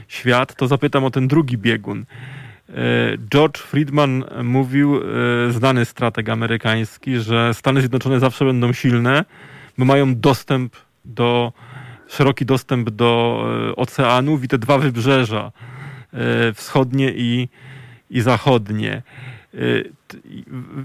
świat, 0.08 0.54
to 0.54 0.66
zapytam 0.66 1.04
o 1.04 1.10
ten 1.10 1.28
drugi 1.28 1.58
biegun. 1.58 2.04
E, 2.68 2.74
George 3.30 3.58
Friedman 3.58 4.24
mówił, 4.42 4.96
e, 4.96 5.00
znany 5.52 5.84
strateg 5.84 6.28
amerykański, 6.28 7.18
że 7.18 7.54
Stany 7.54 7.80
Zjednoczone 7.80 8.20
zawsze 8.20 8.44
będą 8.44 8.72
silne, 8.72 9.24
bo 9.78 9.84
mają 9.84 10.14
dostęp 10.14 10.76
do 11.04 11.52
szeroki 12.08 12.46
dostęp 12.46 12.90
do 12.90 13.44
oceanów 13.76 14.44
i 14.44 14.48
te 14.48 14.58
dwa 14.58 14.78
wybrzeża, 14.78 15.52
wschodnie 16.54 17.12
i, 17.16 17.48
i 18.12 18.20
zachodnie. 18.20 19.02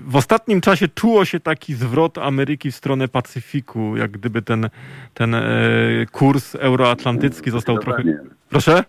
W 0.06 0.16
ostatnim 0.16 0.62
czasie 0.62 0.88
czuło 0.88 1.26
się 1.26 1.40
taki 1.40 1.74
zwrot 1.74 2.18
Ameryki 2.18 2.72
w 2.72 2.76
stronę 2.76 3.08
Pacyfiku, 3.08 3.98
jak 3.98 4.12
gdyby 4.12 4.42
ten, 4.42 4.70
ten 5.14 5.36
kurs 6.12 6.56
euroatlantycki 6.56 7.52
został 7.52 7.78
trochę. 7.78 8.04
Proszę? 8.50 8.84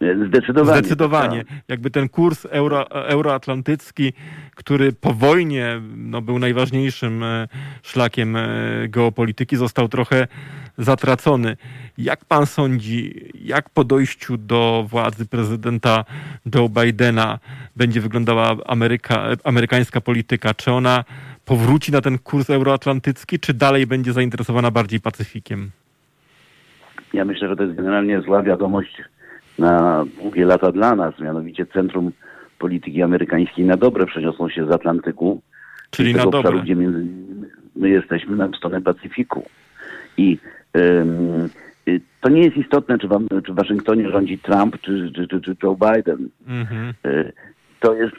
Zdecydowanie. 0.00 0.78
Zdecydowanie. 0.78 1.44
Tak. 1.44 1.56
Jakby 1.68 1.90
ten 1.90 2.08
kurs 2.08 2.46
euro, 2.50 2.90
euroatlantycki, 2.90 4.12
który 4.54 4.92
po 4.92 5.12
wojnie 5.12 5.80
no, 5.96 6.22
był 6.22 6.38
najważniejszym 6.38 7.22
e, 7.22 7.48
szlakiem 7.82 8.36
e, 8.36 8.48
geopolityki, 8.88 9.56
został 9.56 9.88
trochę 9.88 10.26
zatracony. 10.78 11.56
Jak 11.98 12.24
pan 12.24 12.46
sądzi, 12.46 13.24
jak 13.44 13.70
po 13.70 13.84
dojściu 13.84 14.36
do 14.36 14.86
władzy 14.88 15.26
prezydenta 15.26 16.04
Joe 16.54 16.68
Bidena 16.68 17.38
będzie 17.76 18.00
wyglądała 18.00 18.56
Ameryka, 18.66 19.26
amerykańska 19.44 20.00
polityka? 20.00 20.54
Czy 20.54 20.72
ona 20.72 21.04
powróci 21.44 21.92
na 21.92 22.00
ten 22.00 22.18
kurs 22.18 22.50
euroatlantycki, 22.50 23.38
czy 23.38 23.54
dalej 23.54 23.86
będzie 23.86 24.12
zainteresowana 24.12 24.70
bardziej 24.70 25.00
Pacyfikiem? 25.00 25.70
Ja 27.12 27.24
myślę, 27.24 27.48
że 27.48 27.56
to 27.56 27.62
jest 27.62 27.76
generalnie 27.76 28.20
zła 28.20 28.42
wiadomość 28.42 29.02
na 29.60 30.04
długie 30.22 30.44
lata 30.44 30.72
dla 30.72 30.94
nas, 30.94 31.18
mianowicie 31.18 31.66
centrum 31.66 32.12
polityki 32.58 33.02
amerykańskiej 33.02 33.64
na 33.64 33.76
dobre 33.76 34.06
przeniosło 34.06 34.50
się 34.50 34.66
z 34.66 34.70
Atlantyku, 34.70 35.42
czyli 35.90 36.14
na 36.14 36.24
obszaru, 36.24 36.42
dobre. 36.42 36.62
gdzie 36.62 36.76
między, 36.76 37.06
my 37.76 37.88
jesteśmy 37.88 38.36
na 38.36 38.48
stronę 38.56 38.82
Pacyfiku. 38.82 39.44
I 40.16 40.38
ym, 40.76 41.48
to 42.20 42.28
nie 42.28 42.42
jest 42.42 42.56
istotne, 42.56 42.98
czy, 42.98 43.08
wam, 43.08 43.26
czy 43.46 43.52
w 43.52 43.56
Waszyngtonie 43.56 44.10
rządzi 44.10 44.38
Trump, 44.38 44.80
czy, 44.80 45.12
czy, 45.14 45.28
czy, 45.28 45.40
czy 45.40 45.56
Joe 45.62 45.76
Biden. 45.76 46.28
Mhm. 46.46 46.94
Y, 47.06 47.32
to 47.80 47.94
jest 47.94 48.14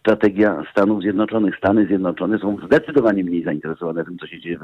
strategia 0.00 0.62
Stanów 0.70 1.02
Zjednoczonych. 1.02 1.56
Stany 1.56 1.86
Zjednoczone 1.86 2.38
są 2.38 2.56
zdecydowanie 2.66 3.24
mniej 3.24 3.44
zainteresowane 3.44 4.04
tym, 4.04 4.18
co 4.18 4.26
się 4.26 4.40
dzieje 4.40 4.58
w, 4.58 4.62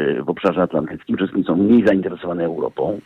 y, 0.00 0.22
w 0.22 0.28
obszarze 0.28 0.62
atlantyckim. 0.62 1.16
Przede 1.16 1.28
wszystkim 1.28 1.44
są 1.44 1.62
mniej 1.62 1.86
zainteresowane 1.86 2.44
Europą. 2.44 3.00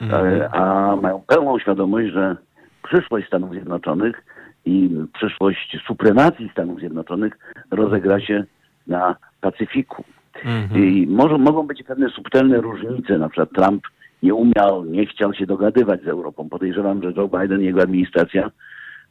Mhm. 0.00 0.42
a 0.52 0.96
mają 0.96 1.22
pełną 1.26 1.58
świadomość, 1.58 2.12
że 2.12 2.36
przyszłość 2.82 3.26
Stanów 3.26 3.50
Zjednoczonych 3.50 4.24
i 4.64 4.90
przyszłość 5.12 5.78
supremacji 5.86 6.48
Stanów 6.52 6.78
Zjednoczonych 6.78 7.38
rozegra 7.70 8.20
się 8.20 8.44
na 8.86 9.16
Pacyfiku. 9.40 10.04
Mhm. 10.44 10.84
I 10.84 11.06
może, 11.06 11.38
mogą 11.38 11.66
być 11.66 11.82
pewne 11.82 12.08
subtelne 12.08 12.60
różnice, 12.60 13.18
na 13.18 13.28
przykład 13.28 13.50
Trump 13.52 13.82
nie 14.22 14.34
umiał, 14.34 14.84
nie 14.84 15.06
chciał 15.06 15.34
się 15.34 15.46
dogadywać 15.46 16.02
z 16.02 16.08
Europą. 16.08 16.48
Podejrzewam, 16.48 17.02
że 17.02 17.12
Joe 17.16 17.28
Biden 17.28 17.62
i 17.62 17.64
jego 17.64 17.82
administracja 17.82 18.50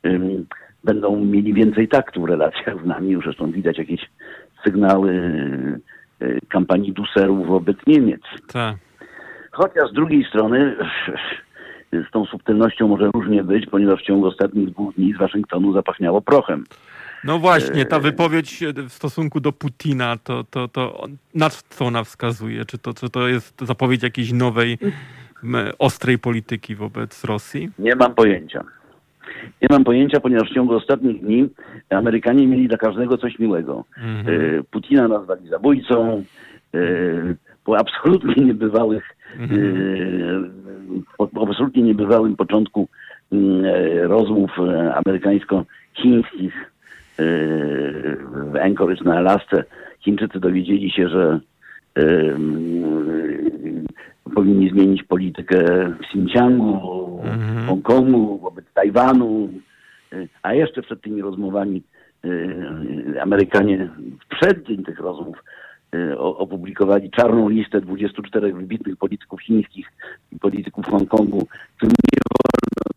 um, 0.04 0.46
będą 0.84 1.26
mieli 1.26 1.54
więcej 1.54 1.88
taktu 1.88 2.22
w 2.22 2.30
relacjach 2.30 2.84
z 2.84 2.86
nami. 2.86 3.10
Już 3.10 3.24
zresztą 3.24 3.52
widać 3.52 3.78
jakieś 3.78 4.10
sygnały 4.64 5.12
y, 6.22 6.40
kampanii 6.50 6.94
duserów 6.94 7.48
wobec 7.48 7.78
Niemiec. 7.88 8.22
Tak. 8.54 8.76
Chociaż 9.54 9.90
z 9.90 9.94
drugiej 9.94 10.26
strony 10.26 10.76
z 12.08 12.12
tą 12.12 12.26
subtelnością 12.26 12.88
może 12.88 13.12
różnie 13.14 13.44
być, 13.44 13.66
ponieważ 13.66 14.00
w 14.00 14.06
ciągu 14.06 14.28
ostatnich 14.28 14.70
dwóch 14.70 14.96
dni 14.96 15.14
z 15.14 15.18
Waszyngtonu 15.18 15.74
zapachniało 15.74 16.22
prochem. 16.22 16.64
No 17.24 17.40
właśnie, 17.40 17.86
ta 17.86 17.98
e, 17.98 18.00
wypowiedź 18.00 18.64
w 18.90 18.94
stosunku 18.94 19.40
do 19.40 19.52
Putina, 19.52 20.18
to, 20.24 20.44
to, 20.44 20.68
to 20.68 21.08
na 21.36 21.50
co 21.50 21.86
ona 21.86 22.04
wskazuje? 22.04 22.66
Czy 22.66 22.78
to, 22.78 22.94
czy 22.94 23.10
to 23.10 23.28
jest 23.28 23.62
zapowiedź 23.62 24.04
jakiejś 24.04 24.32
nowej, 24.32 24.78
ostrej 25.80 26.20
polityki 26.20 26.76
wobec 26.76 27.24
Rosji? 27.24 27.70
Nie 27.80 27.96
mam 27.96 28.16
pojęcia. 28.16 28.64
Nie 29.62 29.68
mam 29.72 29.84
pojęcia, 29.84 30.20
ponieważ 30.20 30.50
w 30.50 30.54
ciągu 30.54 30.76
ostatnich 30.76 31.22
dni 31.22 31.50
Amerykanie 31.90 32.48
mieli 32.48 32.68
dla 32.68 32.78
każdego 32.78 33.18
coś 33.18 33.40
miłego. 33.40 33.84
Mhm. 33.98 34.60
E, 34.60 34.64
Putina 34.64 35.08
nazwali 35.08 35.50
zabójcą, 35.50 36.24
e, 36.74 36.80
po 37.64 37.78
absolutnie 37.78 38.46
niebywałych. 38.46 39.16
Po, 41.18 41.28
po 41.28 41.48
absolutnie 41.48 41.84
niebywałym 41.84 42.36
początku 42.36 42.88
mm, 43.32 43.66
rozmów 44.02 44.52
amerykańsko-chińskich 44.96 46.54
w 48.52 48.56
Anchorage 48.62 49.04
na 49.04 49.18
Alasce. 49.18 49.64
Chińczycy 50.00 50.40
dowiedzieli 50.40 50.92
się, 50.92 51.10
że 51.10 51.40
powinni 54.36 54.70
zmienić 54.70 55.04
politykę 55.04 55.64
w 55.90 56.04
Xinjiangu, 56.06 57.22
mhm. 57.24 57.68
Hongkongu, 57.68 58.40
wobec 58.40 58.66
Tajwanu, 58.74 59.50
a 60.44 60.54
jeszcze 60.54 60.82
przed 60.82 61.02
tymi 61.02 61.22
rozmowami 61.22 61.84
Amerykanie 63.22 63.90
w 64.26 64.36
przeddzień 64.36 64.84
tych 64.84 65.00
rozmów 65.00 65.44
opublikowali 66.18 67.12
czarną 67.12 67.50
listę 67.50 67.82
24 67.82 68.54
wybitnych 68.54 68.98
polityków 68.98 69.42
chińskich 69.42 69.88
i 70.32 70.40
polityków 70.40 70.86
Hongkongu, 70.86 71.48
którym 71.78 71.96
nie 72.14 72.20
wolno 72.30 72.94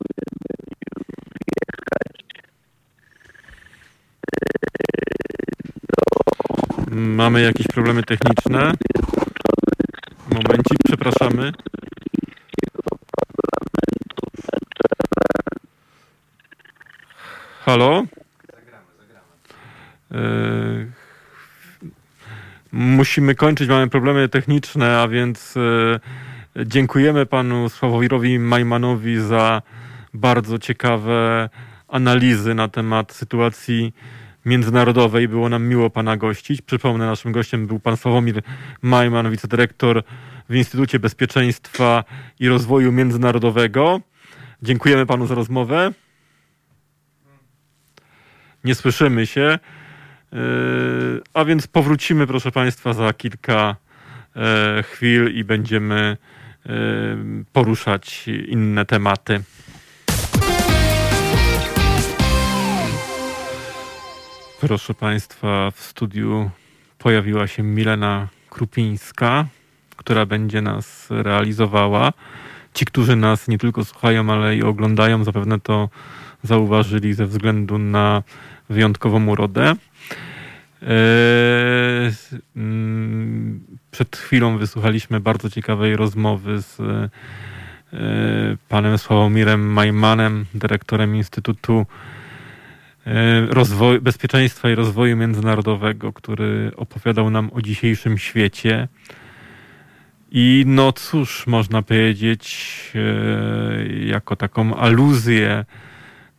wjechać 1.47 1.77
Mamy 6.91 7.43
jakieś 7.43 7.67
problemy 7.67 8.03
techniczne. 8.03 8.73
Momencik, 10.31 10.79
przepraszamy. 10.85 11.53
Halo? 17.65 18.05
E, 20.13 20.76
musimy 22.77 23.35
kończyć, 23.35 23.69
mamy 23.69 23.89
problemy 23.89 24.29
techniczne, 24.29 24.99
a 24.99 25.09
więc 25.09 25.55
e, 26.57 26.67
dziękujemy 26.67 27.27
panu 27.27 27.69
Sławowirowi 27.69 28.39
Majmanowi 28.39 29.21
za 29.21 29.63
bardzo 30.15 30.59
ciekawe 30.59 31.49
analizy 31.89 32.55
na 32.55 32.69
temat 32.69 33.13
sytuacji 33.13 33.95
międzynarodowej. 34.45 35.29
Było 35.29 35.49
nam 35.49 35.69
miło 35.69 35.91
Pana 35.91 36.17
gościć. 36.17 36.63
Przypomnę, 36.63 37.07
naszym 37.07 37.33
gościem 37.33 37.67
był 37.67 37.81
Pan 37.81 37.97
Sławomir 37.97 38.43
Majman, 38.83 39.31
wicedyrektor 39.31 40.03
w 40.49 40.55
Instytucie 40.55 40.99
Bezpieczeństwa 40.99 42.05
i 42.41 42.49
Rozwoju 42.49 42.93
Międzynarodowego. 42.93 44.01
Dziękujemy 44.63 45.07
Panu 45.07 45.27
za 45.27 45.35
rozmowę. 45.35 45.93
Nie 48.65 48.75
słyszymy 48.75 49.27
się. 49.27 49.59
Yy, 50.33 51.23
a 51.35 51.45
więc 51.45 51.67
powrócimy, 51.67 52.27
proszę 52.27 52.53
Państwa, 52.53 52.93
za 52.93 53.13
kilka 53.13 53.77
e, 54.37 54.83
chwil 54.83 55.35
i 55.35 55.45
będziemy 55.45 56.17
e, 56.67 56.73
poruszać 57.53 58.29
inne 58.29 58.85
tematy. 58.85 59.43
Proszę 64.61 64.95
Państwa, 64.95 65.71
w 65.71 65.81
studiu 65.81 66.51
pojawiła 66.99 67.47
się 67.47 67.63
Milena 67.63 68.29
Krupińska, 68.51 69.47
która 69.97 70.27
będzie 70.27 70.63
nas 70.63 71.07
realizowała. 71.11 72.13
Ci, 72.75 72.85
którzy 72.85 73.17
nas 73.17 73.49
nie 73.49 73.59
tylko 73.59 73.85
słuchają, 73.85 74.31
ale 74.31 74.57
i 74.57 74.63
oglądają, 74.63 75.25
zapewne 75.25 75.61
to 75.61 75.89
zauważyli 76.43 77.15
ze 77.15 77.27
względu 77.27 77.79
na 77.79 78.23
wyjątkową 78.69 79.27
urodę. 79.27 79.75
Eee, 80.83 82.13
mm, 82.57 83.61
przed 83.91 84.17
chwilą 84.17 84.59
wysłuchaliśmy 84.59 85.21
bardzo 85.21 85.51
ciekawej 85.51 85.97
rozmowy 85.97 86.63
z 86.63 86.81
e, 86.81 87.09
panem 88.69 88.99
Sławomirem 88.99 89.73
Majmanem, 89.73 90.45
dyrektorem 90.55 91.17
Instytutu 91.17 91.87
E, 93.07 93.47
rozwoju, 93.47 94.03
bezpieczeństwa 94.03 94.71
i 94.71 94.75
rozwoju 94.75 95.17
międzynarodowego, 95.17 96.13
który 96.13 96.73
opowiadał 96.77 97.31
nam 97.31 97.51
o 97.53 97.63
dzisiejszym 97.63 98.19
świecie. 98.19 98.89
I 100.31 100.65
no 100.67 100.93
cóż, 100.93 101.47
można 101.47 101.83
powiedzieć, 101.83 102.93
jako 104.01 104.37
taką 104.37 104.77
aluzję 104.77 105.65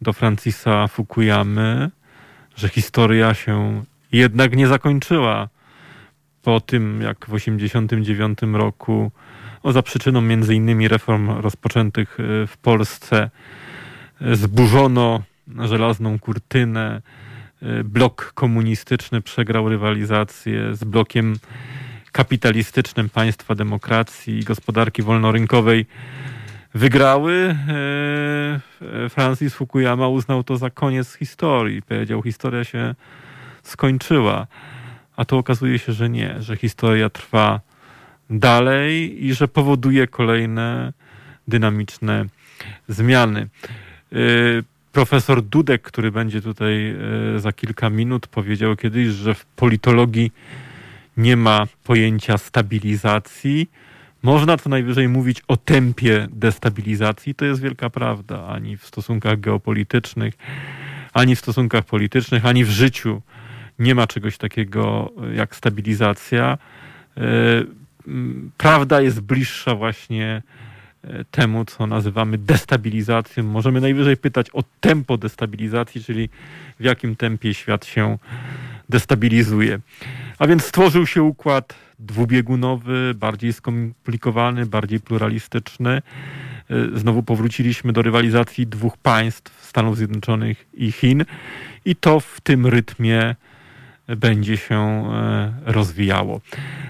do 0.01 0.13
Francisa 0.13 0.87
Fukuyamy, 0.87 1.89
że 2.55 2.69
historia 2.69 3.33
się 3.33 3.83
jednak 4.11 4.55
nie 4.55 4.67
zakończyła 4.67 5.49
po 6.41 6.61
tym, 6.61 7.01
jak 7.01 7.17
w 7.17 7.33
1989 7.33 8.39
roku, 8.53 9.11
o 9.63 9.71
za 9.71 9.81
przyczyną 9.81 10.21
między 10.21 10.55
innymi 10.55 10.87
reform 10.87 11.29
rozpoczętych 11.29 12.17
e, 12.19 12.47
w 12.47 12.57
Polsce, 12.57 13.29
zburzono 14.21 15.23
żelazną 15.59 16.19
kurtynę. 16.19 17.01
Y, 17.63 17.83
blok 17.83 18.31
komunistyczny 18.35 19.21
przegrał 19.21 19.69
rywalizację 19.69 20.75
z 20.75 20.83
blokiem 20.83 21.35
kapitalistycznym 22.11 23.09
państwa 23.09 23.55
demokracji 23.55 24.39
i 24.39 24.43
gospodarki 24.43 25.01
wolnorynkowej 25.01 25.85
wygrały. 26.73 27.55
Francis 29.09 29.53
Fukuyama 29.53 30.07
uznał 30.07 30.43
to 30.43 30.57
za 30.57 30.69
koniec 30.69 31.13
historii. 31.13 31.81
Powiedział, 31.81 32.21
historia 32.21 32.63
się 32.63 32.95
skończyła. 33.67 34.47
A 35.15 35.25
to 35.25 35.37
okazuje 35.37 35.79
się, 35.79 35.93
że 35.93 36.09
nie, 36.09 36.41
że 36.41 36.55
historia 36.55 37.09
trwa 37.09 37.59
dalej 38.29 39.25
i 39.25 39.33
że 39.33 39.47
powoduje 39.47 40.07
kolejne 40.07 40.93
dynamiczne 41.47 42.25
zmiany. 42.87 43.47
E, 44.11 44.17
profesor 44.91 45.41
Dudek, 45.41 45.81
który 45.81 46.11
będzie 46.11 46.41
tutaj 46.41 46.95
e, 47.35 47.39
za 47.39 47.53
kilka 47.53 47.89
minut, 47.89 48.27
powiedział 48.27 48.75
kiedyś, 48.75 49.07
że 49.07 49.33
w 49.33 49.45
politologii 49.45 50.31
nie 51.17 51.37
ma 51.37 51.67
pojęcia 51.83 52.37
stabilizacji. 52.37 53.69
Można 54.23 54.57
co 54.57 54.69
najwyżej 54.69 55.07
mówić 55.07 55.41
o 55.47 55.57
tempie 55.57 56.27
destabilizacji. 56.31 57.35
To 57.35 57.45
jest 57.45 57.61
wielka 57.61 57.89
prawda. 57.89 58.47
Ani 58.47 58.77
w 58.77 58.85
stosunkach 58.85 59.39
geopolitycznych, 59.39 60.33
ani 61.13 61.35
w 61.35 61.39
stosunkach 61.39 61.85
politycznych, 61.85 62.45
ani 62.45 62.65
w 62.65 62.69
życiu 62.69 63.21
nie 63.79 63.95
ma 63.95 64.07
czegoś 64.07 64.37
takiego 64.37 65.11
jak 65.35 65.55
stabilizacja. 65.55 66.57
E, 67.17 67.21
prawda 68.57 69.01
jest 69.01 69.21
bliższa 69.21 69.75
właśnie 69.75 70.41
e, 71.03 71.25
temu, 71.31 71.65
co 71.65 71.87
nazywamy 71.87 72.37
destabilizacją. 72.37 73.43
Możemy 73.43 73.81
najwyżej 73.81 74.17
pytać 74.17 74.49
o 74.53 74.63
tempo 74.79 75.17
destabilizacji, 75.17 76.03
czyli 76.03 76.29
w 76.79 76.83
jakim 76.83 77.15
tempie 77.15 77.53
świat 77.53 77.85
się 77.85 78.17
destabilizuje. 78.89 79.79
A 80.39 80.47
więc 80.47 80.63
stworzył 80.63 81.07
się 81.07 81.23
układ 81.23 81.75
dwubiegunowy, 81.99 83.13
bardziej 83.15 83.53
skomplikowany, 83.53 84.65
bardziej 84.65 84.99
pluralistyczny. 84.99 85.89
E, 85.89 86.01
znowu 86.99 87.23
powróciliśmy 87.23 87.93
do 87.93 88.01
rywalizacji 88.01 88.67
dwóch 88.67 88.97
państw, 88.97 89.65
Stanów 89.65 89.97
Zjednoczonych 89.97 90.65
i 90.73 90.91
Chin, 90.91 91.25
i 91.85 91.95
to 91.95 92.19
w 92.19 92.41
tym 92.41 92.67
rytmie 92.67 93.35
będzie 94.07 94.57
się 94.57 94.75
e, 94.75 95.53
rozwijało. 95.65 96.41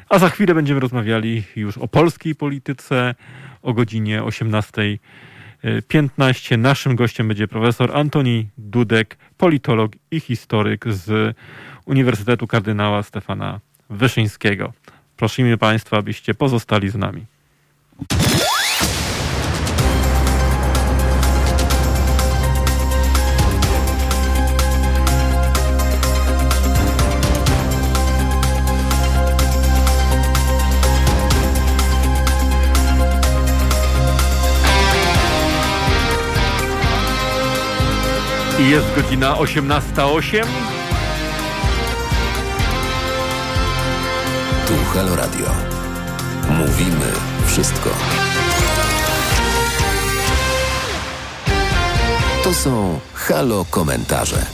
A 0.10 0.20
za 0.20 0.30
chwilę 0.30 0.56
będziemy 0.56 0.80
rozmawiali 0.80 1.44
już 1.56 1.78
o 1.78 1.88
polskiej 1.88 2.36
polityce 2.36 3.16
o 3.62 3.74
godzinie 3.74 4.22
18.15. 4.22 6.58
Naszym 6.58 6.96
gościem 6.96 7.28
będzie 7.28 7.48
profesor 7.48 7.98
Antoni 7.98 8.50
Dudek, 8.58 9.18
politolog 9.38 9.92
i 10.12 10.20
historyk 10.20 10.86
z 10.88 11.36
Uniwersytetu 11.86 12.48
Kardynała 12.48 13.04
Stefana 13.04 13.60
Wyszyńskiego. 13.90 14.74
Prosimy 15.18 15.58
Państwa, 15.58 15.98
abyście 15.98 16.34
pozostali 16.34 16.90
z 16.90 16.96
nami. 16.96 17.26
I 38.60 38.70
jest 38.70 38.96
godzina 38.96 39.36
18.08. 39.36 40.46
Tu 44.68 44.74
Halo 44.94 45.16
Radio. 45.16 45.46
Mówimy 46.50 47.12
wszystko. 47.46 47.90
To 52.44 52.54
są 52.54 53.00
Halo 53.14 53.66
Komentarze. 53.70 54.46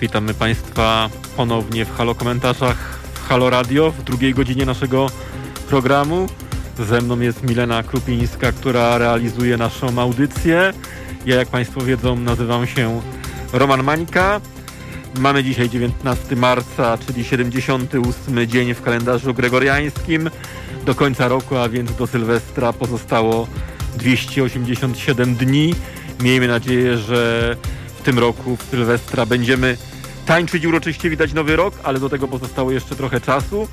Witamy 0.00 0.34
Państwa 0.34 1.10
ponownie 1.36 1.84
w 1.84 1.96
Halo 1.96 2.14
Komentarzach 2.14 2.98
w 3.14 3.28
Halo 3.28 3.50
Radio 3.50 3.90
w 3.90 4.02
drugiej 4.02 4.34
godzinie 4.34 4.66
naszego 4.66 5.06
programu. 5.68 6.26
Ze 6.78 7.00
mną 7.00 7.20
jest 7.20 7.42
Milena 7.42 7.82
Krupińska, 7.82 8.52
która 8.52 8.98
realizuje 8.98 9.56
naszą 9.56 9.98
audycję. 9.98 10.72
Ja, 11.26 11.36
jak 11.36 11.48
Państwo 11.48 11.80
wiedzą, 11.80 12.16
nazywam 12.16 12.66
się 12.66 13.02
Roman 13.52 13.82
Mańka. 13.82 14.40
Mamy 15.18 15.44
dzisiaj 15.44 15.70
19 15.70 16.36
marca, 16.36 16.98
czyli 16.98 17.24
78 17.24 18.46
dzień 18.46 18.74
w 18.74 18.82
kalendarzu 18.82 19.34
gregoriańskim. 19.34 20.30
Do 20.84 20.94
końca 20.94 21.28
roku, 21.28 21.56
a 21.56 21.68
więc 21.68 21.96
do 21.96 22.06
Sylwestra 22.06 22.72
pozostało 22.72 23.46
287 23.96 25.34
dni. 25.34 25.74
Miejmy 26.20 26.48
nadzieję, 26.48 26.98
że 26.98 27.56
w 27.98 28.02
tym 28.02 28.18
roku 28.18 28.56
w 28.56 28.62
Sylwestra 28.62 29.26
będziemy 29.26 29.76
tańczyć 30.26 30.66
uroczyście 30.66 31.10
widać 31.10 31.32
nowy 31.32 31.56
rok, 31.56 31.74
ale 31.82 32.00
do 32.00 32.08
tego 32.08 32.28
pozostało 32.28 32.70
jeszcze 32.70 32.96
trochę 32.96 33.20
czasu. 33.20 33.68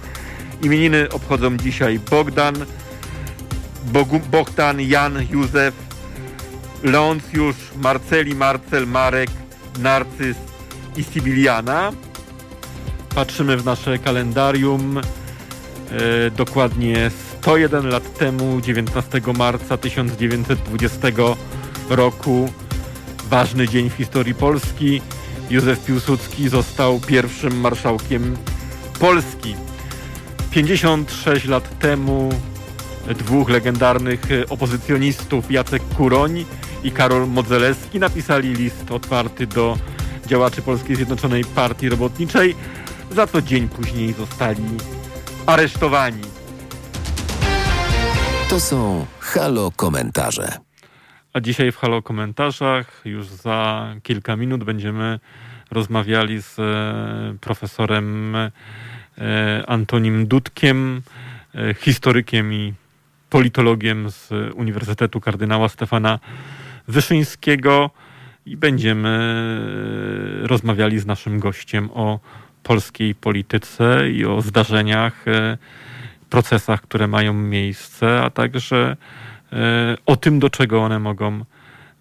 Imieniny 0.62 1.10
obchodzą 1.12 1.58
dzisiaj 1.58 2.00
Bogdan, 2.00 2.56
Bogu, 3.86 4.20
Bogdan, 4.32 4.82
Jan, 4.82 5.28
Józef, 5.32 5.93
Leoncjusz, 6.84 7.56
Marceli, 7.76 8.36
Marcel, 8.36 8.88
Marek, 8.88 9.30
Narcyz 9.80 10.38
i 10.96 11.04
Sibiliana. 11.04 11.92
Patrzymy 13.16 13.58
w 13.58 13.66
nasze 13.66 14.00
kalendarium. 14.00 14.98
E, 14.98 15.02
dokładnie 16.32 17.12
101 17.40 17.90
lat 17.90 18.18
temu, 18.18 18.62
19 18.62 19.22
marca 19.38 19.78
1920 19.78 21.08
roku, 21.90 22.50
ważny 23.30 23.68
dzień 23.68 23.90
w 23.90 23.94
historii 23.94 24.36
Polski. 24.36 25.02
Józef 25.50 25.86
Piłsudski 25.86 26.50
został 26.50 27.00
pierwszym 27.00 27.60
marszałkiem 27.60 28.38
Polski. 29.00 29.56
56 30.52 31.46
lat 31.46 31.80
temu 31.80 32.30
dwóch 33.08 33.50
legendarnych 33.50 34.22
opozycjonistów, 34.50 35.52
Jacek 35.52 35.84
Kuroń 35.98 36.46
i 36.84 36.92
Karol 36.92 37.28
Modzelewski, 37.28 38.00
napisali 38.00 38.54
list 38.54 38.92
otwarty 38.92 39.48
do 39.48 39.78
działaczy 40.28 40.62
Polskiej 40.62 40.96
Zjednoczonej 40.96 41.46
Partii 41.46 41.90
Robotniczej, 41.90 42.56
za 43.12 43.28
co 43.28 43.42
dzień 43.42 43.70
później 43.70 44.14
zostali 44.14 44.64
aresztowani. 45.46 46.22
To 48.50 48.60
są 48.60 49.06
Halo 49.20 49.72
Komentarze. 49.76 50.58
A 51.34 51.40
dzisiaj 51.40 51.72
w 51.72 51.78
Halo 51.78 52.02
Komentarzach 52.02 53.02
już 53.06 53.26
za 53.28 53.88
kilka 54.04 54.36
minut 54.36 54.64
będziemy 54.64 55.20
rozmawiali 55.72 56.42
z 56.42 56.60
e, 56.60 57.38
profesorem 57.42 58.36
e, 58.36 58.52
Antonim 59.68 60.28
Dudkiem, 60.28 61.02
e, 61.56 61.74
historykiem 61.74 62.54
i 62.54 62.74
politologiem 63.30 64.12
z 64.12 64.30
Uniwersytetu 64.56 65.22
Kardynała 65.22 65.70
Stefana 65.70 66.20
Wyszyńskiego 66.88 67.90
i 68.46 68.58
będziemy 68.58 69.10
e, 70.44 70.48
rozmawiali 70.48 71.00
z 71.00 71.06
naszym 71.06 71.40
gościem 71.40 71.90
o 71.94 72.20
polskiej 72.64 73.16
polityce 73.16 74.10
i 74.10 74.26
o 74.26 74.42
zdarzeniach, 74.42 75.28
e, 75.28 75.58
procesach, 76.30 76.82
które 76.82 77.08
mają 77.08 77.34
miejsce, 77.34 78.22
a 78.22 78.30
także 78.30 78.98
e, 79.54 79.96
o 80.06 80.16
tym, 80.16 80.40
do 80.40 80.50
czego 80.50 80.82
one 80.82 81.00
mogą 81.00 81.46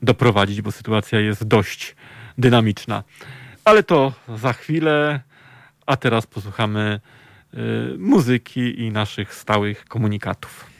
doprowadzić, 0.02 0.62
bo 0.62 0.72
sytuacja 0.72 1.20
jest 1.20 1.44
dość 1.44 1.96
dynamiczna. 2.38 3.02
Ale 3.64 3.82
to 3.82 4.12
za 4.36 4.52
chwilę, 4.52 5.20
a 5.86 5.96
teraz 5.96 6.26
posłuchamy 6.26 7.00
muzyki 7.98 8.80
i 8.80 8.90
naszych 8.90 9.34
stałych 9.34 9.84
komunikatów. 9.84 10.71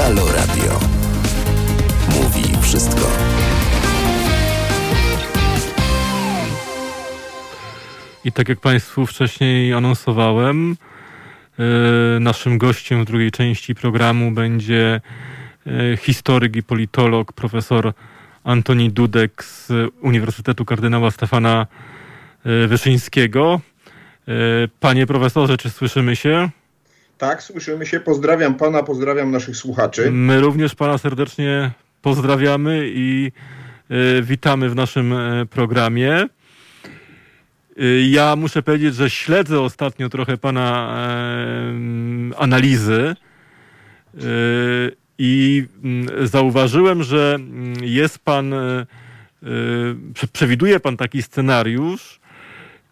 Halo 0.00 0.32
Radio. 0.32 0.80
Mówi 2.08 2.62
wszystko. 2.62 3.06
I 8.24 8.32
tak 8.32 8.48
jak 8.48 8.60
Państwu 8.60 9.06
wcześniej 9.06 9.72
anonsowałem, 9.72 10.76
e, 11.58 12.20
naszym 12.20 12.58
gościem 12.58 13.02
w 13.02 13.06
drugiej 13.06 13.30
części 13.30 13.74
programu 13.74 14.30
będzie 14.30 15.00
e, 15.66 15.96
historyk 15.96 16.56
i 16.56 16.62
politolog 16.62 17.32
profesor 17.32 17.92
Antoni 18.44 18.90
Dudek 18.90 19.44
z 19.44 19.72
Uniwersytetu 20.02 20.64
Kardynała 20.64 21.10
Stefana 21.10 21.66
e, 22.44 22.66
Wyszyńskiego. 22.66 23.60
Panie 24.80 25.06
profesorze, 25.06 25.56
czy 25.56 25.70
słyszymy 25.70 26.16
się? 26.16 26.50
Tak, 27.20 27.42
słyszymy 27.42 27.86
się. 27.86 28.00
Pozdrawiam 28.00 28.54
pana, 28.54 28.82
pozdrawiam 28.82 29.30
naszych 29.30 29.56
słuchaczy. 29.56 30.10
My 30.10 30.40
również 30.40 30.74
pana 30.74 30.98
serdecznie 30.98 31.70
pozdrawiamy 32.02 32.80
i 32.94 33.32
y, 33.90 34.22
witamy 34.22 34.70
w 34.70 34.74
naszym 34.74 35.12
y, 35.12 35.46
programie. 35.46 36.26
Y, 37.80 38.06
Ja 38.10 38.36
muszę 38.36 38.62
powiedzieć, 38.62 38.94
że 38.94 39.10
śledzę 39.10 39.60
ostatnio 39.60 40.08
trochę 40.08 40.36
pana 40.36 40.96
analizy 42.38 43.16
i 45.18 45.64
mm, 45.84 46.26
zauważyłem, 46.28 47.02
że 47.02 47.32
mm, 47.34 47.74
jest 47.84 48.18
pan, 48.18 48.54
prze- 50.14 50.28
przewiduje 50.32 50.80
pan 50.80 50.96
taki 50.96 51.22
scenariusz, 51.22 52.20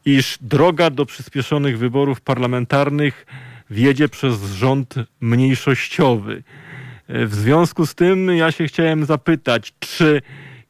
iż 0.05 0.39
droga 0.41 0.91
do 0.91 1.07
przyspieszonych 1.07 1.79
wyborów 1.79 2.21
parlamentarnych 2.21 3.27
wiedzie 3.71 4.09
przez 4.09 4.43
rząd 4.43 4.95
mniejszościowy. 5.21 6.43
Y, 7.11 7.27
W 7.27 7.35
związku 7.35 7.87
z 7.87 7.95
tym 7.95 8.29
ja 8.37 8.53
się 8.53 8.67
chciałem 8.67 9.05
zapytać, 9.05 9.73
czy 9.79 10.23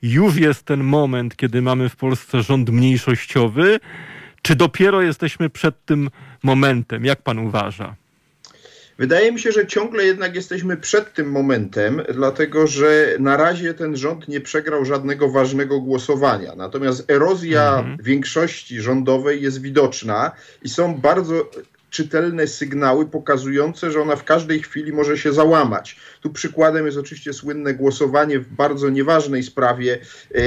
już 0.03 0.37
jest 0.37 0.63
ten 0.63 0.85
moment, 0.85 1.37
kiedy 1.37 1.63
mamy 1.63 1.89
w 1.89 1.97
Polsce 1.97 2.43
rząd 2.43 2.71
mniejszościowy, 2.71 3.81
czy 4.43 4.57
dopiero 4.57 5.03
jesteśmy 5.03 5.51
przed 5.51 5.85
tym 5.85 6.11
momentem? 6.43 7.05
Jak 7.05 7.23
pan 7.23 7.39
uważa? 7.39 7.95
Wydaje 8.99 9.33
mi 9.33 9.41
się, 9.41 9.53
że 9.53 9.67
ciągle 9.67 10.05
jednak 10.05 10.35
jesteśmy 10.35 10.77
przed 10.77 11.15
tym 11.15 11.31
momentem, 11.31 12.03
dlatego 12.15 12.67
że 12.67 13.17
na 13.21 13.37
razie 13.37 13.75
ten 13.75 13.97
rząd 13.97 14.29
nie 14.29 14.41
przegrał 14.41 14.85
żadnego 14.85 15.29
ważnego 15.31 15.81
głosowania. 15.81 16.53
Natomiast 16.57 17.11
erozja 17.11 17.79
Mhm. 17.79 17.97
większości 18.03 18.81
rządowej 18.81 19.43
jest 19.43 19.63
widoczna 19.63 20.31
i 20.63 20.69
są 20.69 20.95
bardzo 20.95 21.51
czytelne 21.91 22.47
sygnały 22.47 23.07
pokazujące, 23.07 23.91
że 23.91 24.01
ona 24.01 24.17
w 24.17 24.25
każdej 24.25 24.63
chwili 24.63 24.93
może 24.93 25.19
się 25.19 25.33
załamać. 25.33 25.97
Tu 26.21 26.31
przykładem 26.31 26.87
jest 26.87 26.99
oczywiście 26.99 27.33
słynne 27.33 27.75
głosowanie 27.75 28.39
w 28.39 28.49
bardzo 28.49 28.91
nieważnej 28.91 29.43
sprawie 29.43 29.99
e, 30.35 30.39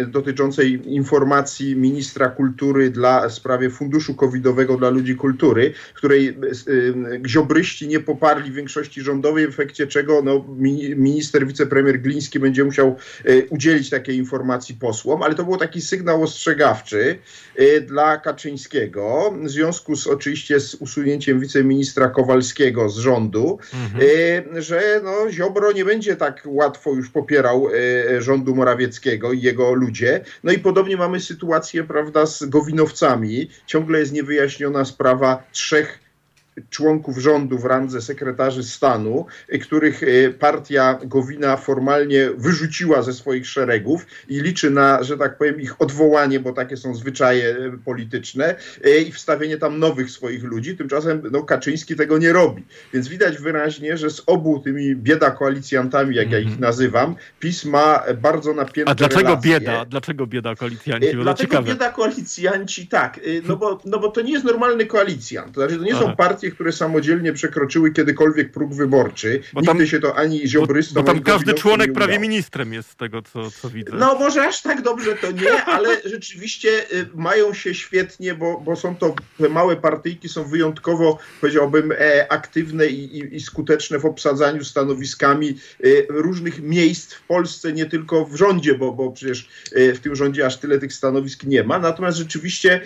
e, 0.00 0.06
dotyczącej 0.06 0.94
informacji 0.94 1.76
ministra 1.76 2.28
kultury 2.28 2.90
dla 2.90 3.28
w 3.28 3.32
sprawie 3.32 3.70
funduszu 3.70 4.14
covidowego 4.14 4.76
dla 4.76 4.90
ludzi 4.90 5.16
kultury, 5.16 5.72
której 5.94 6.28
e, 6.28 6.34
ziobryści 7.28 7.88
nie 7.88 8.00
poparli 8.00 8.52
większości 8.52 9.02
rządowej, 9.02 9.46
w 9.46 9.48
efekcie 9.48 9.86
czego 9.86 10.22
no, 10.22 10.44
mini- 10.58 10.96
minister, 10.96 11.46
wicepremier 11.46 12.00
Gliński 12.00 12.38
będzie 12.38 12.64
musiał 12.64 12.96
udzielić 13.50 13.90
takiej 13.90 14.16
informacji 14.16 14.74
posłom, 14.74 15.22
ale 15.22 15.34
to 15.34 15.44
był 15.44 15.56
taki 15.56 15.80
sygnał 15.80 16.22
ostrzegawczy 16.22 17.18
dla 17.86 18.16
Kaczyńskiego 18.16 19.34
w 19.42 19.48
związku 19.48 19.96
z 19.96 20.06
oczywiście 20.06 20.60
z 20.60 20.74
usunięciem 20.74 21.40
wiceministra 21.40 22.08
Kowalskiego 22.08 22.88
z 22.88 22.98
rządu, 22.98 23.58
e, 24.54 24.62
że 24.62 24.91
no, 25.00 25.30
Ziobro 25.30 25.72
nie 25.72 25.84
będzie 25.84 26.16
tak 26.16 26.42
łatwo 26.46 26.90
już 26.90 27.10
popierał 27.10 27.68
e, 27.68 28.22
rządu 28.22 28.54
Morawieckiego 28.54 29.32
i 29.32 29.40
jego 29.40 29.74
ludzie. 29.74 30.24
No 30.44 30.52
i 30.52 30.58
podobnie 30.58 30.96
mamy 30.96 31.20
sytuację, 31.20 31.84
prawda, 31.84 32.26
z 32.26 32.44
Gowinowcami. 32.44 33.50
Ciągle 33.66 33.98
jest 33.98 34.12
niewyjaśniona 34.12 34.84
sprawa 34.84 35.42
trzech 35.52 36.01
członków 36.70 37.18
rządu 37.18 37.58
w 37.58 37.64
randze 37.64 38.02
sekretarzy 38.02 38.62
stanu, 38.62 39.26
y, 39.54 39.58
których 39.58 40.02
y, 40.02 40.34
partia 40.38 40.98
Gowina 41.04 41.56
formalnie 41.56 42.30
wyrzuciła 42.36 43.02
ze 43.02 43.12
swoich 43.12 43.46
szeregów 43.46 44.06
i 44.28 44.40
liczy 44.40 44.70
na, 44.70 45.02
że 45.02 45.18
tak 45.18 45.38
powiem, 45.38 45.60
ich 45.60 45.82
odwołanie, 45.82 46.40
bo 46.40 46.52
takie 46.52 46.76
są 46.76 46.94
zwyczaje 46.94 47.56
y, 47.56 47.78
polityczne 47.84 48.54
i 49.06 49.12
wstawienie 49.12 49.58
tam 49.58 49.78
nowych 49.78 50.10
swoich 50.10 50.42
ludzi. 50.42 50.76
Tymczasem 50.76 51.22
no, 51.30 51.42
Kaczyński 51.42 51.96
tego 51.96 52.18
nie 52.18 52.32
robi. 52.32 52.64
Więc 52.94 53.08
widać 53.08 53.38
wyraźnie, 53.38 53.96
że 53.96 54.10
z 54.10 54.22
obu 54.26 54.60
tymi 54.60 54.96
bieda 54.96 55.30
koalicjantami, 55.30 56.16
jak 56.16 56.30
ja 56.30 56.38
ich 56.38 56.58
nazywam, 56.58 57.14
PiS 57.40 57.64
ma 57.64 58.02
bardzo 58.22 58.54
napięte 58.54 58.90
A 58.90 58.94
dlaczego 58.94 59.28
relacje. 59.28 59.50
bieda? 59.50 59.84
Dlaczego 59.84 60.26
bieda 60.26 60.54
koalicjanci? 60.54 61.16
Bo 61.16 61.34
ciekawe. 61.34 61.68
bieda 61.68 61.90
koalicjanci, 61.90 62.86
tak, 62.86 63.20
no 63.48 63.56
bo, 63.56 63.80
no 63.84 63.98
bo 63.98 64.08
to 64.08 64.20
nie 64.20 64.32
jest 64.32 64.44
normalny 64.44 64.86
koalicjant. 64.86 65.54
To 65.54 65.60
znaczy, 65.60 65.76
to 65.76 65.84
nie 65.84 65.94
Aha. 65.94 66.02
są 66.02 66.16
partie, 66.16 66.41
które 66.50 66.72
samodzielnie 66.72 67.32
przekroczyły 67.32 67.92
kiedykolwiek 67.92 68.52
próg 68.52 68.74
wyborczy. 68.74 69.42
Bo 69.52 69.60
Nigdy 69.60 69.78
tam- 69.78 69.86
się 69.86 70.00
to 70.00 70.16
ani 70.16 70.48
ziobrystom, 70.48 71.04
bo 71.04 71.12
tam 71.12 71.22
każdy 71.22 71.54
członek 71.54 71.92
prawie 71.92 72.18
ministrem 72.18 72.72
jest 72.72 72.90
z 72.90 72.96
tego, 72.96 73.22
co, 73.22 73.50
co 73.50 73.70
widzę. 73.70 73.92
No 73.96 74.18
może 74.18 74.48
aż 74.48 74.62
tak 74.62 74.82
dobrze 74.82 75.16
to 75.16 75.30
nie, 75.30 75.64
ale 75.64 76.00
rzeczywiście 76.14 76.68
y, 76.92 77.06
mają 77.14 77.54
się 77.54 77.74
świetnie, 77.74 78.34
bo, 78.34 78.60
bo 78.60 78.76
są 78.76 78.96
to 78.96 79.14
małe 79.50 79.76
partyjki, 79.76 80.28
są 80.28 80.44
wyjątkowo, 80.44 81.18
powiedziałbym, 81.40 81.92
e, 81.92 82.32
aktywne 82.32 82.86
i, 82.86 83.18
i, 83.18 83.36
i 83.36 83.40
skuteczne 83.40 83.98
w 83.98 84.06
obsadzaniu 84.06 84.64
stanowiskami 84.64 85.58
y, 85.84 86.06
różnych 86.08 86.62
miejsc 86.62 87.14
w 87.14 87.22
Polsce, 87.22 87.72
nie 87.72 87.86
tylko 87.86 88.24
w 88.24 88.36
rządzie, 88.36 88.74
bo, 88.74 88.92
bo 88.92 89.12
przecież 89.12 89.48
y, 89.76 89.94
w 89.94 90.00
tym 90.00 90.16
rządzie 90.16 90.46
aż 90.46 90.56
tyle 90.56 90.78
tych 90.78 90.92
stanowisk 90.92 91.44
nie 91.44 91.64
ma. 91.64 91.78
Natomiast 91.78 92.18
rzeczywiście 92.18 92.80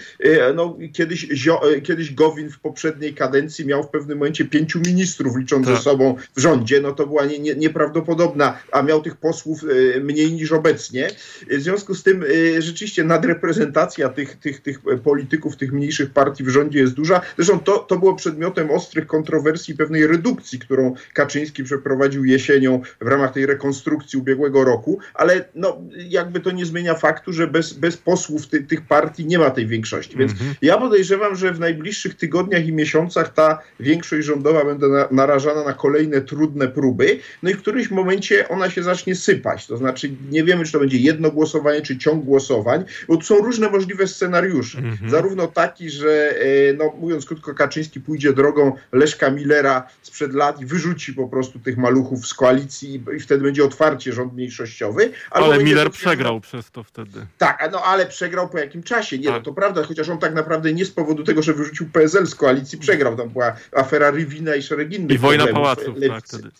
no, 0.55 0.79
kiedyś, 0.93 1.29
Zio, 1.33 1.61
kiedyś 1.83 2.15
Gowin 2.15 2.51
w 2.51 2.59
poprzedniej 2.59 3.15
kadencji 3.15 3.46
miał 3.65 3.83
w 3.83 3.89
pewnym 3.89 4.19
momencie 4.19 4.45
pięciu 4.45 4.81
ministrów, 4.87 5.37
licząc 5.37 5.67
Tak. 5.67 5.77
ze 5.77 5.83
sobą 5.83 6.17
w 6.37 6.41
rządzie, 6.41 6.81
no 6.81 6.93
to 6.93 7.07
była 7.07 7.25
nie, 7.25 7.39
nie, 7.39 7.55
nieprawdopodobna, 7.55 8.59
a 8.73 8.83
miał 8.83 9.03
tych 9.03 9.17
posłów 9.17 9.65
y, 9.65 10.01
mniej 10.05 10.33
niż 10.33 10.53
obecnie. 10.53 11.09
W 11.51 11.61
związku 11.63 11.95
z 11.95 12.03
tym 12.03 12.23
y, 12.23 12.63
rzeczywiście 12.63 13.05
nadreprezentacja 13.05 14.09
tych, 14.09 14.37
tych, 14.37 14.61
tych 14.61 14.81
polityków, 15.05 15.57
tych 15.57 15.73
mniejszych 15.73 16.11
partii 16.11 16.45
w 16.45 16.49
rządzie 16.49 16.79
jest 16.79 16.95
duża. 16.95 17.21
Zresztą 17.37 17.59
to, 17.61 17.79
to 17.79 17.99
było 17.99 18.15
przedmiotem 18.15 18.71
ostrych 18.71 19.07
kontrowersji, 19.07 19.75
pewnej 19.75 20.07
redukcji, 20.07 20.59
którą 20.59 20.95
Kaczyński 21.15 21.65
przeprowadził 21.65 22.25
jesienią 22.25 22.81
w 23.01 23.07
ramach 23.07 23.33
tej 23.33 23.47
rekonstrukcji 23.47 24.19
ubiegłego 24.19 24.65
roku, 24.65 24.99
ale 25.15 25.45
no, 25.55 25.79
jakby 26.09 26.41
to 26.41 26.51
nie 26.51 26.67
zmienia 26.67 26.95
faktu, 26.95 27.33
że 27.33 27.47
bez, 27.47 27.73
bez 27.73 27.97
posłów 27.97 28.47
ty, 28.47 28.63
tych 28.63 28.87
partii 28.87 29.27
nie 29.27 29.39
ma 29.39 29.51
tej 29.51 29.67
większości. 29.67 30.17
Więc 30.17 30.33
Mhm. 30.33 30.55
ja 30.63 30.79
podejrzewam, 30.79 31.37
że 31.37 31.53
w 31.53 31.61
najbliższych 31.61 32.15
tygodniach 32.15 32.67
i 32.67 32.73
miesiącach 32.73 33.35
ta 33.37 33.59
większość 33.81 34.27
rządowa 34.27 34.65
będzie 34.65 34.87
na, 34.87 35.09
narażana 35.11 35.65
na 35.65 35.73
kolejne 35.73 36.21
trudne 36.21 36.69
próby, 36.69 37.19
no 37.43 37.51
i 37.51 37.55
w 37.55 37.59
którymś 37.59 37.91
momencie 37.91 38.49
ona 38.49 38.71
się 38.71 38.83
zacznie 38.83 39.15
sypać. 39.15 39.67
To 39.67 39.77
znaczy 39.77 40.11
nie 40.31 40.45
wiemy, 40.45 40.65
czy 40.65 40.73
to 40.73 40.79
będzie 40.79 40.99
jedno 40.99 41.31
głosowanie, 41.31 41.83
czy 41.83 41.99
ciąg 41.99 42.25
głosowań, 42.25 42.85
bo 43.09 43.17
tu 43.17 43.23
są 43.23 43.37
różne 43.37 43.71
możliwe 43.71 44.07
scenariusze. 44.07 44.79
Mhm. 44.79 45.11
Zarówno 45.11 45.47
taki, 45.47 45.91
że 45.91 46.41
e, 46.41 46.73
no, 46.79 46.93
mówiąc 47.01 47.27
krótko, 47.27 47.55
Kaczyński 47.55 48.01
pójdzie 48.01 48.33
drogą 48.33 48.73
Leszka 48.93 49.31
Millera 49.31 49.87
sprzed 50.03 50.35
lat 50.35 50.61
i 50.61 50.67
wyrzuci 50.67 51.13
po 51.15 51.29
prostu 51.29 51.59
tych 51.59 51.77
maluchów 51.77 52.27
z 52.27 52.35
koalicji 52.35 53.03
i, 53.17 53.21
wtedy 53.21 53.43
będzie 53.45 53.65
otwarcie 53.65 54.13
rząd 54.13 54.35
mniejszościowy. 54.35 55.13
Ale 55.31 55.65
Miller 55.65 55.91
przegrał 55.91 56.41
przez 56.41 56.71
to 56.71 56.83
wtedy. 56.85 57.27
tak, 57.39 57.69
no 57.73 57.83
ale 57.83 58.07
przegrał 58.07 58.49
po 58.49 58.59
jakim 58.59 58.83
czasie. 58.83 59.19
Nie, 59.19 59.25
Tak. 59.25 59.35
no 59.35 59.41
to 59.43 59.53
prawda, 59.53 59.83
chociaż 59.83 60.09
on 60.09 60.19
tak 60.19 60.35
naprawdę 60.35 60.73
nie 60.73 60.85
z 60.85 60.91
powodu 60.91 61.25
tego, 61.25 61.43
że 61.43 61.53
wyrzucił 61.55 61.87
PSL 61.93 62.27
z 62.27 62.35
koalicji, 62.35 62.79
przegrał. 62.79 63.17
Tam 63.27 63.33
była 63.33 63.57
afera 63.73 64.11
Rywina 64.11 64.55
i 64.55 64.63
szereg 64.63 64.93
innych 64.93 65.11
I 65.11 65.19
wojna 65.19 65.47
pałaców, 65.47 65.87
lewicy. 65.97 66.09
tak, 66.09 66.27
wtedy. 66.27 66.51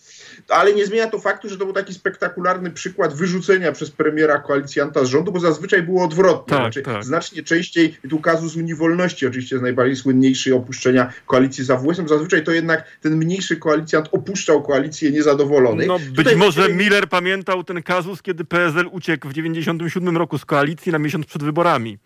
Ale 0.49 0.73
nie 0.73 0.85
zmienia 0.85 1.07
to 1.07 1.19
faktu, 1.19 1.49
że 1.49 1.57
to 1.57 1.65
był 1.65 1.73
taki 1.73 1.93
spektakularny 1.93 2.71
przykład 2.71 3.13
wyrzucenia 3.13 3.71
przez 3.71 3.91
premiera 3.91 4.39
koalicjanta 4.39 5.05
z 5.05 5.07
rządu, 5.07 5.31
bo 5.31 5.39
zazwyczaj 5.39 5.83
było 5.83 6.03
odwrotnie. 6.05 6.57
Tak, 6.57 6.61
znaczy, 6.63 6.81
tak. 6.81 7.03
Znacznie 7.03 7.43
częściej, 7.43 7.97
tu 8.09 8.19
kazus 8.19 8.55
Unii 8.55 8.75
Wolności 8.75 9.27
oczywiście 9.27 9.55
jest 9.55 9.63
najbardziej 9.63 9.95
słynniejszy 9.95 10.55
opuszczenia 10.55 11.13
koalicji 11.25 11.63
z 11.63 11.69
AWS-em, 11.71 12.07
zazwyczaj 12.07 12.43
to 12.43 12.51
jednak 12.51 12.83
ten 13.01 13.15
mniejszy 13.17 13.57
koalicjant 13.57 14.09
opuszczał 14.11 14.61
koalicję 14.63 15.11
niezadowolony. 15.11 15.85
No, 15.85 15.99
być 15.99 16.15
Tutaj 16.15 16.35
może 16.35 16.61
będziemy- 16.61 16.83
Miller 16.83 17.09
pamiętał 17.09 17.63
ten 17.63 17.83
kazus, 17.83 18.21
kiedy 18.21 18.45
PSL 18.45 18.89
uciekł 18.91 19.27
w 19.29 19.33
97 19.33 20.17
roku 20.17 20.37
z 20.37 20.45
koalicji 20.45 20.91
na 20.91 20.99
miesiąc 20.99 21.25
przed 21.25 21.43
wyborami. 21.43 21.97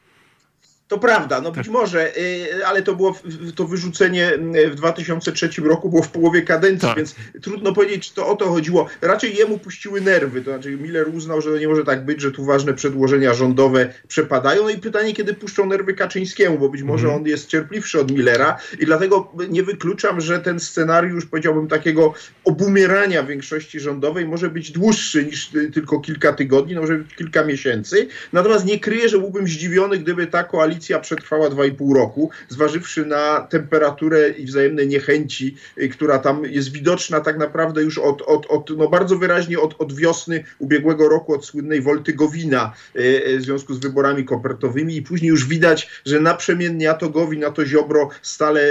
To 0.92 0.98
prawda, 1.00 1.42
no 1.42 1.52
Tak. 1.52 1.58
być 1.58 1.68
może, 1.70 2.18
y, 2.18 2.66
ale 2.66 2.82
to 2.82 2.96
było 2.96 3.16
to 3.56 3.68
wyrzucenie 3.68 4.34
y, 4.56 4.70
w 4.70 4.76
2003 4.76 5.50
roku 5.64 5.89
było 5.89 6.04
w 6.04 6.10
połowie 6.12 6.42
kadencji, 6.42 6.88
Tak. 6.88 6.98
więc 6.98 7.16
trudno 7.42 7.74
powiedzieć, 7.74 8.10
czy 8.10 8.16
to 8.16 8.28
o 8.28 8.36
to 8.36 8.46
chodziło. 8.46 8.88
Raczej 9.02 9.36
jemu 9.36 9.58
puściły 9.58 10.02
nerwy, 10.02 10.42
to 10.42 10.52
znaczy 10.52 10.72
Miller 10.78 11.10
uznał, 11.16 11.42
że 11.42 11.50
to 11.52 11.58
nie 11.58 11.68
może 11.68 11.84
tak 11.84 12.06
być, 12.06 12.22
że 12.22 12.32
tu 12.32 12.46
ważne 12.46 12.74
przedłożenia 12.74 13.34
rządowe 13.34 13.94
przepadają. 14.08 14.64
No 14.64 14.70
i 14.70 14.78
pytanie, 14.78 15.14
kiedy 15.14 15.34
puszczą 15.34 15.66
nerwy 15.66 15.94
Kaczyńskiemu, 15.94 16.60
bo 16.60 16.70
być 16.70 16.82
może 16.84 17.04
Mhm. 17.08 17.22
on 17.22 17.28
jest 17.28 17.48
cierpliwszy 17.48 18.00
od 18.00 18.12
Millera 18.12 18.58
i 18.80 18.86
dlatego 18.86 19.32
nie 19.50 19.64
wykluczam, 19.64 20.22
że 20.22 20.39
ten 20.39 20.60
scenariusz, 20.60 21.26
powiedziałbym, 21.26 21.68
takiego 21.68 22.14
obumierania 22.46 23.24
większości 23.24 23.80
rządowej 23.80 24.26
może 24.28 24.50
być 24.50 24.72
dłuższy 24.72 25.26
niż 25.26 25.50
tylko 25.74 26.00
kilka 26.00 26.34
tygodni, 26.34 26.76
no 26.76 26.82
może 26.82 26.96
być 26.98 27.16
kilka 27.16 27.44
miesięcy. 27.46 28.08
Natomiast 28.34 28.66
nie 28.66 28.80
kryję, 28.80 29.10
że 29.10 29.20
byłbym 29.20 29.48
zdziwiony, 29.48 29.98
gdyby 29.98 30.28
ta 30.28 30.44
koalicja 30.44 30.80
przetrwała 31.01 31.49
2,5 31.49 31.95
roku, 31.95 32.29
zważywszy 32.49 33.05
na 33.05 33.41
temperaturę 33.41 34.29
i 34.29 34.45
wzajemne 34.45 34.86
niechęci, 34.86 35.55
y, 35.77 35.89
która 35.89 36.19
tam 36.19 36.45
jest 36.45 36.71
widoczna 36.71 37.19
tak 37.19 37.38
naprawdę 37.38 37.84
już 37.84 37.97
od, 37.97 38.21
od, 38.21 38.45
od 38.45 38.69
no 38.77 38.89
bardzo 38.89 39.17
wyraźnie 39.17 39.59
od, 39.59 39.82
od 39.82 39.93
wiosny 39.93 40.43
ubiegłego 40.59 41.09
roku, 41.09 41.34
od 41.34 41.45
słynnej 41.45 41.82
Wolty 41.82 42.13
Gowina 42.13 42.73
y, 42.95 42.99
y, 43.27 43.38
w 43.38 43.41
związku 43.41 43.73
z 43.73 43.79
wyborami 43.79 44.25
kopertowymi 44.25 44.95
i 44.95 45.01
później 45.01 45.29
już 45.29 45.47
widać, 45.47 45.89
że 46.05 46.19
naprzemiennie 46.19 46.89
a 46.89 46.93
to 46.93 47.09
Gowin, 47.09 47.45
a 47.45 47.51
to 47.51 47.65
Ziobro 47.65 48.09
stale 48.21 48.61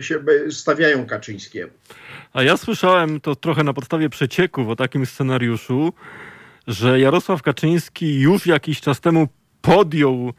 się 0.00 0.24
stawiają 0.50 1.06
Kaczyńskiemu. 1.06 1.72
A 2.32 2.42
ja 2.42 2.56
słyszałem 2.56 3.20
to 3.20 3.34
trochę 3.36 3.64
na 3.64 3.72
podstawie 3.72 4.08
przecieków 4.08 4.68
o 4.68 4.76
takim 4.76 5.06
scenariuszu, 5.06 5.92
że 6.66 7.00
Jarosław 7.00 7.42
Kaczyński 7.42 8.20
już 8.20 8.46
jakiś 8.46 8.80
czas 8.80 9.00
temu 9.00 9.28
podjął 9.62 10.32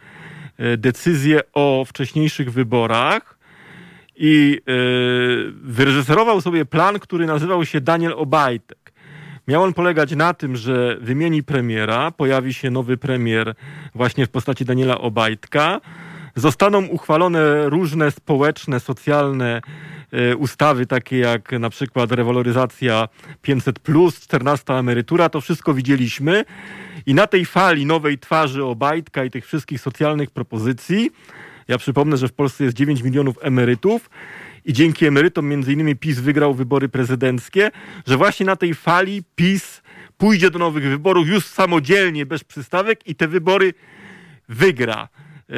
decyzję 0.78 1.42
o 1.54 1.86
wcześniejszych 1.88 2.52
wyborach 2.52 3.38
i 4.16 4.62
e, 4.68 4.72
wyreżyserował 5.54 6.42
sobie 6.42 6.66
plan, 6.66 7.00
który 7.00 7.26
nazywał 7.26 7.66
się 7.66 7.82
Daniel 7.82 8.14
Obajtek. 8.14 8.94
Miał 9.48 9.64
on 9.64 9.74
polegać 9.74 10.12
na 10.12 10.34
tym, 10.34 10.56
że 10.56 10.98
wymieni 11.02 11.44
premiera, 11.44 12.12
pojawi 12.12 12.54
się 12.54 12.72
nowy 12.72 12.98
premier 12.98 13.56
właśnie 13.96 14.26
w 14.26 14.30
postaci 14.30 14.66
Daniela 14.66 14.98
Obajtka, 14.98 15.82
zostaną 16.36 16.86
uchwalone 16.86 17.70
różne 17.70 18.12
społeczne, 18.12 18.80
socjalne 18.80 19.62
e, 20.12 20.36
ustawy, 20.36 20.86
takie 20.86 21.18
jak 21.18 21.52
na 21.52 21.70
przykład 21.70 22.12
rewaloryzacja 22.12 23.08
500, 23.42 23.80
14 24.22 24.74
emerytura, 24.74 25.30
to 25.30 25.42
wszystko 25.42 25.74
widzieliśmy. 25.74 26.46
I 27.06 27.14
na 27.14 27.28
tej 27.28 27.46
fali 27.46 27.86
nowej 27.86 28.20
twarzy 28.20 28.64
Obajtka 28.64 29.24
i 29.24 29.32
tych 29.32 29.46
wszystkich 29.46 29.82
socjalnych 29.82 30.32
propozycji, 30.32 31.12
ja 31.68 31.78
przypomnę, 31.78 32.18
że 32.18 32.28
w 32.28 32.34
Polsce 32.34 32.64
jest 32.64 32.78
9 32.78 33.02
milionów 33.02 33.36
emerytów 33.42 34.10
i 34.66 34.74
dzięki 34.74 35.06
emerytom 35.06 35.48
między 35.48 35.74
innymi 35.74 35.96
PiS 35.96 36.20
wygrał 36.20 36.54
wybory 36.54 36.90
prezydenckie, 36.90 37.72
że 38.08 38.18
właśnie 38.18 38.46
na 38.46 38.56
tej 38.56 38.74
fali 38.74 39.24
PiS 39.36 39.82
pójdzie 40.18 40.52
do 40.52 40.60
nowych 40.60 40.84
wyborów 40.84 41.28
już 41.28 41.46
samodzielnie, 41.46 42.26
bez 42.26 42.44
przystawek 42.44 43.08
i 43.08 43.16
te 43.16 43.28
wybory 43.28 43.74
wygra. 44.50 45.08
E, 45.52 45.56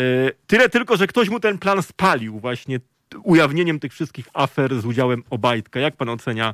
Tyle 0.47 0.69
tylko, 0.69 0.97
że 0.97 1.07
ktoś 1.07 1.29
mu 1.29 1.39
ten 1.39 1.57
plan 1.57 1.83
spalił 1.83 2.39
właśnie 2.39 2.79
ujawnieniem 3.23 3.79
tych 3.79 3.91
wszystkich 3.93 4.27
afer 4.33 4.81
z 4.81 4.85
udziałem 4.85 5.23
Obajtka. 5.29 5.79
Jak 5.79 5.95
pan 5.95 6.09
ocenia? 6.09 6.53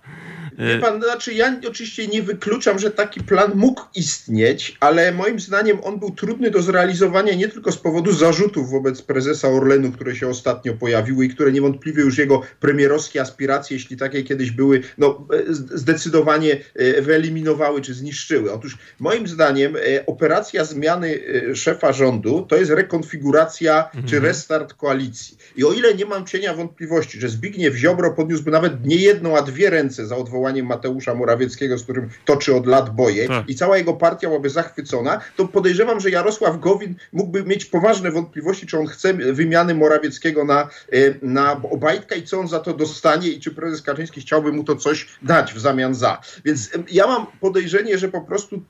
Wie 0.60 0.80
pan, 0.80 1.02
znaczy 1.02 1.34
ja 1.34 1.60
oczywiście 1.68 2.08
nie 2.08 2.24
wykluczam, 2.24 2.80
że 2.80 2.92
taki 2.92 3.24
plan 3.24 3.52
mógł 3.56 3.82
istnieć, 3.96 4.78
ale 4.80 5.12
moim 5.12 5.40
zdaniem 5.40 5.78
on 5.84 6.00
był 6.00 6.12
trudny 6.12 6.52
do 6.52 6.62
zrealizowania 6.62 7.36
nie 7.36 7.48
tylko 7.48 7.72
z 7.72 7.78
powodu 7.78 8.14
zarzutów 8.14 8.70
wobec 8.72 9.02
prezesa 9.02 9.48
Orlenu, 9.48 9.92
które 9.92 10.16
się 10.16 10.28
ostatnio 10.28 10.74
pojawiły 10.74 11.26
i 11.26 11.30
które 11.30 11.52
niewątpliwie 11.52 12.04
już 12.04 12.18
jego 12.18 12.42
premierowskie 12.60 13.22
aspiracje, 13.22 13.78
jeśli 13.78 13.98
takie 13.98 14.24
kiedyś 14.24 14.52
były, 14.52 14.82
no 14.98 15.28
e, 15.34 15.54
zdecydowanie 15.78 16.58
e, 16.76 17.02
wyeliminowały 17.02 17.82
czy 17.82 17.94
zniszczyły. 17.94 18.52
Otóż 18.52 18.78
moim 19.00 19.28
zdaniem 19.28 19.76
e, 19.76 20.06
operacja 20.06 20.66
zmiany 20.66 21.20
szefa 21.56 21.94
rządu 21.94 22.46
to 22.50 22.56
jest 22.56 22.72
rekonfiguracja 22.72 23.90
czy 24.06 24.20
restart 24.20 24.74
koalicji. 24.74 25.38
I 25.56 25.64
o 25.64 25.74
ile 25.74 25.94
nie 25.94 26.06
mam 26.06 26.26
cienia 26.26 26.54
wątpliwości, 26.54 27.20
że 27.20 27.30
Zbigniew 27.30 27.76
Ziobro 27.76 28.12
podniósłby 28.12 28.52
nawet 28.52 28.86
nie 28.86 28.96
jedną, 28.96 29.38
a 29.38 29.42
dwie 29.42 29.70
ręce 29.70 30.06
za 30.06 30.18
Mateusza 30.54 31.16
Morawieckiego, 31.16 31.78
z 31.78 31.84
którym 31.84 32.10
toczy 32.26 32.56
od 32.56 32.68
lat 32.68 32.96
boje 32.96 33.28
Tak. 33.28 33.50
i 33.50 33.56
cała 33.56 33.78
jego 33.78 33.94
partia 33.94 34.28
byłaby 34.28 34.50
zachwycona, 34.50 35.22
to 35.36 35.48
podejrzewam, 35.48 36.00
że 36.00 36.10
Jarosław 36.10 36.60
Gowin 36.60 36.96
mógłby 37.14 37.44
mieć 37.44 37.66
poważne 37.66 38.12
wątpliwości, 38.12 38.68
czy 38.68 38.80
on 38.80 38.88
chce 38.88 39.14
wymiany 39.14 39.76
Morawieckiego 39.76 40.46
na, 40.46 40.62
e, 40.62 40.98
na 41.22 41.62
Obajtka 41.72 42.16
i 42.16 42.24
co 42.24 42.40
on 42.40 42.48
za 42.48 42.60
to 42.60 42.74
dostanie 42.74 43.28
i 43.28 43.40
czy 43.40 43.52
prezes 43.52 43.82
Kaczyński 43.82 44.22
chciałby 44.22 44.52
mu 44.52 44.64
to 44.64 44.76
coś 44.76 45.08
dać 45.22 45.54
w 45.54 45.60
zamian 45.60 45.96
za. 45.96 46.22
Więc 46.46 46.76
em, 46.76 46.84
ja 46.92 47.08
mam 47.08 47.26
podejrzenie, 47.40 47.98
że 47.98 48.10
po 48.10 48.22
prostu 48.22 48.62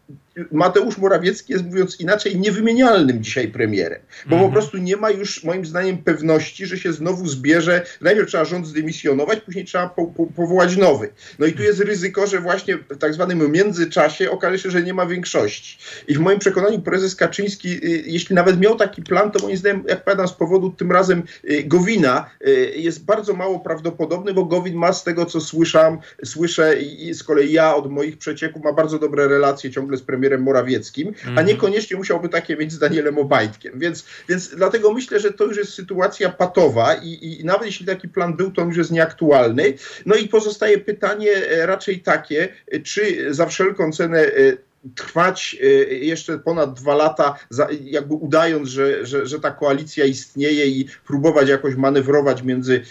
Mateusz 0.51 0.97
Morawiecki 0.97 1.53
jest, 1.53 1.65
mówiąc 1.65 1.99
inaczej, 1.99 2.39
niewymienialnym 2.39 3.23
dzisiaj 3.23 3.47
premierem, 3.47 4.01
bo 4.25 4.39
po 4.39 4.49
prostu 4.49 4.77
nie 4.77 4.97
ma 4.97 5.09
już, 5.09 5.43
moim 5.43 5.65
zdaniem, 5.65 5.97
pewności, 5.97 6.65
że 6.65 6.77
się 6.77 6.93
znowu 6.93 7.27
zbierze. 7.27 7.85
Najpierw 8.01 8.27
trzeba 8.27 8.45
rząd 8.45 8.67
zdymisjonować, 8.67 9.39
później 9.39 9.65
trzeba 9.65 9.89
po, 9.89 10.05
po, 10.05 10.25
powołać 10.27 10.77
nowy. 10.77 11.09
No 11.39 11.45
i 11.45 11.53
tu 11.53 11.63
jest 11.63 11.79
ryzyko, 11.79 12.27
że 12.27 12.39
właśnie 12.39 12.77
w 12.77 12.97
tak 12.97 13.13
zwanym 13.13 13.51
międzyczasie 13.51 14.31
okaże 14.31 14.59
się, 14.59 14.71
że 14.71 14.83
nie 14.83 14.93
ma 14.93 15.05
większości. 15.05 15.77
I 16.07 16.13
w 16.13 16.19
moim 16.19 16.39
przekonaniu 16.39 16.81
prezes 16.81 17.15
Kaczyński, 17.15 17.69
y, 17.69 18.03
jeśli 18.05 18.35
nawet 18.35 18.59
miał 18.59 18.75
taki 18.75 19.03
plan, 19.03 19.31
to 19.31 19.39
moim 19.39 19.57
zdaniem, 19.57 19.83
jak 19.87 20.03
powiadam, 20.03 20.27
z 20.27 20.33
powodu 20.33 20.69
tym 20.69 20.91
razem 20.91 21.23
y, 21.43 21.63
Gowina 21.63 22.29
y, 22.47 22.73
jest 22.75 23.05
bardzo 23.05 23.33
mało 23.33 23.59
prawdopodobny, 23.59 24.33
bo 24.33 24.45
Gowin 24.45 24.75
ma 24.75 24.93
z 24.93 25.03
tego, 25.03 25.25
co 25.25 25.41
słyszałem, 25.41 25.97
słyszę 26.25 26.81
i 26.81 27.13
z 27.13 27.23
kolei 27.23 27.51
ja 27.51 27.75
od 27.75 27.91
moich 27.91 28.17
przecieków 28.17 28.63
ma 28.63 28.73
bardzo 28.73 28.99
dobre 28.99 29.27
relacje 29.27 29.71
ciągle 29.71 29.97
z 29.97 30.01
premierem 30.01 30.28
Morawieckim, 30.37 31.13
a 31.35 31.41
niekoniecznie 31.41 31.97
musiałby 31.97 32.29
takie 32.29 32.57
mieć 32.57 32.71
z 32.71 32.79
Danielem 32.79 33.17
Obajtkiem. 33.17 33.79
Więc, 33.79 34.05
więc 34.29 34.55
dlatego 34.55 34.93
myślę, 34.93 35.19
że 35.19 35.33
to 35.33 35.45
już 35.45 35.57
jest 35.57 35.73
sytuacja 35.73 36.29
patowa 36.29 36.95
i, 36.95 37.39
i 37.41 37.45
nawet 37.45 37.65
jeśli 37.65 37.85
taki 37.85 38.09
plan 38.09 38.35
był, 38.35 38.51
to 38.51 38.61
on 38.61 38.67
już 38.67 38.77
jest 38.77 38.91
nieaktualny. 38.91 39.73
No 40.05 40.15
i 40.15 40.27
pozostaje 40.27 40.77
pytanie 40.77 41.31
e, 41.31 41.65
raczej 41.65 41.99
takie, 41.99 42.47
e, 42.71 42.79
czy 42.79 43.33
za 43.33 43.45
wszelką 43.45 43.91
cenę 43.91 44.19
e, 44.19 44.68
trwać 44.95 45.57
e, 45.61 45.65
jeszcze 45.93 46.39
ponad 46.39 46.73
dwa 46.73 46.95
lata, 46.95 47.35
jakby 47.83 48.13
udając, 48.13 48.69
że, 48.69 49.05
że, 49.05 49.25
że 49.25 49.39
ta 49.39 49.51
koalicja 49.51 50.05
istnieje 50.05 50.67
i 50.67 50.87
próbować 51.07 51.49
jakoś 51.49 51.75
manewrować 51.75 52.43
między 52.43 52.81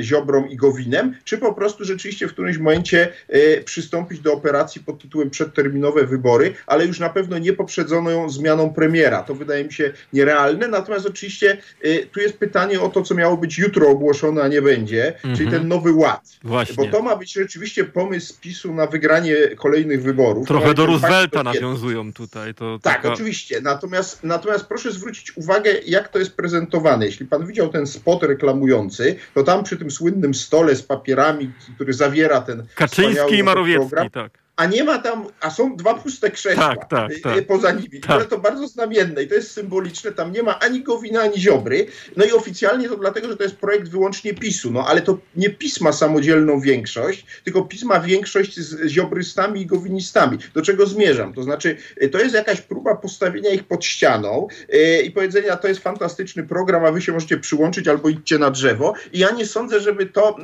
Ziobrą 0.00 0.46
i 0.46 0.56
Gowinem, 0.56 1.14
czy 1.24 1.38
po 1.38 1.54
prostu 1.54 1.84
rzeczywiście 1.84 2.28
w 2.28 2.32
którymś 2.32 2.58
momencie 2.58 3.12
e, 3.28 3.62
przystąpić 3.62 4.20
do 4.20 4.32
operacji 4.32 4.80
pod 4.80 5.02
tytułem 5.02 5.30
przedterminowe 5.30 6.06
wybory, 6.06 6.54
ale 6.66 6.86
już 6.86 7.00
na 7.00 7.08
pewno 7.08 7.38
nie 7.38 7.52
poprzedzono 7.52 8.10
ją 8.10 8.30
zmianą 8.30 8.74
premiera. 8.74 9.22
To 9.22 9.34
wydaje 9.34 9.64
mi 9.64 9.72
się 9.72 9.92
nierealne. 10.12 10.68
Natomiast 10.68 11.06
oczywiście 11.06 11.58
e, 11.82 11.98
tu 11.98 12.20
jest 12.20 12.38
pytanie 12.38 12.80
o 12.80 12.88
to, 12.88 13.02
co 13.02 13.14
miało 13.14 13.36
być 13.36 13.58
jutro 13.58 13.88
ogłoszone, 13.88 14.42
a 14.42 14.48
nie 14.48 14.62
będzie, 14.62 15.14
czyli 15.36 15.50
ten 15.50 15.68
nowy 15.68 15.92
ład. 15.92 16.38
Właśnie. 16.44 16.74
Bo 16.76 16.86
to 16.86 17.02
ma 17.02 17.16
być 17.16 17.32
rzeczywiście 17.32 17.84
pomysł 17.84 18.34
PiSu 18.40 18.74
na 18.74 18.86
wygranie 18.86 19.36
kolejnych 19.56 20.02
wyborów. 20.02 20.48
Trochę 20.48 20.74
ma 20.97 20.97
do 21.32 21.42
nawiązują 21.42 22.12
tutaj. 22.12 22.54
To 22.54 22.78
Tak, 22.82 22.96
taka... 22.96 23.12
oczywiście. 23.12 23.60
Natomiast, 23.60 24.24
natomiast 24.24 24.66
proszę 24.66 24.92
zwrócić 24.92 25.36
uwagę, 25.36 25.70
jak 25.86 26.08
to 26.08 26.18
jest 26.18 26.36
prezentowane. 26.36 27.06
Jeśli 27.06 27.26
pan 27.26 27.46
widział 27.46 27.68
ten 27.68 27.86
spot 27.86 28.22
reklamujący, 28.22 29.16
to 29.34 29.42
tam 29.42 29.64
przy 29.64 29.76
tym 29.76 29.90
słynnym 29.90 30.34
stole 30.34 30.76
z 30.76 30.82
papierami, 30.82 31.52
który 31.74 31.92
zawiera 31.92 32.40
ten 32.40 32.66
Kaczyński 32.74 33.34
i 33.38 33.42
Marowiecki, 33.42 33.88
program, 33.88 34.10
tak. 34.10 34.47
A 34.58 34.66
nie 34.66 34.84
ma 34.84 34.98
tam, 34.98 35.26
a 35.40 35.50
są 35.50 35.76
dwa 35.76 35.94
puste 35.94 36.30
krzesła 36.30 36.76
Tak, 36.76 36.88
tak, 36.88 37.12
y, 37.12 37.20
tak. 37.20 37.46
poza 37.46 37.72
nimi. 37.72 38.00
Tak. 38.00 38.10
Ale 38.10 38.24
to 38.24 38.38
bardzo 38.38 38.68
znamienne 38.68 39.22
i 39.22 39.28
to 39.28 39.34
jest 39.34 39.50
symboliczne. 39.52 40.12
Tam 40.12 40.32
nie 40.32 40.42
ma 40.42 40.58
ani 40.58 40.82
Gowina, 40.82 41.20
ani 41.20 41.40
Ziobry. 41.40 41.86
No 42.16 42.24
i 42.24 42.32
oficjalnie 42.32 42.88
to 42.88 42.96
dlatego, 42.96 43.28
że 43.28 43.36
to 43.36 43.42
jest 43.42 43.56
projekt 43.56 43.88
wyłącznie 43.88 44.34
PiSu. 44.34 44.70
No 44.70 44.86
ale 44.88 45.02
to 45.02 45.18
nie 45.36 45.50
PiS 45.50 45.80
ma 45.80 45.92
samodzielną 45.92 46.60
większość, 46.60 47.26
tylko 47.44 47.62
PiS 47.62 47.82
ma 47.82 48.00
większość 48.00 48.60
z 48.60 48.88
ziobrystami 48.88 49.60
i 49.60 49.66
gowinistami. 49.66 50.38
Do 50.54 50.62
czego 50.62 50.86
zmierzam? 50.86 51.34
To 51.34 51.42
znaczy, 51.42 51.76
y, 52.02 52.08
to 52.08 52.18
jest 52.18 52.34
jakaś 52.34 52.60
próba 52.60 52.94
postawienia 52.94 53.50
ich 53.50 53.64
pod 53.64 53.84
ścianą 53.84 54.48
y, 54.74 55.02
i 55.02 55.10
powiedzenia, 55.10 55.56
to 55.56 55.68
jest 55.68 55.80
fantastyczny 55.80 56.42
program, 56.42 56.84
a 56.84 56.92
wy 56.92 57.02
się 57.02 57.12
możecie 57.12 57.38
przyłączyć 57.38 57.88
albo 57.88 58.08
idźcie 58.08 58.38
na 58.38 58.50
drzewo. 58.50 58.94
I 59.12 59.18
ja 59.18 59.30
nie 59.30 59.46
sądzę, 59.46 59.80
żeby 59.80 60.06
to 60.06 60.36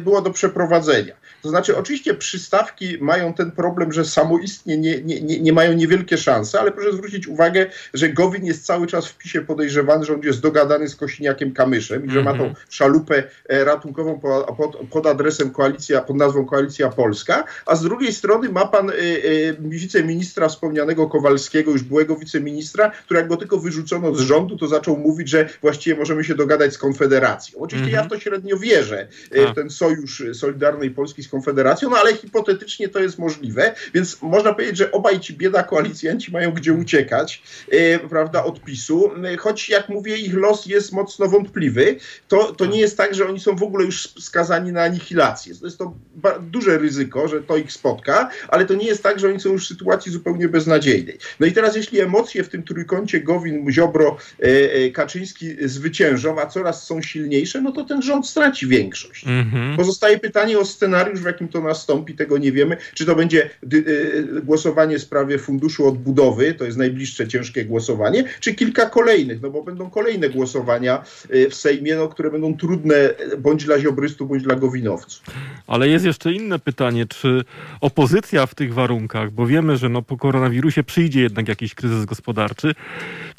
było 0.00 0.22
do 0.22 0.30
przeprowadzenia. 0.30 1.14
To 1.42 1.48
znaczy, 1.48 1.76
oczywiście 1.76 2.14
przystawki 2.14 2.98
mają 3.00 3.34
ten 3.34 3.50
problem, 3.58 3.92
że 3.92 4.04
samoistnie 4.04 4.78
nie, 4.78 5.02
nie, 5.02 5.20
nie, 5.20 5.40
nie 5.40 5.52
mają 5.52 5.72
niewielkie 5.72 6.18
szanse, 6.18 6.60
ale 6.60 6.72
proszę 6.72 6.92
zwrócić 6.92 7.26
uwagę, 7.26 7.66
że 7.94 8.08
Gowin 8.08 8.44
jest 8.44 8.66
cały 8.66 8.86
czas 8.86 9.08
w 9.08 9.18
PiSie 9.18 9.40
podejrzewany, 9.40 10.04
że 10.04 10.14
on 10.14 10.22
jest 10.22 10.40
dogadany 10.40 10.88
z 10.88 10.96
Kośniakiem 10.96 11.52
Kamyszem 11.52 12.06
i 12.06 12.10
że 12.10 12.22
ma 12.22 12.34
tą 12.34 12.54
szalupę 12.70 13.22
e, 13.48 13.64
ratunkową 13.64 14.20
po, 14.20 14.54
pod, 14.58 14.76
pod 14.90 15.06
adresem 15.06 15.50
koalicja, 15.50 16.00
pod 16.00 16.16
nazwą 16.16 16.44
Koalicja 16.44 16.88
Polska, 16.88 17.44
a 17.66 17.76
z 17.76 17.82
drugiej 17.82 18.12
strony 18.12 18.48
ma 18.48 18.66
pan 18.66 18.90
y, 18.90 18.94
y, 18.94 19.56
wiceministra 19.60 20.48
wspomnianego 20.48 21.06
Kowalskiego, 21.06 21.70
już 21.70 21.82
byłego 21.82 22.16
wiceministra, 22.16 22.90
który 22.90 23.20
jak 23.20 23.28
go 23.28 23.36
tylko 23.36 23.58
wyrzucono 23.58 24.14
z 24.14 24.20
rządu, 24.20 24.56
to 24.56 24.66
zaczął 24.68 24.96
mówić, 24.96 25.28
że 25.28 25.48
właściwie 25.62 25.96
możemy 25.96 26.24
się 26.24 26.34
dogadać 26.34 26.72
z 26.74 26.78
Konfederacją. 26.78 27.58
Oczywiście 27.58 27.90
ja 27.90 28.04
w 28.04 28.08
to 28.08 28.18
średnio 28.20 28.56
wierzę, 28.56 29.08
y, 29.36 29.46
w 29.52 29.54
ten 29.54 29.70
sojusz 29.70 30.22
Solidarnej 30.32 30.90
Polski 30.90 31.22
z 31.22 31.28
Konfederacją, 31.28 31.90
no 31.90 31.96
ale 31.96 32.14
hipotetycznie 32.14 32.88
to 32.88 32.98
jest 32.98 33.18
możliwe, 33.18 33.47
więc 33.94 34.22
można 34.22 34.54
powiedzieć, 34.54 34.76
że 34.76 34.92
obaj 34.92 35.20
ci 35.20 35.34
bieda 35.34 35.62
koalicjanci 35.62 36.32
mają 36.32 36.52
gdzie 36.52 36.72
uciekać, 36.72 37.42
e, 37.70 37.98
prawda, 37.98 38.44
od 38.44 38.60
PiSu, 38.60 39.08
E, 39.24 39.36
choć 39.36 39.68
jak 39.68 39.88
mówię, 39.88 40.16
ich 40.16 40.34
los 40.34 40.66
jest 40.66 40.92
mocno 40.92 41.28
wątpliwy, 41.28 41.96
to, 42.28 42.52
to 42.52 42.66
nie 42.66 42.80
jest 42.80 42.96
tak, 42.96 43.14
że 43.14 43.28
oni 43.28 43.40
są 43.40 43.56
w 43.56 43.62
ogóle 43.62 43.84
już 43.84 44.08
skazani 44.20 44.72
na 44.72 44.82
anihilację. 44.82 45.54
To 45.54 45.66
jest 45.66 45.78
to 45.78 45.94
duże 46.40 46.78
ryzyko, 46.78 47.28
że 47.28 47.42
to 47.42 47.56
ich 47.56 47.72
spotka, 47.72 48.30
ale 48.48 48.64
to 48.64 48.74
nie 48.74 48.86
jest 48.86 49.02
tak, 49.02 49.20
że 49.20 49.28
oni 49.28 49.40
są 49.40 49.52
już 49.52 49.64
w 49.64 49.68
sytuacji 49.68 50.12
zupełnie 50.12 50.48
beznadziejnej. 50.48 51.18
No 51.40 51.46
i 51.46 51.52
teraz 51.52 51.76
jeśli 51.76 52.00
emocje 52.00 52.44
w 52.44 52.48
tym 52.48 52.62
trójkącie 52.62 53.20
Gowin, 53.20 53.70
Ziobro, 53.70 54.16
e, 54.38 54.90
Kaczyński 54.90 55.56
zwyciężą, 55.68 56.40
a 56.40 56.46
coraz 56.46 56.86
są 56.86 57.02
silniejsze, 57.02 57.62
no 57.62 57.72
to 57.72 57.84
ten 57.84 58.02
rząd 58.02 58.26
straci 58.26 58.66
większość. 58.66 59.24
Mhm. 59.26 59.76
Pozostaje 59.76 60.18
pytanie 60.18 60.58
o 60.58 60.64
scenariusz, 60.64 61.20
w 61.20 61.26
jakim 61.26 61.48
to 61.48 61.60
nastąpi, 61.60 62.14
tego 62.14 62.38
nie 62.38 62.52
wiemy. 62.52 62.76
Czy 62.94 63.06
to 63.06 63.14
będzie 63.14 63.27
dy, 63.62 63.76
y, 63.78 64.42
głosowanie 64.44 64.98
w 64.98 65.02
sprawie 65.02 65.38
funduszu 65.38 65.88
odbudowy, 65.88 66.54
to 66.54 66.64
jest 66.64 66.78
najbliższe 66.78 67.28
ciężkie 67.28 67.64
głosowanie, 67.64 68.24
czy 68.40 68.54
kilka 68.54 68.86
kolejnych, 68.86 69.42
no 69.42 69.50
bo 69.50 69.62
będą 69.62 69.90
kolejne 69.90 70.28
głosowania 70.28 71.02
y, 71.34 71.50
w 71.50 71.54
Sejmie, 71.54 71.96
no, 71.96 72.08
które 72.08 72.30
będą 72.30 72.56
trudne 72.56 72.94
bądź 73.38 73.64
dla 73.64 73.80
ziobrystów, 73.80 74.28
bądź 74.28 74.42
dla 74.42 74.56
gowinowców. 74.56 75.22
Ale 75.66 75.88
jest 75.88 76.04
jeszcze 76.04 76.32
inne 76.32 76.58
pytanie, 76.58 77.06
czy 77.06 77.44
opozycja 77.80 78.46
w 78.46 78.54
tych 78.54 78.74
warunkach, 78.74 79.30
bo 79.30 79.46
wiemy, 79.46 79.76
że 79.76 79.88
no 79.88 80.02
po 80.02 80.16
koronawirusie 80.16 80.82
przyjdzie 80.82 81.20
jednak 81.20 81.48
jakiś 81.48 81.74
kryzys 81.74 82.04
gospodarczy, 82.04 82.74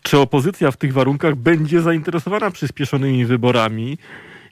Czy 0.03 0.17
opozycja 0.17 0.71
w 0.71 0.77
tych 0.77 0.93
warunkach 0.93 1.35
będzie 1.35 1.81
zainteresowana 1.81 2.51
przyspieszonymi 2.51 3.25
wyborami? 3.25 3.97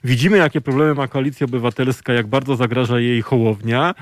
Widzimy, 0.04 0.36
jakie 0.36 0.60
problemy 0.60 0.94
ma 0.94 1.08
koalicja 1.08 1.44
obywatelska, 1.44 2.12
jak 2.12 2.26
bardzo 2.26 2.56
zagraża 2.56 3.00
jej 3.00 3.22
hołownia. 3.22 3.94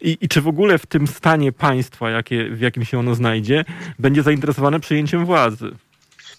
I, 0.00 0.18
I, 0.20 0.28
czy 0.28 0.40
w 0.40 0.48
ogóle 0.48 0.78
w 0.78 0.86
tym 0.86 1.06
stanie 1.06 1.52
państwa, 1.52 2.10
jakie, 2.10 2.50
w 2.50 2.60
jakim 2.60 2.84
się 2.84 2.98
ono 2.98 3.14
znajdzie, 3.14 3.64
będzie 3.98 4.22
zainteresowane 4.22 4.80
przejęciem 4.80 5.24
władzy? 5.24 5.70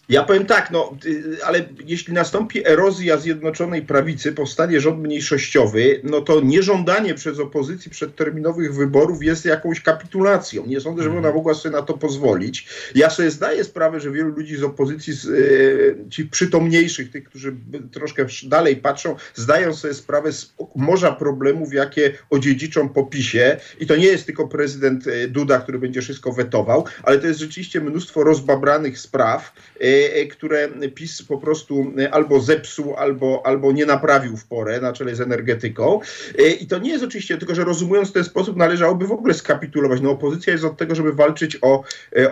Ja 0.10 0.24
powiem 0.24 0.46
tak, 0.46 0.72
no, 0.72 0.98
ale 1.46 1.66
jeśli 1.86 2.14
nastąpi 2.14 2.68
erozja 2.68 3.18
Zjednoczonej 3.18 3.82
Prawicy, 3.82 4.32
powstanie 4.32 4.82
rząd 4.82 5.00
mniejszościowy, 5.00 6.02
no 6.04 6.22
to 6.22 6.42
nieżądanie 6.42 7.14
przez 7.14 7.40
opozycji 7.40 7.92
przedterminowych 7.92 8.76
wyborów 8.76 9.24
jest 9.24 9.46
jakąś 9.46 9.82
kapitulacją. 9.82 10.66
Nie 10.66 10.82
sądzę, 10.82 11.04
żeby 11.04 11.18
ona 11.18 11.32
mogła 11.32 11.54
sobie 11.54 11.76
na 11.76 11.82
to 11.82 11.94
pozwolić. 11.94 12.68
Ja 12.96 13.10
sobie 13.10 13.32
zdaję 13.32 13.64
sprawę, 13.64 14.00
że 14.00 14.12
wielu 14.12 14.30
ludzi 14.30 14.56
z 14.56 14.64
opozycji, 14.64 15.14
e, 15.14 16.10
ci 16.10 16.26
przytomniejszych, 16.26 17.12
tych, 17.12 17.24
którzy 17.24 17.56
troszkę 17.92 18.26
dalej 18.44 18.78
patrzą, 18.78 19.16
zdają 19.36 19.74
sobie 19.76 19.94
sprawę 19.94 20.32
z 20.32 20.54
morza 20.76 21.12
problemów, 21.12 21.74
jakie 21.74 22.14
odziedziczą 22.30 22.90
po 22.90 23.04
PiSie. 23.04 23.58
I 23.80 23.86
to 23.86 23.96
nie 23.96 24.06
jest 24.06 24.26
tylko 24.26 24.48
prezydent 24.48 25.08
e, 25.08 25.28
Duda, 25.28 25.60
który 25.60 25.80
będzie 25.80 26.02
wszystko 26.02 26.32
wetował, 26.32 26.86
ale 27.04 27.20
to 27.20 27.28
jest 27.28 27.40
rzeczywiście 27.40 27.82
mnóstwo 27.82 28.24
rozbabranych 28.24 29.00
spraw, 29.00 29.54
E, 29.82 30.01
które 30.32 30.70
PiS 30.96 31.22
po 31.22 31.38
prostu 31.38 31.94
e, 32.00 32.14
albo 32.14 32.40
zepsuł, 32.40 32.96
albo, 32.96 33.42
albo 33.46 33.72
nie 33.72 33.86
naprawił 33.86 34.38
w 34.38 34.46
porę 34.46 34.82
na 34.82 34.94
czele 34.94 35.16
z 35.16 35.22
energetyką. 35.22 36.00
E, 36.40 36.48
I 36.48 36.68
to 36.68 36.78
nie 36.78 36.92
jest 36.92 37.04
oczywiście, 37.04 37.38
tylko 37.38 37.56
że 37.56 37.64
rozumując 37.64 38.10
w 38.10 38.14
ten 38.14 38.24
sposób, 38.24 38.58
należałoby 38.58 39.08
w 39.08 39.12
ogóle 39.12 39.34
skapitulować. 39.34 40.02
No 40.02 40.12
opozycja 40.12 40.54
jest 40.54 40.66
od 40.66 40.78
tego, 40.78 40.96
żeby 40.96 41.14
walczyć 41.14 41.58
o, 41.62 41.84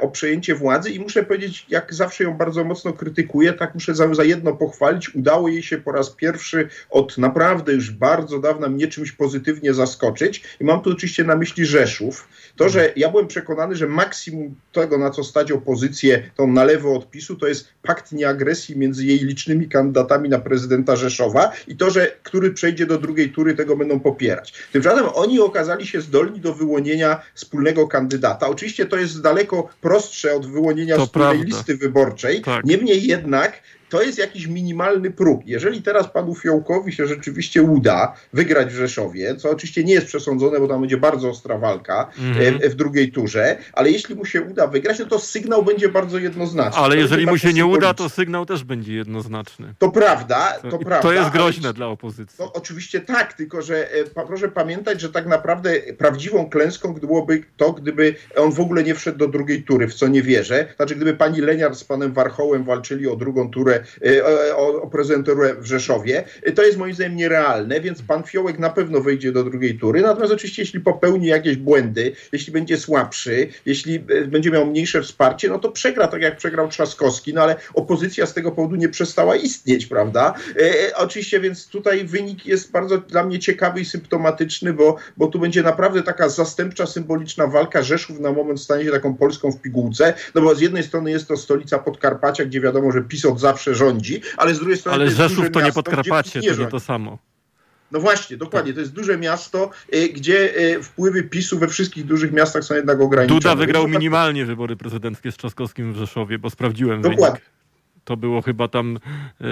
o 0.02 0.08
przejęcie 0.08 0.56
władzy 0.56 0.90
i 0.90 1.00
muszę 1.00 1.24
powiedzieć, 1.24 1.66
jak 1.70 1.94
zawsze 1.94 2.24
ją 2.24 2.38
bardzo 2.38 2.64
mocno 2.64 2.94
krytykuję, 2.94 3.54
tak 3.54 3.74
muszę 3.74 3.96
za, 3.96 4.14
za 4.14 4.24
jedno 4.24 4.54
pochwalić. 4.54 5.16
Udało 5.16 5.48
jej 5.48 5.64
się 5.64 5.78
po 5.78 5.92
raz 5.92 6.10
pierwszy 6.10 6.70
od 6.90 7.18
naprawdę 7.18 7.74
już 7.74 7.92
bardzo 7.92 8.40
dawna 8.40 8.70
mnie 8.70 8.88
czymś 8.88 9.12
pozytywnie 9.12 9.74
zaskoczyć. 9.74 10.44
I 10.60 10.64
mam 10.64 10.82
tu 10.82 10.92
oczywiście 10.92 11.24
na 11.24 11.36
myśli 11.36 11.66
Rzeszów. 11.66 12.28
To, 12.56 12.70
że 12.70 12.94
ja 12.96 13.10
byłem 13.10 13.28
przekonany, 13.28 13.76
że 13.76 13.88
maksimum 13.88 14.56
tego, 14.72 14.98
na 14.98 15.10
co 15.10 15.24
stać 15.24 15.52
opozycję, 15.52 16.32
tą 16.36 16.48
na 16.48 16.64
lewo 16.64 16.96
od 16.96 17.10
PiSu, 17.12 17.36
to 17.36 17.48
jest 17.50 17.68
pakt 17.82 18.12
nieagresji 18.12 18.78
między 18.78 19.06
jej 19.06 19.20
licznymi 19.20 19.70
kandydatami 19.70 20.30
na 20.30 20.40
prezydenta 20.40 20.96
Rzeszowa 20.96 21.52
i 21.68 21.76
to, 21.76 21.90
że 21.90 22.12
który 22.24 22.52
przejdzie 22.52 22.86
do 22.86 22.98
drugiej 22.98 23.30
tury, 23.30 23.56
tego 23.56 23.78
będą 23.78 24.00
popierać. 24.00 24.54
Tymczasem 24.72 25.06
oni 25.14 25.40
okazali 25.40 25.88
się 25.88 26.02
zdolni 26.02 26.40
do 26.40 26.54
wyłonienia 26.54 27.22
wspólnego 27.36 27.88
kandydata. 27.88 28.48
Oczywiście 28.48 28.86
to 28.86 28.98
jest 28.98 29.22
daleko 29.22 29.70
prostsze 29.82 30.36
od 30.36 30.52
wyłonienia 30.52 30.96
to 30.96 31.06
wspólnej 31.06 31.38
prawda. 31.38 31.56
listy 31.56 31.78
wyborczej. 31.78 32.42
Tak. 32.42 32.66
Niemniej 32.66 33.08
jednak 33.08 33.62
to 33.90 34.02
jest 34.02 34.18
jakiś 34.18 34.48
minimalny 34.48 35.12
próg. 35.12 35.42
Jeżeli 35.46 35.82
teraz 35.82 36.08
panu 36.08 36.36
Fiołkowi 36.36 36.94
się 36.94 37.08
rzeczywiście 37.08 37.64
uda 37.64 38.14
wygrać 38.34 38.68
w 38.68 38.76
Rzeszowie, 38.76 39.36
co 39.36 39.50
oczywiście 39.50 39.84
nie 39.84 39.94
jest 39.94 40.08
przesądzone, 40.08 40.60
bo 40.60 40.68
tam 40.68 40.80
będzie 40.82 40.98
bardzo 40.98 41.30
ostra 41.30 41.58
walka 41.58 42.12
mm 42.20 42.34
-hmm. 42.34 42.70
w 42.70 42.76
drugiej 42.76 43.12
turze, 43.12 43.58
ale 43.74 43.92
jeśli 43.92 44.16
mu 44.16 44.26
się 44.26 44.42
uda 44.42 44.68
wygrać, 44.68 45.00
no 45.00 45.06
to 45.06 45.20
sygnał 45.20 45.64
będzie 45.64 45.90
bardzo 45.90 46.18
jednoznaczny. 46.18 46.82
Ale 46.82 46.96
to 46.96 47.02
jeżeli 47.02 47.26
mu 47.26 47.38
się 47.38 47.54
nie 47.54 47.66
uda, 47.66 47.94
to 47.94 48.10
sygnał 48.10 48.46
też 48.46 48.64
będzie 48.64 48.94
jednoznaczny. 48.94 49.74
To 49.80 49.92
prawda, 49.92 50.54
to, 50.62 50.70
to 50.70 50.78
prawda. 50.78 51.00
To 51.00 51.14
jest 51.14 51.30
groźne 51.30 51.68
ale, 51.68 51.74
dla 51.74 51.88
opozycji. 51.88 52.36
No, 52.40 52.54
oczywiście 52.54 53.02
tak, 53.02 53.34
tylko 53.34 53.62
że 53.62 53.92
e, 53.92 54.04
proszę 54.28 54.50
pamiętać, 54.50 55.02
że 55.02 55.10
tak 55.10 55.26
naprawdę 55.26 55.80
prawdziwą 55.98 56.50
klęską 56.50 56.94
byłoby 56.94 57.44
to, 57.58 57.74
gdyby 57.74 58.16
on 58.36 58.52
w 58.52 58.60
ogóle 58.60 58.84
nie 58.84 58.96
wszedł 58.96 59.18
do 59.18 59.28
drugiej 59.28 59.64
tury, 59.64 59.88
w 59.88 59.94
co 59.94 60.08
nie 60.08 60.22
wierzę. 60.22 60.74
Znaczy, 60.76 60.96
gdyby 60.96 61.14
pani 61.14 61.42
Leniar 61.42 61.76
z 61.76 61.84
panem 61.84 62.14
Warchołem 62.14 62.64
walczyli 62.64 63.08
o 63.08 63.16
drugą 63.16 63.52
turę 63.52 63.79
Y, 64.06 64.56
o, 64.56 64.82
o 64.82 64.88
prezydenturę 64.88 65.56
w 65.56 65.66
Rzeszowie. 65.66 66.24
Y, 66.48 66.52
to 66.52 66.64
jest 66.64 66.78
moim 66.78 66.94
zdaniem 66.94 67.16
nierealne, 67.16 67.82
więc 67.82 68.02
pan 68.02 68.24
Fiołek 68.24 68.60
na 68.60 68.70
pewno 68.70 69.02
wejdzie 69.02 69.32
do 69.32 69.44
drugiej 69.44 69.80
tury. 69.80 70.02
Natomiast 70.02 70.34
oczywiście, 70.34 70.62
jeśli 70.62 70.80
popełni 70.80 71.28
jakieś 71.28 71.58
błędy, 71.58 72.12
jeśli 72.32 72.54
będzie 72.54 72.78
słabszy, 72.78 73.48
jeśli 73.66 73.96
y, 73.96 74.28
będzie 74.28 74.52
miał 74.52 74.66
mniejsze 74.66 75.02
wsparcie, 75.02 75.50
no 75.50 75.60
to 75.60 75.72
przegra, 75.72 76.08
tak 76.08 76.22
jak 76.22 76.38
przegrał 76.38 76.68
Trzaskowski, 76.68 77.34
no 77.34 77.42
ale 77.42 77.56
opozycja 77.74 78.26
z 78.26 78.34
tego 78.34 78.52
powodu 78.52 78.76
nie 78.76 78.90
przestała 78.90 79.36
istnieć, 79.36 79.86
prawda? 79.86 80.34
E, 80.60 80.98
oczywiście, 80.98 81.40
więc 81.40 81.68
tutaj 81.68 82.06
wynik 82.06 82.46
jest 82.46 82.72
bardzo 82.72 82.98
dla 82.98 83.24
mnie 83.24 83.40
ciekawy 83.40 83.82
i 83.82 83.86
symptomatyczny, 83.86 84.74
bo, 84.74 84.96
bo 85.18 85.28
tu 85.28 85.40
będzie 85.40 85.64
naprawdę 85.64 86.04
taka 86.04 86.30
zastępcza, 86.30 86.86
symboliczna 86.86 87.48
walka. 87.48 87.84
Rzeszów 87.84 88.20
na 88.20 88.32
moment 88.32 88.62
stanie 88.62 88.86
się 88.86 88.92
taką 88.92 89.16
Polską 89.16 89.52
w 89.52 89.62
pigułce, 89.62 90.14
no 90.36 90.42
bo 90.42 90.56
z 90.56 90.62
jednej 90.62 90.84
strony 90.84 91.12
jest 91.12 91.28
to 91.28 91.38
stolica 91.38 91.80
Podkarpacia, 91.80 92.46
gdzie 92.46 92.62
wiadomo, 92.62 92.92
że 92.92 93.02
PiS 93.02 93.26
od 93.26 93.40
zawsze 93.40 93.69
rządzi, 93.76 94.22
ale 94.38 94.56
z 94.56 94.60
drugiej 94.60 94.78
strony. 94.78 94.96
Ale 94.96 95.06
to 95.06 95.18
Rzeszów 95.18 95.52
to 95.52 95.62
nie 95.62 95.72
Podkarpacie, 95.72 96.40
nie 96.40 96.54
to 96.54 96.62
nie 96.62 96.68
to 96.68 96.80
samo. 96.80 97.18
No 97.92 98.00
właśnie, 98.00 98.38
dokładnie. 98.38 98.74
To 98.74 98.80
jest 98.80 98.94
duże 98.94 99.18
miasto, 99.18 99.70
y, 99.94 100.10
gdzie 100.10 100.60
y, 100.60 100.84
wpływy 100.84 101.24
PiSu 101.24 101.60
we 101.60 101.68
wszystkich 101.68 102.06
dużych 102.06 102.32
miastach 102.32 102.64
są 102.64 102.76
jednak 102.76 103.02
ograniczone. 103.02 103.40
Duda 103.40 103.56
wygrał 103.56 103.88
minimalnie 103.88 104.46
wybory 104.46 104.76
prezydenckie 104.76 105.32
z 105.32 105.38
Trzaskowskim 105.38 105.94
w 105.94 105.98
Rzeszowie, 105.98 106.40
bo 106.40 106.50
sprawdziłem 106.50 107.02
Dokładnie. 107.02 107.26
Wynik 107.26 107.42
to 108.10 108.18
było 108.18 108.42
chyba 108.42 108.68
tam 108.68 108.98
e, 108.98 109.46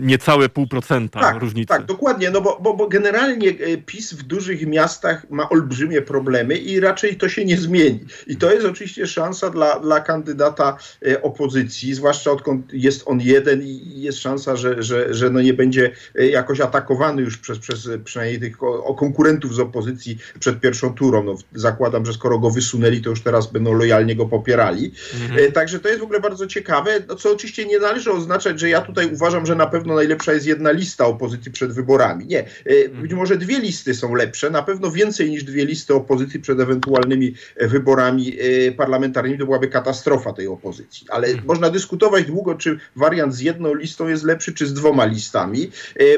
niecałe 0.00 0.48
pół 0.48 0.66
procenta 0.66 1.20
tak, 1.20 1.40
różnicy. 1.40 1.68
Tak, 1.68 1.84
dokładnie, 1.84 2.30
no 2.30 2.40
bo, 2.40 2.58
bo, 2.62 2.74
bo 2.74 2.88
generalnie 2.88 3.48
e, 3.48 3.76
PiS 3.76 4.12
w 4.12 4.22
dużych 4.22 4.66
miastach 4.66 5.30
ma 5.30 5.48
olbrzymie 5.48 6.02
problemy 6.02 6.56
i 6.56 6.80
raczej 6.80 7.16
to 7.16 7.28
się 7.28 7.44
nie 7.44 7.56
zmieni. 7.56 8.04
I 8.26 8.36
to 8.36 8.52
jest 8.52 8.66
oczywiście 8.66 9.06
szansa 9.06 9.50
dla, 9.50 9.80
dla 9.80 10.00
kandydata 10.00 10.76
e, 11.06 11.22
opozycji, 11.22 11.94
zwłaszcza 11.94 12.30
odkąd 12.30 12.72
jest 12.72 13.02
on 13.06 13.20
jeden 13.20 13.62
i 13.62 14.00
jest 14.02 14.18
szansa, 14.18 14.56
że, 14.56 14.82
że, 14.82 15.14
że 15.14 15.30
no 15.30 15.42
nie 15.42 15.54
będzie 15.54 15.90
jakoś 16.14 16.60
atakowany 16.60 17.22
już 17.22 17.38
przez, 17.38 17.58
przez 17.58 17.88
przynajmniej 18.04 18.40
tych 18.40 18.62
o, 18.62 18.94
konkurentów 18.94 19.54
z 19.54 19.60
opozycji 19.60 20.18
przed 20.40 20.60
pierwszą 20.60 20.94
turą. 20.94 21.24
No, 21.24 21.34
zakładam, 21.54 22.06
że 22.06 22.12
skoro 22.12 22.38
go 22.38 22.50
wysunęli, 22.50 23.02
to 23.02 23.10
już 23.10 23.22
teraz 23.22 23.52
będą 23.52 23.72
lojalnie 23.72 24.16
go 24.16 24.26
popierali. 24.26 24.92
Mhm. 25.22 25.52
Także 25.52 25.80
to 25.80 25.88
jest 25.88 26.00
w 26.00 26.04
ogóle 26.04 26.20
bardzo 26.20 26.46
ciekawe 26.46 26.70
ciekawe, 26.70 26.90
no 27.08 27.14
co 27.16 27.32
oczywiście 27.32 27.66
nie 27.66 27.78
należy 27.78 28.12
oznaczać, 28.12 28.60
że 28.60 28.68
ja 28.68 28.80
tutaj 28.80 29.12
uważam, 29.12 29.46
że 29.46 29.54
na 29.54 29.66
pewno 29.66 29.89
najlepsza 29.94 30.32
jest 30.32 30.46
jedna 30.46 30.70
lista 30.70 31.06
opozycji 31.06 31.52
przed 31.52 31.72
wyborami. 31.72 32.26
Nie. 32.26 32.38
E, 32.38 32.44
mhm. 32.66 33.02
Być 33.02 33.12
może 33.12 33.36
dwie 33.36 33.60
listy 33.60 33.94
są 33.94 34.14
lepsze, 34.14 34.50
na 34.50 34.62
pewno 34.62 34.90
więcej 34.90 35.30
niż 35.30 35.44
dwie 35.44 35.64
listy 35.66 35.94
opozycji 35.94 36.40
przed 36.40 36.60
ewentualnymi 36.60 37.34
e, 37.56 37.68
wyborami 37.68 38.36
e, 38.40 38.72
parlamentarnymi 38.72 39.38
to 39.38 39.44
byłaby 39.44 39.68
katastrofa 39.68 40.32
tej 40.32 40.46
opozycji. 40.46 41.06
Ale 41.10 41.26
mhm. 41.26 41.46
można 41.46 41.70
dyskutować 41.70 42.24
długo, 42.24 42.54
czy 42.54 42.78
wariant 42.96 43.34
z 43.34 43.40
jedną 43.40 43.74
listą 43.74 44.08
jest 44.08 44.24
lepszy, 44.24 44.54
czy 44.54 44.66
z 44.66 44.74
dwoma 44.74 45.04
listami, 45.04 45.70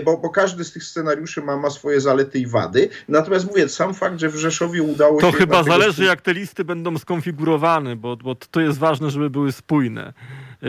bo, 0.05 0.17
bo 0.19 0.31
każdy 0.31 0.65
z 0.65 0.73
tych 0.73 0.85
scenariuszy 0.85 1.43
ma, 1.43 1.57
ma 1.57 1.71
swoje 1.71 2.01
zalety 2.01 2.39
i 2.39 2.47
wady. 2.47 2.89
Natomiast 3.09 3.47
mówię, 3.47 3.69
sam 3.69 3.95
fakt, 3.95 4.21
że 4.21 4.29
w 4.29 4.37
Rzeszowie 4.37 4.83
udało 4.83 5.21
to 5.21 5.27
się... 5.27 5.33
To 5.33 5.39
chyba 5.39 5.63
zależy, 5.63 6.05
jak 6.05 6.21
te 6.21 6.35
listy 6.35 6.65
będą 6.65 6.99
skonfigurowane, 6.99 7.97
bo, 7.97 8.17
bo 8.17 8.35
to 8.35 8.61
jest 8.61 8.79
ważne, 8.79 9.11
żeby 9.11 9.31
były 9.31 9.53
spójne. 9.53 10.13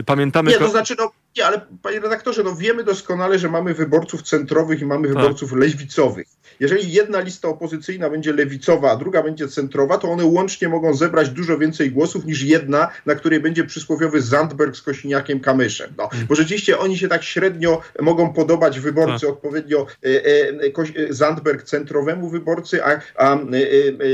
Pamiętamy. 0.05 0.51
Nie, 0.51 0.57
to 0.57 0.69
znaczy, 0.69 0.95
no, 0.97 1.11
nie, 1.37 1.45
ale 1.45 1.61
panie 1.81 1.99
redaktorze, 1.99 2.43
no 2.43 2.55
wiemy 2.55 2.83
doskonale, 2.83 3.39
że 3.39 3.49
mamy 3.49 3.73
wyborców 3.73 4.21
centrowych 4.21 4.81
i 4.81 4.85
mamy 4.85 5.07
tak. 5.07 5.17
wyborców 5.17 5.53
lewicowych. 5.53 6.27
Jeżeli 6.59 6.91
jedna 6.91 7.19
lista 7.19 7.47
opozycyjna 7.47 8.09
będzie 8.09 8.33
lewicowa, 8.33 8.91
a 8.91 8.95
druga 8.95 9.23
będzie 9.23 9.47
centrowa, 9.47 9.97
to 9.97 10.11
one 10.11 10.25
łącznie 10.25 10.69
mogą 10.69 10.93
zebrać 10.93 11.29
dużo 11.29 11.57
więcej 11.57 11.91
głosów 11.91 12.25
niż 12.25 12.43
jedna, 12.43 12.89
na 13.05 13.15
której 13.15 13.39
będzie 13.39 13.63
przysłowiowy 13.63 14.21
Zandberg 14.21 14.75
z 14.75 14.81
Kośniakiem 14.81 15.39
Kamyszem. 15.39 15.93
No, 15.97 16.09
mm. 16.13 16.27
Bo 16.27 16.35
rzeczywiście 16.35 16.79
oni 16.79 16.97
się 16.97 17.07
tak 17.07 17.23
średnio 17.23 17.81
mogą 18.01 18.33
podobać 18.33 18.79
wyborcy, 18.79 19.25
tak. 19.25 19.29
odpowiednio 19.29 19.87
e, 20.05 20.07
e, 20.07 21.07
e 21.07 21.13
Zandberg 21.13 21.63
centrowemu 21.63 22.29
wyborcy, 22.29 22.83
a, 22.83 22.99
a 23.15 23.35
e, 23.35 23.37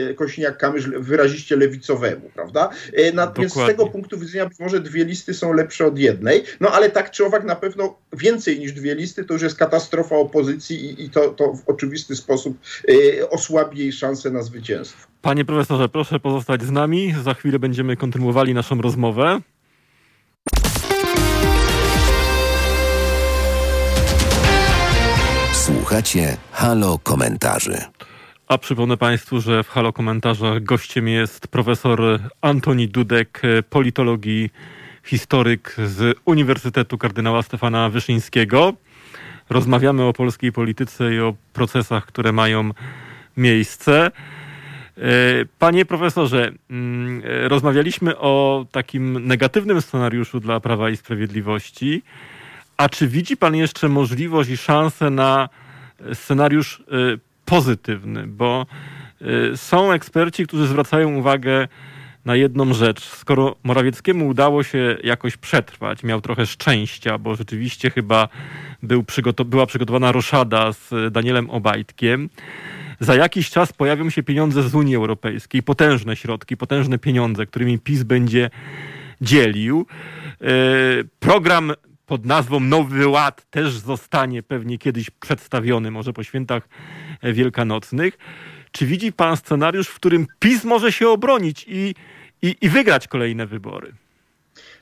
e 0.09 0.13
Kośniak 0.13 0.57
Kamysz 0.57 0.89
wyraziście 0.89 1.55
lewicowemu, 1.55 2.29
prawda? 2.33 2.69
E, 2.93 3.11
na, 3.11 3.33
więc 3.37 3.53
z 3.53 3.67
tego 3.67 3.87
punktu 3.87 4.17
widzenia 4.17 4.45
być 4.45 4.59
może 4.59 4.79
dwie 4.79 5.05
listy 5.05 5.33
są 5.33 5.53
lepsze 5.69 5.85
od 5.85 5.99
jednej, 5.99 6.43
no 6.59 6.71
ale 6.71 6.89
tak 6.89 7.11
czy 7.11 7.25
owak 7.25 7.43
na 7.43 7.55
pewno 7.55 7.95
więcej 8.13 8.59
niż 8.59 8.71
dwie 8.73 8.95
listy 8.95 9.25
to 9.25 9.33
już 9.33 9.43
jest 9.43 9.57
katastrofa 9.57 10.15
opozycji 10.15 10.85
i, 10.85 11.05
i 11.05 11.09
to, 11.09 11.29
to 11.29 11.53
w 11.53 11.69
oczywisty 11.69 12.15
sposób 12.15 12.57
y, 12.89 13.29
osłabi 13.29 13.79
jej 13.79 13.91
szanse 13.91 14.31
na 14.31 14.41
zwycięstwo. 14.41 15.07
Panie 15.21 15.45
profesorze, 15.45 15.89
proszę 15.89 16.19
pozostać 16.19 16.63
z 16.63 16.71
nami. 16.71 17.13
Za 17.23 17.33
chwilę 17.33 17.59
będziemy 17.59 17.97
kontynuowali 17.97 18.53
naszą 18.53 18.81
rozmowę. 18.81 19.41
Słuchacie 25.53 26.37
Halo 26.51 26.99
Komentarzy. 27.03 27.77
A 28.47 28.57
przypomnę 28.57 28.97
Państwu, 28.97 29.41
że 29.41 29.63
w 29.63 29.69
Halo 29.69 29.93
Komentarzach 29.93 30.63
gościem 30.63 31.07
jest 31.07 31.47
profesor 31.47 32.19
Antoni 32.41 32.87
Dudek, 32.87 33.41
politologii 33.69 34.49
historyk 35.09 35.75
z 35.85 36.17
Uniwersytetu 36.25 36.97
Kardynała 36.97 37.41
Stefana 37.41 37.89
Wyszyńskiego. 37.89 38.73
Rozmawiamy 39.49 40.03
o 40.03 40.13
polskiej 40.13 40.51
polityce 40.51 41.15
i 41.15 41.19
o 41.19 41.33
procesach, 41.53 42.05
które 42.05 42.31
mają 42.31 42.71
miejsce. 43.37 44.11
Panie 45.59 45.85
profesorze, 45.85 46.51
mm, 46.69 47.21
rozmawialiśmy 47.47 48.17
o 48.17 48.65
takim 48.71 49.27
negatywnym 49.27 49.81
scenariuszu 49.81 50.39
dla 50.39 50.59
Prawa 50.59 50.89
i 50.89 50.97
Sprawiedliwości. 50.97 52.03
A 52.77 52.89
czy 52.89 53.07
widzi 53.07 53.37
Pan 53.37 53.55
jeszcze 53.55 53.89
możliwość 53.89 54.49
i 54.49 54.57
szansę 54.57 55.09
na 55.09 55.49
scenariusz 56.13 56.83
pozytywny? 57.45 58.27
Bo 58.27 58.65
są 59.55 59.91
eksperci, 59.91 60.47
którzy 60.47 60.67
zwracają 60.67 61.15
uwagę 61.15 61.67
na 62.29 62.35
jedną 62.35 62.73
rzecz. 62.73 63.03
Skoro 63.03 63.55
Morawieckiemu 63.63 64.27
udało 64.27 64.63
się 64.63 64.97
jakoś 65.03 65.37
przetrwać, 65.37 66.03
miał 66.03 66.21
trochę 66.21 66.45
szczęścia, 66.45 67.17
bo 67.17 67.35
rzeczywiście 67.35 67.89
chyba 67.89 68.27
był 68.83 69.03
przygotow 69.03 69.47
była 69.47 69.65
przygotowana 69.65 70.11
roszada 70.11 70.73
z 70.73 71.13
Danielem 71.13 71.49
Obajtkiem, 71.49 72.29
za 72.99 73.15
jakiś 73.15 73.49
czas 73.49 73.73
pojawią 73.73 74.09
się 74.09 74.23
pieniądze 74.23 74.63
z 74.63 74.75
Unii 74.75 74.95
Europejskiej, 74.95 75.63
potężne 75.63 76.15
środki, 76.15 76.57
potężne 76.57 76.97
pieniądze, 76.97 77.45
którymi 77.45 77.79
PiS 77.79 78.03
będzie 78.03 78.49
dzielił. 79.21 79.85
E, 80.41 80.45
program 81.19 81.73
pod 82.05 82.25
nazwą 82.25 82.59
Nowy 82.59 83.07
Ład 83.07 83.45
też 83.49 83.77
zostanie 83.77 84.43
pewnie 84.43 84.77
kiedyś 84.77 85.09
przedstawiony, 85.09 85.91
może 85.91 86.13
po 86.13 86.23
świętach 86.23 86.69
wielkanocnych. 87.23 88.17
Czy 88.71 88.85
widzi 88.85 89.13
pan 89.13 89.37
scenariusz, 89.37 89.87
w 89.87 89.95
którym 89.95 90.27
PiS 90.39 90.63
może 90.63 90.91
się 90.91 91.09
obronić 91.09 91.65
i, 91.67 91.95
i, 92.41 92.55
i 92.61 92.69
wygrać 92.69 93.07
kolejne 93.07 93.47
wybory? 93.47 93.93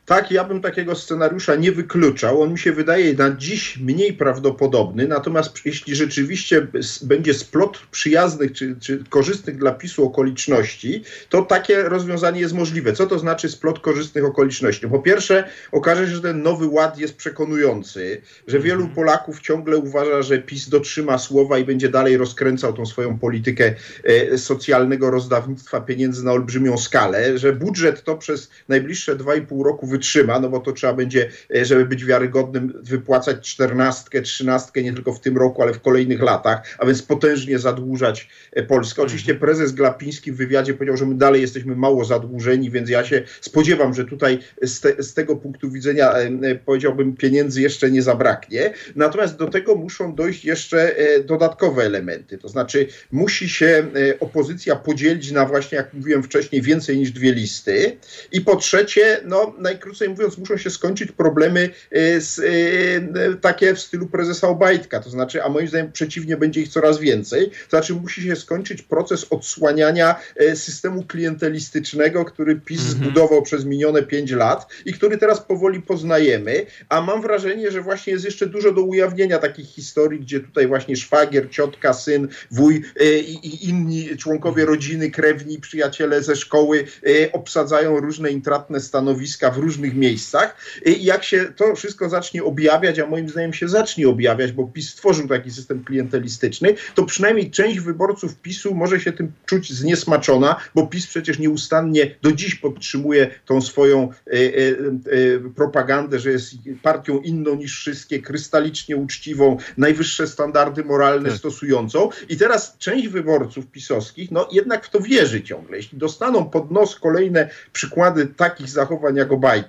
Tak, 0.07 0.31
ja 0.31 0.43
bym 0.43 0.61
takiego 0.61 0.95
scenariusza 0.95 1.55
nie 1.55 1.71
wykluczał. 1.71 2.41
On 2.41 2.51
mi 2.51 2.59
się 2.59 2.71
wydaje 2.71 3.13
na 3.13 3.31
dziś 3.31 3.77
mniej 3.77 4.13
prawdopodobny, 4.13 5.07
natomiast 5.07 5.65
jeśli 5.65 5.95
rzeczywiście 5.95 6.67
będzie 7.01 7.33
splot 7.33 7.79
przyjaznych 7.91 8.53
czy, 8.53 8.75
czy, 8.79 9.03
korzystnych 9.09 9.57
dla 9.57 9.71
PiSu 9.71 10.05
okoliczności, 10.05 11.03
to 11.29 11.41
takie 11.41 11.83
rozwiązanie 11.83 12.41
jest 12.41 12.53
możliwe. 12.53 12.93
Co 12.93 13.07
to 13.07 13.19
znaczy 13.19 13.49
splot 13.49 13.79
korzystnych 13.79 14.25
okoliczności? 14.25 14.87
Po 14.87 14.99
pierwsze, 14.99 15.49
okaże 15.71 16.07
się, 16.07 16.15
że 16.15 16.21
ten 16.21 16.41
nowy 16.41 16.67
ład 16.67 16.99
jest 16.99 17.15
przekonujący, 17.17 18.21
że 18.47 18.59
wielu 18.59 18.81
mhm. 18.81 18.95
Polaków 18.95 19.41
ciągle 19.41 19.77
uważa, 19.77 20.21
że 20.21 20.39
PiS 20.39 20.69
dotrzyma 20.69 21.17
słowa 21.17 21.57
i 21.57 21.65
będzie 21.65 21.89
dalej 21.89 22.17
rozkręcał 22.17 22.73
tą 22.73 22.85
swoją 22.85 23.19
politykę 23.19 23.73
e, 24.03 24.37
socjalnego 24.37 25.11
rozdawnictwa 25.11 25.81
pieniędzy 25.81 26.25
na 26.25 26.31
olbrzymią 26.31 26.77
skalę, 26.77 27.37
że 27.37 27.53
budżet 27.53 28.03
to 28.03 28.17
przez 28.17 28.49
najbliższe 28.67 29.15
2,5 29.15 29.63
roku 29.63 29.87
wytrzyma, 29.97 30.39
no 30.39 30.49
bo 30.49 30.59
to 30.59 30.71
trzeba 30.71 30.93
będzie, 30.93 31.29
e, 31.55 31.65
żeby 31.65 31.85
być 31.85 32.05
wiarygodnym, 32.05 32.73
wypłacać 32.83 33.49
czternastkę, 33.49 34.21
trzynastkę 34.21 34.83
nie 34.83 34.93
tylko 34.93 35.13
w 35.13 35.19
tym 35.19 35.37
roku, 35.37 35.61
ale 35.61 35.73
w 35.73 35.81
kolejnych 35.81 36.21
latach, 36.21 36.75
a 36.79 36.85
więc 36.85 37.01
potężnie 37.01 37.59
zadłużać 37.59 38.29
e, 38.51 38.63
Polskę. 38.63 39.01
Oczywiście 39.01 39.31
mhm. 39.31 39.39
prezes 39.39 39.71
Glapiński 39.71 40.31
w 40.31 40.35
wywiadzie 40.35 40.73
powiedział, 40.73 40.97
że 40.97 41.05
my 41.05 41.15
dalej 41.15 41.41
jesteśmy 41.41 41.75
mało 41.75 42.05
zadłużeni, 42.05 42.71
więc 42.71 42.89
ja 42.89 43.03
się 43.03 43.23
spodziewam, 43.41 43.93
że 43.93 44.05
tutaj 44.05 44.39
z, 44.61 44.79
te, 44.79 45.03
z 45.03 45.13
tego 45.13 45.35
punktu 45.35 45.71
widzenia 45.71 46.13
e, 46.13 46.55
powiedziałbym 46.55 47.15
pieniędzy 47.15 47.61
jeszcze 47.61 47.91
nie 47.91 48.01
zabraknie. 48.01 48.73
Natomiast 48.95 49.37
do 49.37 49.47
tego 49.47 49.75
muszą 49.75 50.15
dojść 50.15 50.45
jeszcze 50.45 50.95
dodatkowe 51.25 51.83
elementy, 51.83 52.37
to 52.37 52.47
znaczy 52.47 52.87
musi 53.11 53.49
się 53.49 53.87
opozycja 54.19 54.75
podzielić 54.75 55.31
na 55.31 55.45
właśnie, 55.45 55.77
jak 55.77 55.93
mówiłem 55.93 56.23
wcześniej, 56.23 56.61
więcej 56.61 56.97
niż 56.97 57.11
dwie 57.11 57.31
listy 57.31 57.97
i 58.31 58.41
po 58.41 58.55
trzecie, 58.55 59.21
no 59.25 59.53
najkrócej 59.57 59.86
krócej 59.87 60.09
mówiąc, 60.09 60.37
muszą 60.37 60.57
się 60.57 60.69
skończyć 60.69 61.11
problemy 61.11 61.69
e, 61.91 62.21
z, 62.21 62.39
e, 62.39 63.35
takie 63.35 63.75
w 63.75 63.79
stylu 63.79 64.07
prezesa 64.07 64.47
Obajtka. 64.47 64.99
To 64.99 65.09
znaczy, 65.09 65.43
a 65.43 65.49
moim 65.49 65.67
zdaniem 65.67 65.91
przeciwnie, 65.91 66.37
będzie 66.37 66.61
ich 66.61 66.69
coraz 66.69 66.99
więcej. 66.99 67.49
To 67.49 67.69
znaczy, 67.69 67.93
musi 67.93 68.21
się 68.21 68.35
skończyć 68.35 68.81
proces 68.81 69.27
odsłaniania 69.29 70.15
e, 70.35 70.55
systemu 70.55 71.03
klientelistycznego, 71.03 72.25
który 72.25 72.55
PiS 72.55 72.81
mhm. 72.81 72.97
zbudował 72.97 73.41
przez 73.41 73.65
minione 73.65 74.03
pięć 74.03 74.31
lat 74.31 74.67
i 74.85 74.93
który 74.93 75.17
teraz 75.17 75.41
powoli 75.41 75.81
poznajemy. 75.81 76.65
A 76.89 77.01
mam 77.01 77.21
wrażenie, 77.21 77.71
że 77.71 77.81
właśnie 77.81 78.13
jest 78.13 78.25
jeszcze 78.25 78.45
dużo 78.45 78.71
do 78.71 78.81
ujawnienia 78.81 79.37
takich 79.37 79.67
historii, 79.67 80.19
gdzie 80.19 80.39
tutaj 80.39 80.67
właśnie 80.67 80.95
szwagier, 80.95 81.49
ciotka, 81.49 81.93
syn, 81.93 82.27
wuj 82.51 82.83
i, 83.27 83.47
i 83.47 83.69
inni 83.69 84.17
członkowie 84.17 84.65
rodziny, 84.65 85.11
krewni, 85.11 85.59
przyjaciele 85.59 86.23
ze 86.23 86.35
szkoły 86.35 86.85
obsadzają 87.33 87.99
różne 87.99 88.31
intratne 88.31 88.79
stanowiska 88.79 89.51
w 89.51 89.57
różnych 89.57 89.76
różnych 89.77 89.95
miejscach. 89.95 90.55
I 90.85 91.05
jak 91.05 91.23
się 91.23 91.45
to 91.55 91.75
wszystko 91.75 92.09
zacznie 92.09 92.43
objawiać, 92.43 92.99
a 92.99 93.05
moim 93.05 93.29
zdaniem 93.29 93.53
się 93.53 93.67
zacznie 93.67 94.09
objawiać, 94.09 94.51
bo 94.51 94.67
PiS 94.67 94.89
stworzył 94.89 95.27
taki 95.27 95.51
system 95.51 95.83
klientelistyczny, 95.83 96.75
to 96.95 97.05
przynajmniej 97.05 97.51
część 97.51 97.79
wyborców 97.79 98.35
PiSu 98.35 98.75
może 98.75 98.99
się 98.99 99.11
tym 99.11 99.31
czuć 99.45 99.73
zniesmaczona, 99.73 100.55
bo 100.75 100.87
PiS 100.87 101.07
przecież 101.07 101.39
nieustannie 101.39 102.15
do 102.21 102.31
dziś 102.31 102.55
podtrzymuje 102.55 103.29
tą 103.45 103.61
swoją 103.61 104.03
e, 104.03 104.31
e, 104.31 104.37
e, 104.37 105.49
propagandę, 105.55 106.19
że 106.19 106.31
jest 106.31 106.51
partią 106.83 107.19
inną 107.19 107.55
niż 107.55 107.79
wszystkie, 107.79 108.21
krystalicznie 108.21 108.97
uczciwą, 108.97 109.57
najwyższe 109.77 110.27
standardy 110.27 110.83
moralne 110.83 111.29
tak. 111.29 111.37
stosującą. 111.37 112.09
I 112.29 112.37
teraz 112.37 112.77
część 112.77 113.07
wyborców 113.07 113.67
pisowskich, 113.67 114.31
no 114.31 114.49
jednak 114.51 114.85
w 114.85 114.89
to 114.89 114.99
wierzy 114.99 115.41
ciągle. 115.41 115.77
Jeśli 115.77 115.97
dostaną 115.97 116.49
pod 116.49 116.71
nos 116.71 116.99
kolejne 116.99 117.49
przykłady 117.73 118.25
takich 118.25 118.69
zachowań 118.69 119.15
jak 119.15 119.31
Obajtek, 119.31 119.66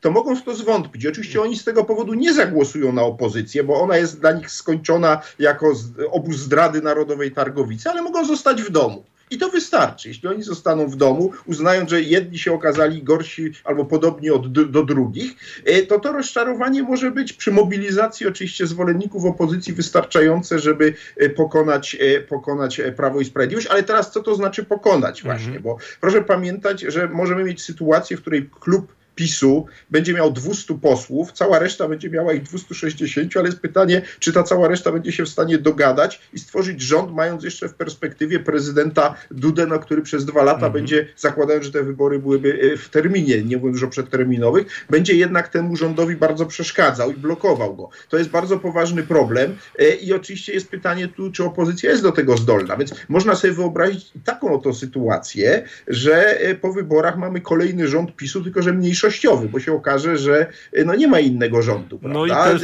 to 0.00 0.10
mogą 0.10 0.36
w 0.36 0.42
to 0.42 0.54
zwątpić. 0.54 1.06
Oczywiście 1.06 1.40
oni 1.40 1.56
z 1.56 1.64
tego 1.64 1.84
powodu 1.84 2.14
nie 2.14 2.34
zagłosują 2.34 2.92
na 2.92 3.02
opozycję, 3.02 3.64
bo 3.64 3.80
ona 3.80 3.96
jest 3.96 4.20
dla 4.20 4.32
nich 4.32 4.50
skończona 4.50 5.22
jako 5.38 5.72
obóz 6.10 6.36
zdrady 6.36 6.82
narodowej 6.82 7.32
Targowicy, 7.32 7.90
ale 7.90 8.02
mogą 8.02 8.24
zostać 8.24 8.62
w 8.62 8.70
domu. 8.70 9.04
I 9.30 9.38
to 9.38 9.48
wystarczy. 9.48 10.08
Jeśli 10.08 10.28
oni 10.28 10.42
zostaną 10.42 10.88
w 10.88 10.96
domu, 10.96 11.32
uznając, 11.46 11.90
że 11.90 12.02
jedni 12.02 12.38
się 12.38 12.52
okazali 12.52 13.02
gorsi 13.02 13.52
albo 13.64 13.84
podobni 13.84 14.30
od, 14.30 14.52
do 14.70 14.84
drugich, 14.84 15.34
e, 15.64 15.82
to 15.82 16.00
to 16.00 16.12
rozczarowanie 16.12 16.82
może 16.82 17.10
być 17.10 17.32
przy 17.32 17.52
mobilizacji 17.52 18.26
oczywiście 18.26 18.66
zwolenników 18.66 19.24
opozycji 19.24 19.72
wystarczające, 19.72 20.58
żeby 20.58 20.94
e, 21.16 21.28
pokonać, 21.28 21.96
e, 22.00 22.20
pokonać 22.20 22.80
Prawo 22.96 23.20
i 23.20 23.24
Sprawiedliwość. 23.24 23.66
Ale 23.66 23.82
teraz 23.82 24.12
co 24.12 24.22
to 24.22 24.34
znaczy 24.34 24.64
pokonać 24.64 25.22
właśnie? 25.22 25.46
Mhm. 25.46 25.62
Bo 25.62 25.76
proszę 26.00 26.22
pamiętać, 26.22 26.80
że 26.80 27.08
możemy 27.08 27.44
mieć 27.44 27.62
sytuację, 27.62 28.16
w 28.16 28.20
której 28.20 28.50
klub 28.60 28.95
PiSu 29.16 29.66
będzie 29.90 30.14
miał 30.14 30.32
200 30.32 30.78
posłów, 30.78 31.32
cała 31.32 31.58
reszta 31.58 31.88
będzie 31.88 32.10
miała 32.10 32.32
ich 32.32 32.42
260, 32.42 33.36
ale 33.36 33.46
jest 33.46 33.60
pytanie, 33.60 34.02
czy 34.18 34.32
ta 34.32 34.42
cała 34.42 34.68
reszta 34.68 34.92
będzie 34.92 35.12
się 35.12 35.24
w 35.24 35.28
stanie 35.28 35.58
dogadać 35.58 36.20
i 36.32 36.38
stworzyć 36.38 36.80
rząd, 36.80 37.12
mając 37.12 37.44
jeszcze 37.44 37.68
w 37.68 37.74
perspektywie 37.74 38.40
prezydenta 38.40 39.14
Dudę, 39.30 39.66
no, 39.66 39.78
który 39.78 40.02
przez 40.02 40.24
dwa 40.24 40.42
lata 40.42 40.66
mhm. 40.66 40.72
będzie, 40.72 41.06
zakładając, 41.16 41.66
że 41.66 41.72
te 41.72 41.82
wybory 41.82 42.18
byłyby 42.18 42.72
e, 42.72 42.76
w 42.76 42.88
terminie, 42.88 43.42
nie 43.42 43.56
mówiąc 43.56 43.74
już 43.74 43.84
o 43.84 43.88
przedterminowych, 43.88 44.66
będzie 44.90 45.14
jednak 45.14 45.48
temu 45.48 45.76
rządowi 45.76 46.16
bardzo 46.16 46.46
przeszkadzał 46.46 47.12
i 47.12 47.14
blokował 47.14 47.76
go. 47.76 47.88
To 48.08 48.18
jest 48.18 48.30
bardzo 48.30 48.58
poważny 48.58 49.02
problem 49.02 49.56
e, 49.78 49.94
i 49.94 50.12
oczywiście 50.12 50.52
jest 50.52 50.68
pytanie 50.68 51.08
tu, 51.08 51.32
czy 51.32 51.44
opozycja 51.44 51.90
jest 51.90 52.02
do 52.02 52.12
tego 52.12 52.36
zdolna, 52.36 52.76
więc 52.76 52.94
można 53.08 53.34
sobie 53.34 53.52
wyobrazić 53.52 54.12
taką 54.24 54.54
oto 54.54 54.74
sytuację, 54.74 55.64
że 55.88 56.40
e, 56.40 56.54
po 56.54 56.72
wyborach 56.72 57.16
mamy 57.16 57.40
kolejny 57.40 57.88
rząd 57.88 58.16
PiSu, 58.16 58.42
tylko 58.42 58.62
że 58.62 58.72
mniejszy 58.72 59.05
mniejszościowy, 59.06 59.48
bo 59.48 59.60
się 59.60 59.72
okaże, 59.72 60.18
że 60.18 60.46
y, 60.78 60.84
no 60.84 60.94
nie 60.94 61.08
ma 61.08 61.20
innego 61.20 61.62
rządu. 61.62 61.98
Prawda? 61.98 62.18
No 62.18 62.26
i 62.26 62.30
też... 62.30 62.62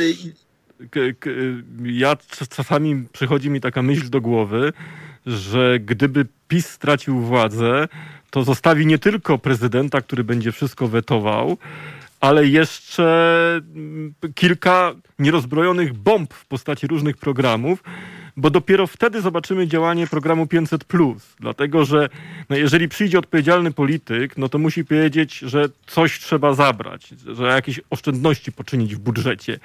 Ja 1.85 2.17
czasami 2.57 3.07
przychodzi 3.13 3.51
mi 3.51 3.61
taka 3.61 3.83
myśl 3.83 4.11
do 4.11 4.21
głowy, 4.21 4.73
że 5.27 5.81
gdyby 5.81 6.27
PiS 6.49 6.67
stracił 6.67 7.21
władzę, 7.21 7.89
to 8.31 8.45
zostawi 8.45 8.87
nie 8.87 8.99
tylko 8.99 9.39
prezydenta, 9.39 10.01
który 10.01 10.25
będzie 10.25 10.53
wszystko 10.53 10.89
wetował, 10.89 11.57
ale 12.21 12.47
jeszcze 12.47 13.61
mm, 13.75 14.15
kilka 14.35 14.93
nierozbrojonych 15.19 15.93
bomb 15.95 16.35
w 16.35 16.47
postaci 16.47 16.87
różnych 16.87 17.17
programów, 17.17 17.83
bo 18.37 18.51
dopiero 18.51 18.87
wtedy 18.87 19.21
zobaczymy 19.21 19.67
działanie 19.67 20.07
programu 20.07 20.47
500. 20.47 20.85
Dlatego, 21.41 21.85
że 21.85 22.09
no 22.51 22.57
jeżeli 22.57 22.89
przyjdzie 22.89 23.19
odpowiedzialny 23.19 23.73
polityk, 23.73 24.39
no 24.39 24.49
to 24.49 24.59
musi 24.59 24.85
powiedzieć, 24.85 25.39
że 25.39 25.69
coś 25.87 26.21
trzeba 26.21 26.55
zabrać, 26.55 27.15
że 27.27 27.45
jakieś 27.45 27.81
oszczędności 27.91 28.53
poczynić 28.53 28.97
w 28.97 28.99
budżecie. 28.99 29.59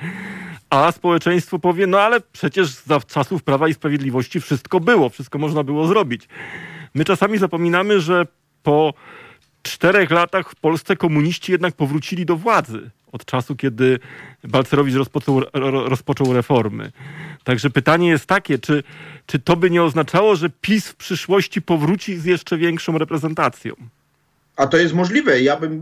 A 0.69 0.91
społeczeństwo 0.91 1.59
powie, 1.59 1.87
no 1.87 1.99
ale 1.99 2.21
przecież 2.21 2.69
za 2.69 2.99
czasów 2.99 3.43
Prawa 3.43 3.67
i 3.67 3.73
Sprawiedliwości 3.73 4.39
wszystko 4.39 4.79
było, 4.79 5.09
wszystko 5.09 5.37
można 5.37 5.63
było 5.63 5.87
zrobić. 5.87 6.27
My 6.93 7.05
czasami 7.05 7.37
zapominamy, 7.37 8.01
że 8.01 8.27
po 8.63 8.93
czterech 9.63 10.11
latach 10.11 10.49
w 10.49 10.55
Polsce 10.55 10.95
komuniści 10.95 11.51
jednak 11.51 11.75
powrócili 11.75 12.25
do 12.25 12.35
władzy 12.35 12.89
od 13.11 13.25
czasu, 13.25 13.55
kiedy 13.55 13.99
Balcerowicz 14.43 14.95
rozpoczął, 14.95 15.41
rozpoczął 15.85 16.33
reformy. 16.33 16.91
Także 17.47 17.69
pytanie 17.69 18.09
jest 18.09 18.25
takie, 18.25 18.59
czy, 18.59 18.83
czy 19.25 19.39
to 19.39 19.55
by 19.55 19.69
nie 19.69 19.83
oznaczało, 19.83 20.35
że 20.35 20.49
PiS 20.49 20.87
w 20.87 20.95
przyszłości 20.95 21.61
powróci 21.61 22.17
z 22.17 22.25
jeszcze 22.25 22.57
większą 22.57 22.97
reprezentacją? 22.97 23.73
A 24.57 24.67
to 24.67 24.77
jest 24.77 24.93
możliwe. 24.93 25.41
Ja 25.41 25.57
bym 25.57 25.81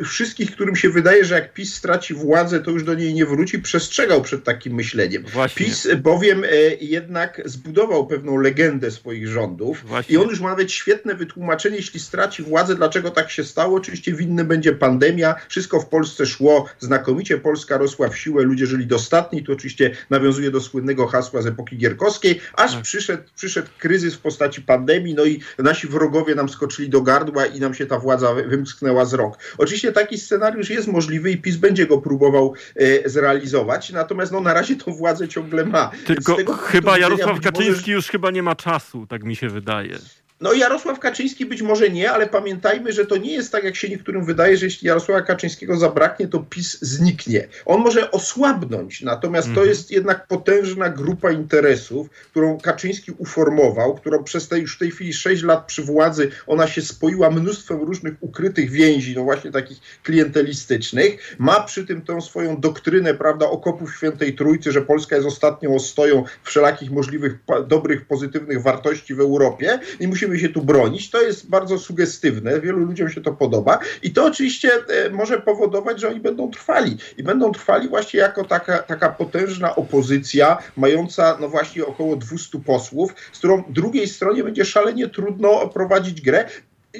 y, 0.00 0.04
wszystkich, 0.04 0.50
którym 0.50 0.76
się 0.76 0.90
wydaje, 0.90 1.24
że 1.24 1.34
jak 1.34 1.52
PiS 1.52 1.74
straci 1.74 2.14
władzę, 2.14 2.60
to 2.60 2.70
już 2.70 2.84
do 2.84 2.94
niej 2.94 3.14
nie 3.14 3.26
wróci, 3.26 3.58
przestrzegał 3.58 4.22
przed 4.22 4.44
takim 4.44 4.74
myśleniem. 4.74 5.24
Właśnie. 5.32 5.66
PiS 5.66 5.88
bowiem 6.02 6.44
e, 6.44 6.48
jednak 6.80 7.42
zbudował 7.44 8.06
pewną 8.06 8.36
legendę 8.36 8.90
swoich 8.90 9.28
rządów 9.28 9.84
Właśnie. 9.86 10.14
i 10.14 10.18
on 10.18 10.28
już 10.28 10.40
ma 10.40 10.48
nawet 10.48 10.72
świetne 10.72 11.14
wytłumaczenie, 11.14 11.76
jeśli 11.76 12.00
straci 12.00 12.42
władzę, 12.42 12.74
dlaczego 12.74 13.10
tak 13.10 13.30
się 13.30 13.44
stało. 13.44 13.76
Oczywiście 13.76 14.12
winny 14.12 14.44
będzie 14.44 14.72
pandemia, 14.72 15.34
wszystko 15.48 15.80
w 15.80 15.86
Polsce 15.86 16.26
szło 16.26 16.68
znakomicie, 16.80 17.38
Polska 17.38 17.78
rosła 17.78 18.08
w 18.08 18.18
siłę, 18.18 18.42
ludzie 18.42 18.66
żyli 18.66 18.86
dostatni, 18.86 19.42
tu 19.42 19.52
oczywiście 19.52 19.90
nawiązuje 20.10 20.50
do 20.50 20.60
słynnego 20.60 21.06
hasła 21.06 21.42
z 21.42 21.46
epoki 21.46 21.76
gierkowskiej, 21.76 22.40
aż 22.54 22.72
Tak. 22.72 22.82
przyszedł, 22.82 23.22
przyszedł 23.36 23.68
kryzys 23.78 24.14
w 24.14 24.18
postaci 24.18 24.62
pandemii, 24.62 25.14
no 25.14 25.24
i 25.24 25.40
nasi 25.58 25.86
wrogowie 25.86 26.34
nam 26.34 26.48
skoczyli 26.48 26.88
do 26.88 27.00
gardła 27.00 27.46
i 27.46 27.60
nam 27.60 27.74
się 27.74 27.86
ta 27.86 28.01
władza 28.02 28.34
wy- 28.34 28.42
wymsknęła 28.42 29.04
z 29.04 29.14
rąk. 29.14 29.36
Oczywiście 29.58 29.92
taki 29.92 30.18
scenariusz 30.18 30.70
jest 30.70 30.88
możliwy 30.88 31.30
i 31.30 31.36
PiS 31.38 31.56
będzie 31.56 31.86
go 31.86 31.98
próbował 31.98 32.54
e, 32.76 33.08
zrealizować, 33.08 33.90
natomiast 33.90 34.32
no, 34.32 34.40
na 34.40 34.54
razie 34.54 34.76
tą 34.76 34.92
władzę 34.94 35.28
ciągle 35.28 35.64
ma. 35.64 35.90
Tylko 36.06 36.52
chyba 36.54 36.98
Jarosław 36.98 37.36
być 37.36 37.44
może- 37.44 37.52
Kaczyński 37.52 37.90
już 37.90 38.06
chyba 38.08 38.30
nie 38.30 38.42
ma 38.42 38.54
czasu, 38.56 39.06
tak 39.06 39.24
mi 39.24 39.36
się 39.36 39.48
wydaje. 39.48 39.98
No 40.42 40.52
Jarosław 40.52 40.98
Kaczyński 40.98 41.46
być 41.46 41.62
może 41.62 41.90
nie, 41.90 42.12
ale 42.12 42.26
pamiętajmy, 42.26 42.92
że 42.92 43.06
to 43.06 43.16
nie 43.16 43.32
jest 43.32 43.52
tak, 43.52 43.64
jak 43.64 43.76
się 43.76 43.88
niektórym 43.88 44.24
wydaje, 44.24 44.56
że 44.56 44.66
jeśli 44.66 44.88
Jarosława 44.88 45.22
Kaczyńskiego 45.22 45.76
zabraknie, 45.76 46.28
to 46.28 46.44
PiS 46.50 46.78
zniknie. 46.80 47.48
On 47.64 47.80
może 47.80 48.10
osłabnąć, 48.10 49.02
natomiast 49.02 49.46
to 49.46 49.52
Mhm. 49.52 49.68
jest 49.68 49.90
jednak 49.90 50.26
potężna 50.26 50.88
grupa 50.88 51.30
interesów, 51.32 52.08
którą 52.30 52.60
Kaczyński 52.60 53.12
uformował, 53.18 53.94
którą 53.94 54.24
przez 54.24 54.48
te 54.48 54.58
już 54.58 54.76
w 54.76 54.78
tej 54.78 54.90
chwili 54.90 55.12
6 55.12 55.42
lat 55.42 55.66
przy 55.66 55.82
władzy 55.82 56.30
ona 56.46 56.66
się 56.66 56.82
spoiła 56.82 57.30
mnóstwem 57.30 57.80
różnych 57.80 58.14
ukrytych 58.20 58.70
więzi, 58.70 59.14
no 59.16 59.24
właśnie 59.24 59.50
takich 59.52 59.78
klientelistycznych. 60.02 61.36
Ma 61.38 61.60
przy 61.60 61.86
tym 61.86 62.02
tą 62.02 62.20
swoją 62.20 62.60
doktrynę, 62.60 63.14
prawda, 63.14 63.46
okopów 63.46 63.96
świętej 63.96 64.34
trójcy, 64.34 64.72
że 64.72 64.82
Polska 64.82 65.16
jest 65.16 65.28
ostatnią 65.28 65.74
ostoją 65.74 66.24
wszelakich 66.42 66.90
możliwych 66.90 67.38
dobrych, 67.68 68.06
pozytywnych 68.06 68.62
wartości 68.62 69.14
w 69.14 69.20
Europie 69.20 69.78
i 70.00 70.08
musimy 70.08 70.31
się 70.38 70.48
tu 70.48 70.62
bronić. 70.62 71.10
To 71.10 71.22
jest 71.22 71.50
bardzo 71.50 71.78
sugestywne, 71.78 72.60
wielu 72.60 72.78
ludziom 72.78 73.08
się 73.08 73.20
to 73.20 73.32
podoba 73.32 73.78
i 74.02 74.10
to 74.10 74.24
oczywiście 74.24 74.70
e, 74.88 75.10
może 75.10 75.40
powodować, 75.40 76.00
że 76.00 76.08
oni 76.08 76.20
będą 76.20 76.50
trwali 76.50 76.96
i 77.18 77.22
będą 77.22 77.52
trwali 77.52 77.88
właśnie 77.88 78.20
jako 78.20 78.44
taka, 78.44 78.78
taka 78.78 79.08
potężna 79.08 79.76
opozycja, 79.76 80.58
mająca 80.76 81.38
no 81.40 81.48
właśnie 81.48 81.86
około 81.86 82.16
200 82.16 82.60
posłów, 82.60 83.14
z 83.32 83.38
którą 83.38 83.62
drugiej 83.68 84.08
stronie 84.08 84.44
będzie 84.44 84.64
szalenie 84.64 85.08
trudno 85.08 85.68
prowadzić 85.68 86.20
grę. 86.20 86.44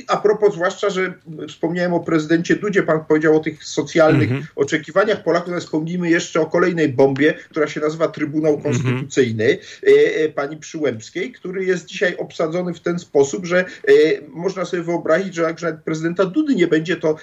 A 0.09 0.16
propos, 0.16 0.55
zwłaszcza, 0.55 0.90
że 0.90 1.14
wspomniałem 1.49 1.95
o 1.95 2.01
prezydencie 2.01 2.57
Dudzie, 2.57 2.82
pan 2.82 3.05
powiedział 3.05 3.36
o 3.36 3.40
tych 3.40 3.64
socjalnych 3.64 4.28
Mhm. 4.30 4.47
oczekiwaniach 4.57 5.22
Polaków, 5.22 5.53
ale 5.53 5.61
wspomnijmy 5.61 6.11
jeszcze 6.11 6.40
o 6.40 6.47
kolejnej 6.47 6.88
bombie, 6.88 7.32
która 7.51 7.66
się 7.66 7.80
nazywa 7.80 8.09
Trybunał 8.09 8.55
Mhm. 8.55 8.74
Konstytucyjny 8.74 9.59
e, 9.82 9.88
e, 10.14 10.28
pani 10.28 10.57
Przyłębskiej, 10.57 11.32
który 11.32 11.64
jest 11.64 11.86
dzisiaj 11.86 12.16
obsadzony 12.16 12.74
w 12.74 12.80
ten 12.80 12.99
sposób, 12.99 13.47
że 13.47 13.59
e, 13.61 13.64
można 14.28 14.64
sobie 14.64 14.82
wyobrazić, 14.82 15.34
że 15.34 15.43
jak 15.43 15.62
nawet 15.62 15.82
prezydenta 15.82 16.24
Dudy 16.24 16.55
nie 16.55 16.66
będzie, 16.66 16.97
to 16.97 17.16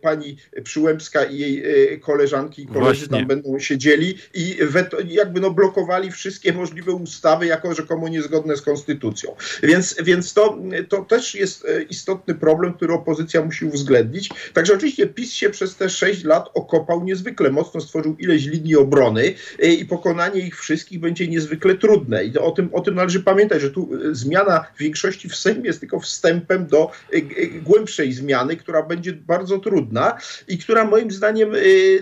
pani 0.00 0.36
Przyłębska 0.64 1.24
i 1.24 1.38
jej 1.38 1.62
koleżanki 2.00 2.62
i 2.62 2.66
koledzy 2.66 3.08
tam 3.08 3.26
będą 3.26 3.58
siedzieli 3.58 4.18
i 4.34 4.56
weto, 4.62 4.96
jakby 5.08 5.40
no 5.40 5.50
blokowali 5.50 6.10
wszystkie 6.10 6.52
możliwe 6.52 6.92
ustawy 6.92 7.46
jako 7.46 7.74
rzekomo 7.74 8.08
niezgodne 8.08 8.56
z 8.56 8.62
konstytucją. 8.62 9.34
Więc, 9.62 9.96
więc 10.02 10.32
to, 10.32 10.58
to 10.88 11.04
też 11.04 11.34
jest 11.34 11.66
istotny 11.92 12.34
problem, 12.34 12.74
który 12.74 12.92
opozycja 12.92 13.44
musi 13.44 13.64
uwzględnić. 13.64 14.30
Także 14.52 14.74
oczywiście 14.74 15.06
PiS 15.06 15.32
się 15.32 15.50
przez 15.50 15.76
te 15.76 15.88
6 15.88 16.24
lat 16.24 16.48
okopał 16.54 17.04
niezwykle 17.04 17.50
mocno, 17.50 17.80
stworzył 17.80 18.16
ileś 18.18 18.46
linii 18.46 18.76
obrony 18.76 19.34
e, 19.58 19.66
i 19.66 19.84
pokonanie 19.84 20.40
ich 20.40 20.58
wszystkich 20.58 21.00
będzie 21.00 21.28
niezwykle 21.28 21.74
trudne. 21.74 22.24
I 22.24 22.38
o, 22.38 22.50
tym, 22.50 22.68
o 22.72 22.80
tym 22.80 22.94
należy 22.94 23.20
pamiętać, 23.20 23.62
że 23.62 23.70
tu 23.70 23.90
e, 23.94 24.14
zmiana 24.14 24.64
większości 24.78 25.28
w 25.28 25.36
Sejmie 25.36 25.64
jest 25.64 25.80
tylko 25.80 26.00
wstępem 26.00 26.66
do 26.66 26.90
e, 27.12 27.20
głębszej 27.46 28.12
zmiany, 28.12 28.56
która 28.56 28.82
będzie 28.82 29.12
bardzo 29.12 29.58
trudna 29.58 30.18
i 30.48 30.58
która 30.58 30.84
moim 30.84 31.10
zdaniem 31.10 31.52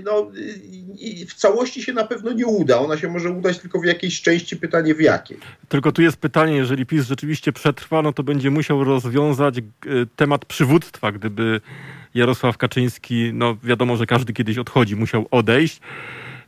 no, 0.05 0.31
e, 1.23 1.27
w 1.27 1.35
całości 1.35 1.83
się 1.83 1.93
na 1.93 2.05
pewno 2.05 2.33
nie 2.33 2.47
uda. 2.47 2.79
Ona 2.79 2.97
się 2.99 3.09
może 3.09 3.31
udać 3.31 3.59
tylko 3.59 3.81
w 3.81 3.85
jakiejś 3.85 4.23
części, 4.23 4.57
pytanie 4.57 4.95
w 4.95 5.01
jakiej. 5.01 5.39
Tylko 5.69 5.93
tu 5.93 6.03
jest 6.03 6.17
pytanie, 6.17 6.57
jeżeli 6.57 6.87
PiS 6.87 7.07
rzeczywiście 7.07 7.53
przetrwa, 7.53 8.03
no 8.03 8.13
to 8.13 8.23
będzie 8.23 8.51
musiał 8.51 8.85
rozwiązać 8.85 9.59
e, 9.59 9.63
temat 10.17 10.45
przywództwa, 10.45 11.13
gdyby 11.13 11.61
Jarosław 12.15 12.59
Kaczyński, 12.59 13.31
no 13.35 13.57
wiadomo, 13.65 13.97
że 13.97 14.07
każdy 14.07 14.33
kiedyś 14.33 14.59
odchodzi, 14.59 14.97
musiał 14.97 15.27
odejść. 15.31 15.81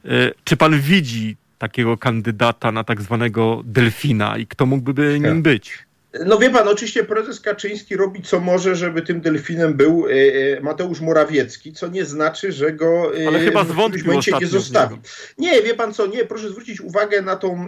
E, 0.05 0.09
Czy 0.44 0.57
pan 0.57 0.80
widzi 0.80 1.36
takiego 1.59 1.96
kandydata 1.96 2.72
na 2.72 2.84
tak 2.84 3.03
zwanego 3.03 3.62
delfina 3.64 4.36
i 4.38 4.46
kto 4.46 4.66
mógłby 4.66 5.14
nim 5.14 5.36
Ja. 5.36 5.42
być? 5.42 5.78
No 6.20 6.38
wie 6.38 6.50
pan, 6.50 6.68
oczywiście 6.68 7.04
prezes 7.04 7.40
Kaczyński 7.40 7.96
robi 7.96 8.22
co 8.22 8.40
może, 8.40 8.76
żeby 8.76 9.02
tym 9.02 9.20
delfinem 9.20 9.74
był 9.74 10.06
e, 10.06 10.10
e, 10.10 10.60
Mateusz 10.60 11.00
Morawiecki, 11.00 11.72
co 11.72 11.88
nie 11.88 12.04
znaczy, 12.04 12.52
że 12.52 12.72
go 12.72 13.18
e, 13.18 13.28
Ale 13.28 13.40
chyba 13.40 13.64
w 13.64 13.72
którymś 13.72 14.04
momencie 14.04 14.32
nie 14.40 14.46
zostawi. 14.46 14.96
Nie, 15.38 15.62
wie 15.62 15.74
pan 15.74 15.94
co, 15.94 16.06
nie, 16.06 16.24
proszę 16.24 16.48
zwrócić 16.48 16.80
uwagę 16.80 17.22
na 17.22 17.36
tą 17.36 17.66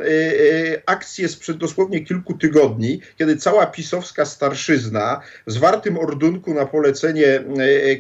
akcję 0.87 1.29
sprzed 1.29 1.57
dosłownie 1.57 2.05
kilku 2.05 2.35
tygodni, 2.35 3.01
kiedy 3.19 3.37
cała 3.37 3.67
pisowska 3.67 4.25
starszyzna 4.25 5.21
w 5.47 5.53
zwartym 5.53 5.99
ordunku 5.99 6.55
na 6.55 6.67
polecenie 6.67 7.45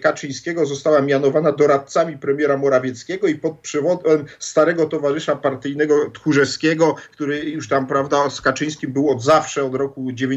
Kaczyńskiego 0.02 0.66
została 0.66 1.02
mianowana 1.02 1.52
doradcami 1.52 2.18
premiera 2.18 2.56
Morawieckiego 2.56 3.26
i 3.26 3.34
pod 3.34 3.58
przewodem 3.58 4.24
starego 4.38 4.86
towarzysza 4.86 5.36
partyjnego 5.36 6.10
Tchórzewskiego, 6.10 6.94
który 7.12 7.38
już 7.38 7.68
tam, 7.68 7.86
prawda, 7.86 8.30
z 8.30 8.40
Kaczyńskim 8.40 8.92
był 8.92 9.10
od 9.10 9.22
zawsze, 9.22 9.64
od 9.64 9.74
roku 9.74 10.12
90, 10.12 10.33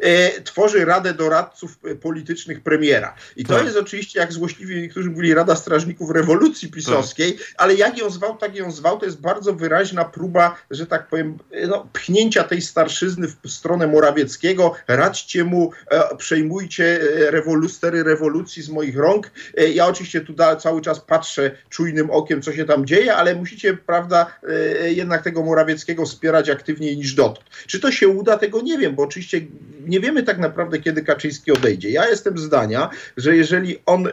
e, 0.00 0.42
tworzy 0.42 0.84
Radę 0.84 1.14
Doradców 1.14 1.78
e, 1.84 1.94
Politycznych 1.94 2.60
premiera. 2.60 3.14
I 3.36 3.44
to 3.44 3.54
Tak. 3.54 3.64
jest 3.64 3.76
oczywiście, 3.76 4.20
jak 4.20 4.32
złośliwie 4.32 4.80
niektórzy 4.80 5.10
mówili, 5.10 5.34
Rada 5.34 5.56
Strażników 5.56 6.10
Rewolucji 6.10 6.68
Pisowskiej, 6.68 7.38
ale 7.56 7.74
jak 7.74 7.98
ją 7.98 8.10
zwał, 8.10 8.36
tak 8.36 8.56
ją 8.56 8.70
zwał, 8.70 8.98
to 8.98 9.04
jest 9.06 9.20
bardzo 9.20 9.52
wyraźna 9.54 10.04
próba, 10.04 10.56
że 10.70 10.86
tak 10.86 11.08
powiem, 11.08 11.38
e, 11.50 11.66
no, 11.66 11.88
pchnięcia 11.92 12.44
tej 12.44 12.62
starszyzny 12.62 13.28
w 13.44 13.50
stronę 13.50 13.86
Morawieckiego. 13.86 14.74
Radźcie 14.88 15.44
mu, 15.44 15.72
e, 15.90 16.16
przejmujcie 16.16 17.00
rewolu- 17.30 17.68
stery 17.68 18.02
rewolucji 18.02 18.62
z 18.62 18.68
moich 18.68 18.96
rąk. 18.96 19.30
E, 19.56 19.68
ja 19.68 19.86
oczywiście 19.86 20.20
tu 20.20 20.32
da, 20.32 20.56
cały 20.56 20.80
czas 20.82 21.00
patrzę 21.00 21.50
czujnym 21.68 22.10
okiem, 22.10 22.42
co 22.42 22.52
się 22.52 22.64
tam 22.64 22.86
dzieje, 22.86 23.16
ale 23.16 23.34
musicie, 23.34 23.76
prawda, 23.76 24.38
e, 24.48 24.92
jednak 24.92 25.22
tego 25.22 25.42
Morawieckiego 25.42 26.04
wspierać 26.04 26.50
aktywniej 26.50 26.96
niż 26.96 27.14
dotąd. 27.14 27.46
Czy 27.66 27.80
to 27.80 27.90
się 27.92 28.08
uda, 28.08 28.38
tego 28.38 28.60
nie 28.60 28.78
wiem, 28.78 28.87
bo 28.90 29.02
oczywiście 29.02 29.40
nie 29.86 30.00
wiemy 30.00 30.22
tak 30.22 30.38
naprawdę, 30.38 30.78
kiedy 30.78 31.02
Kaczyński 31.02 31.52
odejdzie. 31.52 31.90
Ja 31.90 32.08
jestem 32.08 32.38
zdania, 32.38 32.90
że 33.16 33.36
jeżeli 33.36 33.78
on 33.86 34.06
e, 34.06 34.10
e, 34.10 34.12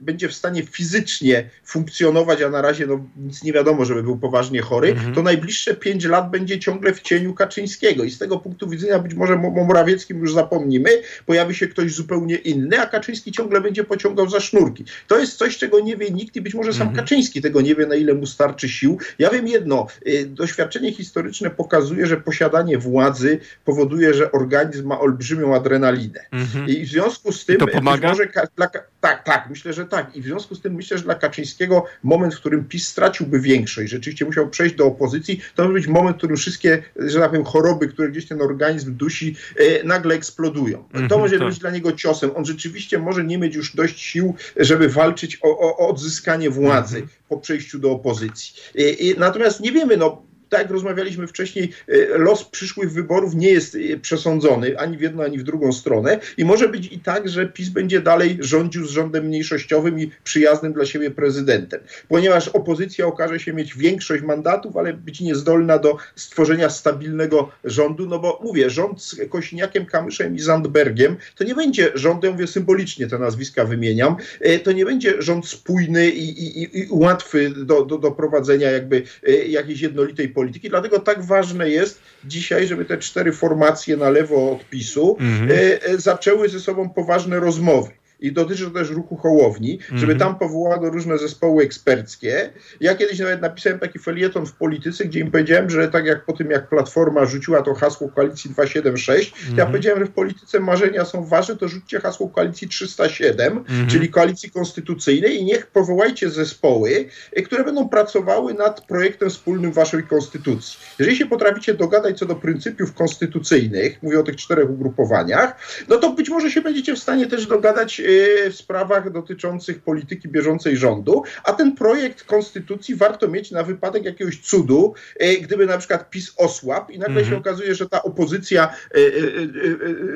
będzie 0.00 0.28
w 0.28 0.34
stanie 0.34 0.62
fizycznie 0.62 1.50
funkcjonować, 1.64 2.42
a 2.42 2.50
na 2.50 2.62
razie 2.62 2.86
no, 2.86 3.06
nic 3.16 3.42
nie 3.42 3.52
wiadomo, 3.52 3.84
żeby 3.84 4.02
był 4.02 4.18
poważnie 4.18 4.62
chory, 4.62 4.88
Mhm. 4.88 5.14
to 5.14 5.22
najbliższe 5.22 5.74
pięć 5.74 6.04
lat 6.04 6.30
będzie 6.30 6.58
ciągle 6.58 6.94
w 6.94 7.00
cieniu 7.00 7.34
Kaczyńskiego. 7.34 8.04
I 8.04 8.10
z 8.10 8.18
tego 8.18 8.38
punktu 8.38 8.68
widzenia 8.68 8.98
być 8.98 9.14
może 9.14 9.34
o 9.34 9.62
o 9.62 9.64
Morawieckim 9.64 10.18
już 10.18 10.34
zapomnimy, 10.34 10.90
pojawi 11.26 11.54
się 11.54 11.66
ktoś 11.68 11.94
zupełnie 11.94 12.34
inny, 12.36 12.80
a 12.80 12.86
Kaczyński 12.86 13.32
ciągle 13.32 13.60
będzie 13.60 13.84
pociągał 13.84 14.28
za 14.28 14.40
sznurki. 14.40 14.84
To 15.08 15.18
jest 15.18 15.38
coś, 15.38 15.58
czego 15.58 15.80
nie 15.80 15.96
wie 15.96 16.10
nikt 16.10 16.36
i 16.36 16.40
być 16.40 16.54
może 16.54 16.72
sam 16.72 16.88
Mhm. 16.88 16.96
Kaczyński 16.96 17.42
tego 17.42 17.60
nie 17.60 17.74
wie, 17.74 17.86
na 17.86 17.94
ile 17.94 18.14
mu 18.14 18.26
starczy 18.26 18.68
sił. 18.68 18.98
Ja 19.18 19.30
wiem 19.30 19.48
jedno, 19.48 19.86
y, 20.06 20.26
doświadczenie 20.26 20.92
historyczne 20.92 21.50
pokazuje, 21.50 22.06
że 22.06 22.16
posiadanie 22.16 22.78
władzy 22.78 23.38
powoduje, 23.64 23.91
że 24.12 24.32
organizm 24.32 24.86
ma 24.86 25.00
olbrzymią 25.00 25.54
adrenalinę. 25.54 26.20
Mhm. 26.32 26.68
I 26.68 26.86
w 26.86 26.88
związku 26.88 27.32
z 27.32 27.44
tym. 27.44 27.58
to 27.58 27.66
być 27.66 27.74
pomaga? 27.74 28.08
Może, 28.08 28.28
dla, 28.56 28.70
tak, 29.00 29.24
tak, 29.24 29.46
myślę, 29.50 29.72
że 29.72 29.86
tak. 29.86 30.16
I 30.16 30.22
w 30.22 30.24
związku 30.24 30.54
z 30.54 30.60
tym 30.60 30.74
myślę, 30.74 30.98
że 30.98 31.04
dla 31.04 31.14
Kaczyńskiego 31.14 31.84
moment, 32.02 32.34
w 32.34 32.38
którym 32.38 32.64
PiS 32.64 32.88
straciłby 32.88 33.40
większość, 33.40 33.90
rzeczywiście 33.90 34.24
musiał 34.24 34.48
przejść 34.48 34.74
do 34.74 34.86
opozycji, 34.86 35.40
to 35.54 35.62
może 35.62 35.74
być 35.74 35.86
moment, 35.86 36.16
w 36.16 36.18
którym 36.18 36.36
wszystkie, 36.36 36.82
że 36.96 37.18
tak 37.18 37.30
powiem, 37.30 37.44
choroby, 37.44 37.88
które 37.88 38.08
gdzieś 38.08 38.28
ten 38.28 38.42
organizm 38.42 38.94
dusi, 38.96 39.36
e, 39.56 39.84
nagle 39.84 40.14
eksplodują. 40.14 40.84
Mhm, 40.84 41.08
to 41.08 41.18
może 41.18 41.38
tak. 41.38 41.48
być 41.48 41.58
dla 41.58 41.70
niego 41.70 41.92
ciosem. 41.92 42.30
On 42.34 42.44
rzeczywiście 42.44 42.98
może 42.98 43.24
nie 43.24 43.38
mieć 43.38 43.54
już 43.54 43.76
dość 43.76 44.00
sił, 44.00 44.34
żeby 44.56 44.88
walczyć 44.88 45.38
o, 45.42 45.58
o, 45.58 45.76
o 45.76 45.88
odzyskanie 45.88 46.50
władzy 46.50 46.96
Mhm. 46.96 47.16
po 47.28 47.38
przejściu 47.38 47.78
do 47.78 47.90
opozycji. 47.90 48.54
E, 48.78 48.80
e, 48.80 49.18
natomiast 49.18 49.60
nie 49.60 49.72
wiemy, 49.72 49.96
no 49.96 50.22
tak 50.52 50.60
jak 50.60 50.70
rozmawialiśmy 50.70 51.26
wcześniej, 51.26 51.72
los 52.16 52.44
przyszłych 52.44 52.92
wyborów 52.92 53.34
nie 53.34 53.50
jest 53.50 53.78
przesądzony 54.02 54.78
ani 54.78 54.98
w 54.98 55.00
jedną, 55.00 55.24
ani 55.24 55.38
w 55.38 55.42
drugą 55.42 55.72
stronę. 55.72 56.20
I 56.36 56.44
może 56.44 56.68
być 56.68 56.92
i 56.92 56.98
tak, 57.00 57.28
że 57.28 57.46
PiS 57.46 57.68
będzie 57.68 58.00
dalej 58.00 58.38
rządził 58.40 58.86
z 58.86 58.90
rządem 58.90 59.24
mniejszościowym 59.24 60.00
i 60.00 60.10
przyjaznym 60.24 60.72
dla 60.72 60.86
siebie 60.86 61.10
prezydentem, 61.10 61.80
ponieważ 62.08 62.48
opozycja 62.48 63.06
okaże 63.06 63.40
się 63.40 63.52
mieć 63.52 63.76
większość 63.76 64.22
mandatów, 64.22 64.76
ale 64.76 64.92
być 64.92 65.20
niezdolna 65.20 65.78
do 65.78 65.96
stworzenia 66.16 66.70
stabilnego 66.70 67.50
rządu, 67.64 68.06
no 68.06 68.18
bo 68.18 68.40
mówię, 68.44 68.70
rząd 68.70 69.02
z 69.02 69.16
Kośniakiem, 69.30 69.86
Kamyszem 69.86 70.36
i 70.36 70.40
Zandbergiem 70.40 71.16
to 71.36 71.44
nie 71.44 71.54
będzie 71.54 71.92
rząd, 71.94 72.24
ja 72.24 72.30
mówię 72.30 72.46
symbolicznie 72.46 73.06
te 73.06 73.18
nazwiska 73.18 73.64
wymieniam, 73.64 74.16
e, 74.40 74.58
to 74.58 74.72
nie 74.72 74.84
będzie 74.84 75.22
rząd 75.22 75.46
spójny 75.46 76.10
i, 76.10 76.44
i, 76.62 76.78
i 76.78 76.86
łatwy 76.90 77.50
do, 77.50 77.84
do, 77.84 77.98
do 77.98 78.10
prowadzenia 78.10 78.70
jakby 78.70 79.02
jakiejś 79.48 79.80
jednolitej 79.80 80.28
polityki, 80.28 80.41
dlatego 80.50 80.98
tak 80.98 81.24
ważne 81.24 81.70
jest 81.70 82.00
dzisiaj, 82.24 82.66
żeby 82.66 82.84
te 82.84 82.98
cztery 82.98 83.32
formacje 83.32 83.96
na 83.96 84.10
lewo 84.10 84.52
od 84.52 84.68
PiSu 84.68 85.16
mhm. 85.20 85.50
E, 85.82 85.98
zaczęły 85.98 86.48
ze 86.48 86.60
sobą 86.60 86.88
poważne 86.88 87.40
rozmowy 87.40 88.01
i 88.22 88.32
dotyczy 88.32 88.64
to 88.64 88.70
też 88.70 88.90
ruchu 88.90 89.16
Hołowni, 89.16 89.78
żeby 89.88 90.12
mhm. 90.12 90.18
tam 90.18 90.38
powołano 90.38 90.90
różne 90.90 91.18
zespoły 91.18 91.62
eksperckie. 91.64 92.50
Ja 92.80 92.94
kiedyś 92.94 93.18
nawet 93.18 93.40
napisałem 93.40 93.78
taki 93.78 93.98
felieton 93.98 94.46
w 94.46 94.52
polityce, 94.52 95.04
gdzie 95.04 95.20
im 95.20 95.30
powiedziałem, 95.30 95.70
że 95.70 95.88
tak 95.88 96.06
jak 96.06 96.24
po 96.24 96.32
tym, 96.32 96.50
jak 96.50 96.68
Platforma 96.68 97.24
rzuciła 97.24 97.62
to 97.62 97.74
hasło 97.74 98.08
koalicji 98.08 98.50
276, 98.50 99.32
ja 99.44 99.48
mhm. 99.48 99.68
powiedziałem, 99.68 99.98
że 99.98 100.06
w 100.06 100.10
polityce 100.10 100.60
marzenia 100.60 101.04
są 101.04 101.24
ważne, 101.24 101.56
to 101.56 101.68
rzućcie 101.68 102.00
hasło 102.00 102.28
koalicji 102.28 102.68
307, 102.68 103.58
mhm. 103.58 103.88
czyli 103.88 104.08
koalicji 104.08 104.50
konstytucyjnej 104.50 105.40
i 105.40 105.44
niech 105.44 105.66
powołajcie 105.66 106.30
zespoły, 106.30 107.04
które 107.44 107.64
będą 107.64 107.88
pracowały 107.88 108.54
nad 108.54 108.86
projektem 108.86 109.30
wspólnym 109.30 109.72
waszej 109.72 110.02
konstytucji. 110.02 110.78
Jeżeli 110.98 111.16
się 111.16 111.26
potraficie 111.26 111.74
dogadać 111.74 112.18
co 112.18 112.26
do 112.26 112.36
pryncypiów 112.36 112.94
konstytucyjnych, 112.94 114.02
mówię 114.02 114.20
o 114.20 114.22
tych 114.22 114.36
czterech 114.36 114.70
ugrupowaniach, 114.70 115.56
no 115.88 115.96
to 115.96 116.12
być 116.12 116.30
może 116.30 116.50
się 116.50 116.60
będziecie 116.60 116.94
w 116.94 116.98
stanie 116.98 117.26
też 117.26 117.46
dogadać 117.46 118.00
e, 118.00 118.11
w 118.50 118.54
sprawach 118.56 119.12
dotyczących 119.12 119.82
polityki 119.82 120.28
bieżącej 120.28 120.76
rządu, 120.76 121.22
a 121.44 121.52
ten 121.52 121.76
projekt 121.76 122.24
konstytucji 122.24 122.94
warto 122.94 123.28
mieć 123.28 123.50
na 123.50 123.62
wypadek 123.62 124.04
jakiegoś 124.04 124.38
cudu, 124.38 124.94
e, 125.18 125.36
gdyby 125.36 125.66
na 125.66 125.78
przykład 125.78 126.10
PiS 126.10 126.34
osłabł 126.36 126.92
i 126.92 126.98
nagle 126.98 127.20
się 127.20 127.20
mhm. 127.20 127.40
okazuje, 127.40 127.74
że 127.74 127.88
ta 127.88 128.02
opozycja 128.02 128.74
e, 128.94 128.98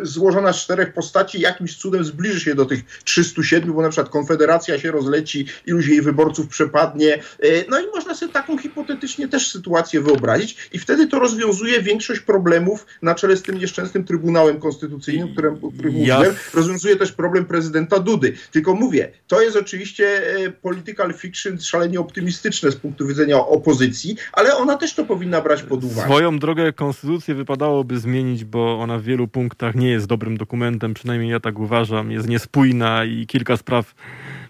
złożona 0.02 0.52
z 0.52 0.56
czterech 0.56 0.92
postaci 0.92 1.40
jakimś 1.40 1.76
cudem 1.76 2.04
zbliży 2.04 2.40
się 2.40 2.54
do 2.54 2.66
tych 2.66 2.84
307, 3.04 3.72
bo 3.72 3.82
na 3.82 3.88
przykład 3.88 4.08
Konfederacja 4.08 4.78
się 4.78 4.90
rozleci, 4.90 5.46
iluś 5.66 5.86
jej 5.86 6.02
wyborców 6.02 6.48
przepadnie. 6.48 7.22
No 7.68 7.80
i 7.80 7.86
można 7.94 8.14
sobie 8.14 8.32
taką 8.32 8.58
hipotetycznie 8.58 9.28
też 9.28 9.52
sytuację 9.52 10.00
wyobrazić 10.00 10.68
i 10.72 10.78
wtedy 10.78 11.06
to 11.06 11.18
rozwiązuje 11.18 11.82
większość 11.82 12.20
problemów 12.20 12.86
na 13.02 13.14
czele 13.14 13.36
z 13.36 13.42
tym 13.42 13.58
nieszczęsnym 13.58 14.04
Trybunałem 14.04 14.60
Konstytucyjnym, 14.60 15.32
którym, 15.32 15.58
o 15.62 15.72
którym 15.72 15.92
mówiłem. 15.92 16.34
Rozwiązuje 16.54 16.96
też 16.96 17.12
problem 17.12 17.44
prezydenta 17.44 17.85
prezydenta 17.86 17.98
Dudy. 17.98 18.32
Tylko 18.52 18.74
mówię, 18.74 19.12
to 19.26 19.40
jest 19.40 19.56
oczywiście 19.56 20.06
e, 20.46 20.50
political 20.50 21.14
fiction 21.14 21.60
szalenie 21.60 22.00
optymistyczne 22.00 22.70
z 22.70 22.76
punktu 22.76 23.06
widzenia 23.06 23.36
opozycji, 23.36 24.16
ale 24.32 24.56
ona 24.56 24.76
też 24.76 24.94
to 24.94 25.04
powinna 25.04 25.40
brać 25.40 25.62
pod 25.62 25.84
uwagę. 25.84 26.08
Swoją 26.08 26.38
drogę 26.38 26.72
konstytucję 26.72 27.34
wypadałoby 27.34 27.98
zmienić, 27.98 28.44
bo 28.44 28.80
ona 28.80 28.98
w 28.98 29.02
wielu 29.02 29.28
punktach 29.28 29.74
nie 29.74 29.90
jest 29.90 30.06
dobrym 30.06 30.36
dokumentem, 30.36 30.94
przynajmniej 30.94 31.30
ja 31.30 31.40
tak 31.40 31.58
uważam, 31.58 32.10
jest 32.10 32.28
niespójna 32.28 33.04
i 33.04 33.26
kilka 33.26 33.56
spraw 33.56 33.94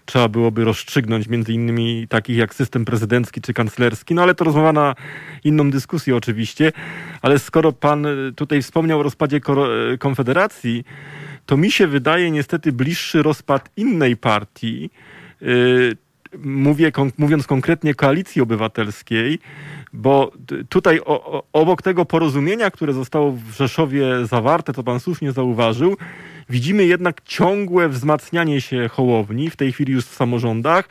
trzeba 0.05 0.27
byłoby 0.27 0.63
rozstrzygnąć, 0.63 1.27
między 1.27 1.53
innymi 1.53 2.07
takich 2.07 2.37
jak 2.37 2.55
system 2.55 2.85
prezydencki 2.85 3.41
czy 3.41 3.53
kanclerski, 3.53 4.13
no 4.13 4.21
ale 4.21 4.35
to 4.35 4.45
rozmowa 4.45 4.73
na 4.73 4.95
inną 5.43 5.71
dyskusję 5.71 6.15
oczywiście, 6.15 6.71
ale 7.21 7.39
skoro 7.39 7.71
pan 7.71 8.07
tutaj 8.35 8.61
wspomniał 8.61 8.99
o 8.99 9.03
rozpadzie 9.03 9.39
Konfederacji, 9.99 10.83
to 11.47 11.57
mi 11.57 11.71
się 11.71 11.87
wydaje 11.87 12.31
niestety 12.31 12.71
bliższy 12.71 13.23
rozpad 13.23 13.69
innej 13.77 14.17
partii, 14.17 14.89
y, 15.41 15.97
mówię, 16.37 16.91
mówiąc 17.17 17.47
konkretnie 17.47 17.95
koalicji 17.95 18.41
obywatelskiej, 18.41 19.39
bo 19.93 20.31
tutaj 20.69 20.99
o, 21.05 21.43
obok 21.53 21.81
tego 21.81 22.05
porozumienia, 22.05 22.71
które 22.71 22.93
zostało 22.93 23.31
w 23.31 23.51
Rzeszowie 23.57 24.25
zawarte, 24.25 24.73
to 24.73 24.83
pan 24.83 24.99
słusznie 24.99 25.31
zauważył, 25.31 25.97
widzimy 26.49 26.85
jednak 26.85 27.21
ciągłe 27.23 27.89
wzmacnianie 27.89 28.61
się 28.61 28.87
Hołowni, 28.87 29.49
w 29.49 29.55
tej 29.55 29.71
chwili 29.71 29.93
już 29.93 30.05
w 30.05 30.15
samorządach 30.15 30.89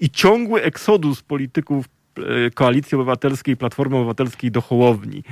i 0.00 0.10
ciągły 0.10 0.62
eksodus 0.62 1.22
polityków 1.22 1.86
y, 2.18 2.50
Koalicji 2.50 2.96
Obywatelskiej, 2.96 3.56
Platformy 3.56 3.96
Obywatelskiej 3.96 4.50
do 4.50 4.60
Hołowni. 4.60 5.22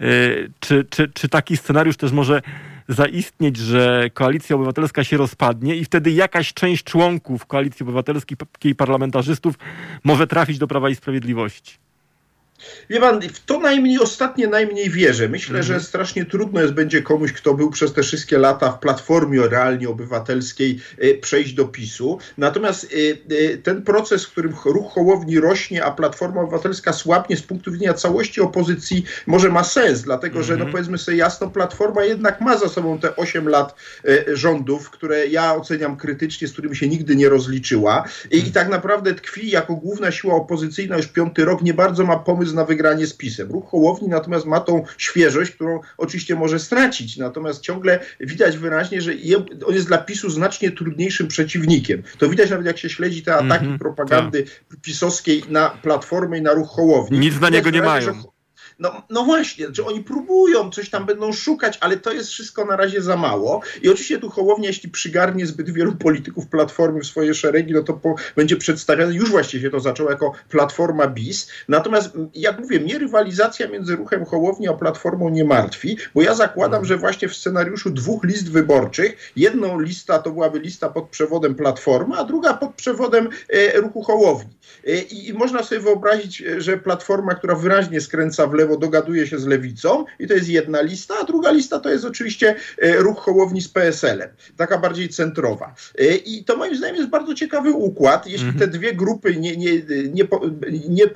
Y, 0.00 0.50
czy, 0.60 0.86
czy, 0.90 1.08
czy 1.08 1.28
taki 1.28 1.56
scenariusz 1.56 1.96
też 1.96 2.12
może 2.12 2.42
zaistnieć, 2.88 3.56
że 3.56 4.10
koalicja 4.14 4.56
obywatelska 4.56 5.04
się 5.04 5.16
rozpadnie 5.16 5.76
i 5.76 5.84
wtedy 5.84 6.10
jakaś 6.10 6.52
część 6.52 6.84
członków 6.84 7.46
koalicji 7.46 7.84
obywatelskiej 7.84 8.74
parlamentarzystów 8.76 9.54
może 10.04 10.26
trafić 10.26 10.58
do 10.58 10.66
Prawa 10.66 10.88
i 10.88 10.94
Sprawiedliwości. 10.94 11.78
Wie 12.90 13.00
pan, 13.00 13.20
w 13.20 13.44
to 13.44 13.58
najmniej 13.58 13.98
ostatnie 13.98 14.46
najmniej 14.46 14.90
wierzę. 14.90 15.28
Myślę, 15.28 15.62
że 15.62 15.74
mhm. 15.74 15.88
strasznie 15.88 16.24
trudno 16.24 16.60
jest 16.60 16.72
będzie 16.72 17.02
komuś, 17.02 17.32
kto 17.32 17.54
był 17.54 17.70
przez 17.70 17.92
te 17.92 18.02
wszystkie 18.02 18.38
lata 18.38 18.72
w 18.72 18.78
platformie 18.78 19.48
realnie 19.48 19.88
obywatelskiej, 19.88 20.80
e, 20.98 21.14
przejść 21.14 21.54
do 21.54 21.64
PiSu. 21.64 22.18
Natomiast 22.38 22.84
e, 22.84 23.52
e, 23.52 23.56
ten 23.56 23.82
proces, 23.82 24.24
w 24.24 24.30
którym 24.30 24.54
ruch 24.64 24.92
Hołowni 24.92 25.40
rośnie, 25.40 25.84
a 25.84 25.90
Platforma 25.90 26.40
Obywatelska 26.40 26.92
słabnie 26.92 27.36
z 27.36 27.42
punktu 27.42 27.72
widzenia 27.72 27.94
całości 27.94 28.40
opozycji, 28.40 29.04
może 29.26 29.48
ma 29.48 29.64
sens, 29.64 30.02
dlatego 30.02 30.42
że, 30.42 30.52
no 30.52 30.64
mhm. 30.64 30.72
powiedzmy 30.72 30.98
sobie 30.98 31.16
jasno, 31.16 31.50
Platforma 31.50 32.04
jednak 32.04 32.40
ma 32.40 32.58
za 32.58 32.68
sobą 32.68 32.98
te 32.98 33.16
8 33.16 33.48
lat 33.48 33.74
rządów, 34.32 34.90
które 34.90 35.26
ja 35.26 35.54
oceniam 35.54 35.96
krytycznie, 35.96 36.48
z 36.48 36.52
którymi 36.52 36.76
się 36.76 36.88
nigdy 36.88 37.16
nie 37.16 37.28
rozliczyła 37.28 38.04
i, 38.30 38.38
i 38.38 38.52
tak 38.52 38.68
naprawdę 38.68 39.14
tkwi 39.14 39.50
jako 39.50 39.74
główna 39.74 40.10
siła 40.10 40.34
opozycyjna 40.34 40.96
już 40.96 41.06
piąty 41.06 41.44
rok, 41.44 41.62
nie 41.62 41.74
bardzo 41.74 42.04
ma 42.04 42.16
pomysł 42.16 42.43
na 42.52 42.64
wygranie 42.64 43.06
z 43.06 43.14
PiSem. 43.14 43.52
Ruch 43.52 43.70
Hołowni 43.70 44.08
natomiast 44.08 44.46
ma 44.46 44.60
tą 44.60 44.84
świeżość, 44.98 45.50
którą 45.50 45.80
oczywiście 45.98 46.34
może 46.34 46.58
stracić, 46.58 47.16
natomiast 47.16 47.60
ciągle 47.60 48.00
widać 48.20 48.58
wyraźnie, 48.58 49.00
że 49.00 49.12
on 49.66 49.74
jest 49.74 49.86
dla 49.86 49.98
PiSu 49.98 50.30
znacznie 50.30 50.70
trudniejszym 50.70 51.28
przeciwnikiem. 51.28 52.02
To 52.18 52.28
widać 52.28 52.50
nawet 52.50 52.66
jak 52.66 52.78
się 52.78 52.88
śledzi 52.88 53.22
te 53.22 53.34
ataki 53.34 53.64
mm 53.64 53.76
-hmm, 53.76 53.78
propagandy 53.78 54.42
tak. 54.42 54.80
pisowskiej 54.80 55.42
na 55.48 55.70
Platformę 55.70 56.38
i 56.38 56.42
na 56.42 56.52
Ruch 56.52 56.68
Hołowni. 56.68 57.18
Nic 57.18 57.40
na 57.40 57.48
niego 57.48 57.70
nie 57.70 57.82
mają. 57.82 58.02
Że 58.02 58.33
no, 58.78 59.02
no 59.10 59.24
właśnie, 59.24 59.66
że 59.72 59.86
oni 59.86 60.00
próbują, 60.00 60.70
coś 60.70 60.90
tam 60.90 61.06
będą 61.06 61.32
szukać, 61.32 61.78
ale 61.80 61.96
to 61.96 62.12
jest 62.12 62.30
wszystko 62.30 62.64
na 62.64 62.76
razie 62.76 63.02
za 63.02 63.16
mało. 63.16 63.60
I 63.82 63.88
oczywiście 63.88 64.18
tu 64.18 64.30
Hołownia, 64.30 64.68
jeśli 64.68 64.90
przygarnie 64.90 65.46
zbyt 65.46 65.70
wielu 65.70 65.96
polityków 65.96 66.46
Platformy 66.46 67.00
w 67.00 67.06
swoje 67.06 67.34
szeregi, 67.34 67.72
no 67.72 67.82
to 67.82 67.92
po, 67.92 68.14
będzie 68.36 68.56
przedstawiane, 68.56 69.14
już 69.14 69.30
właściwie 69.30 69.62
się 69.62 69.70
to 69.70 69.80
zaczęło 69.80 70.10
jako 70.10 70.32
Platforma 70.48 71.06
BIS. 71.06 71.48
Natomiast, 71.68 72.10
jak 72.34 72.60
mówię, 72.60 72.80
mnie 72.80 72.98
rywalizacja 72.98 73.68
między 73.68 73.96
ruchem 73.96 74.24
Hołowni 74.24 74.68
a 74.68 74.72
Platformą 74.72 75.28
nie 75.28 75.44
martwi, 75.44 75.96
bo 76.14 76.22
ja 76.22 76.34
zakładam, 76.34 76.84
że 76.84 76.96
właśnie 76.96 77.28
w 77.28 77.36
scenariuszu 77.36 77.90
dwóch 77.90 78.24
list 78.24 78.50
wyborczych, 78.50 79.32
jedną 79.36 79.80
lista 79.80 80.18
to 80.18 80.30
byłaby 80.30 80.58
lista 80.58 80.88
pod 80.88 81.08
przewodem 81.08 81.54
Platformy, 81.54 82.16
a 82.16 82.24
druga 82.24 82.54
pod 82.54 82.74
przewodem 82.74 83.28
e, 83.48 83.80
ruchu 83.80 84.02
Hołowni. 84.02 84.50
E, 84.86 85.02
I, 85.02 85.28
I 85.28 85.32
można 85.32 85.62
sobie 85.62 85.80
wyobrazić, 85.80 86.42
że 86.58 86.78
Platforma, 86.78 87.34
która 87.34 87.54
wyraźnie 87.54 88.00
skręca 88.00 88.46
w 88.46 88.54
lewo, 88.54 88.76
dogaduje 88.76 89.26
się 89.26 89.38
z 89.38 89.46
lewicą 89.46 90.04
i 90.18 90.26
to 90.26 90.34
jest 90.34 90.48
jedna 90.48 90.82
lista, 90.82 91.14
a 91.20 91.24
druga 91.24 91.50
lista 91.50 91.80
to 91.80 91.90
jest 91.90 92.04
oczywiście 92.04 92.54
e, 92.78 92.96
ruch 92.96 93.18
Hołowni 93.18 93.60
z 93.60 93.68
PSL-em, 93.68 94.30
taka 94.56 94.78
bardziej 94.78 95.08
centrowa. 95.08 95.74
E, 95.98 96.14
I 96.14 96.44
to 96.44 96.56
moim 96.56 96.76
zdaniem 96.76 96.96
jest 96.96 97.08
bardzo 97.08 97.34
ciekawy 97.34 97.70
układ. 97.70 98.26
Jeśli 98.26 98.48
mhm. 98.48 98.58
te 98.58 98.78
dwie 98.78 98.94
grupy 98.94 99.36
nie, 99.36 99.56
nie, 99.56 99.72
nie, 99.72 100.24
nie, 100.78 101.06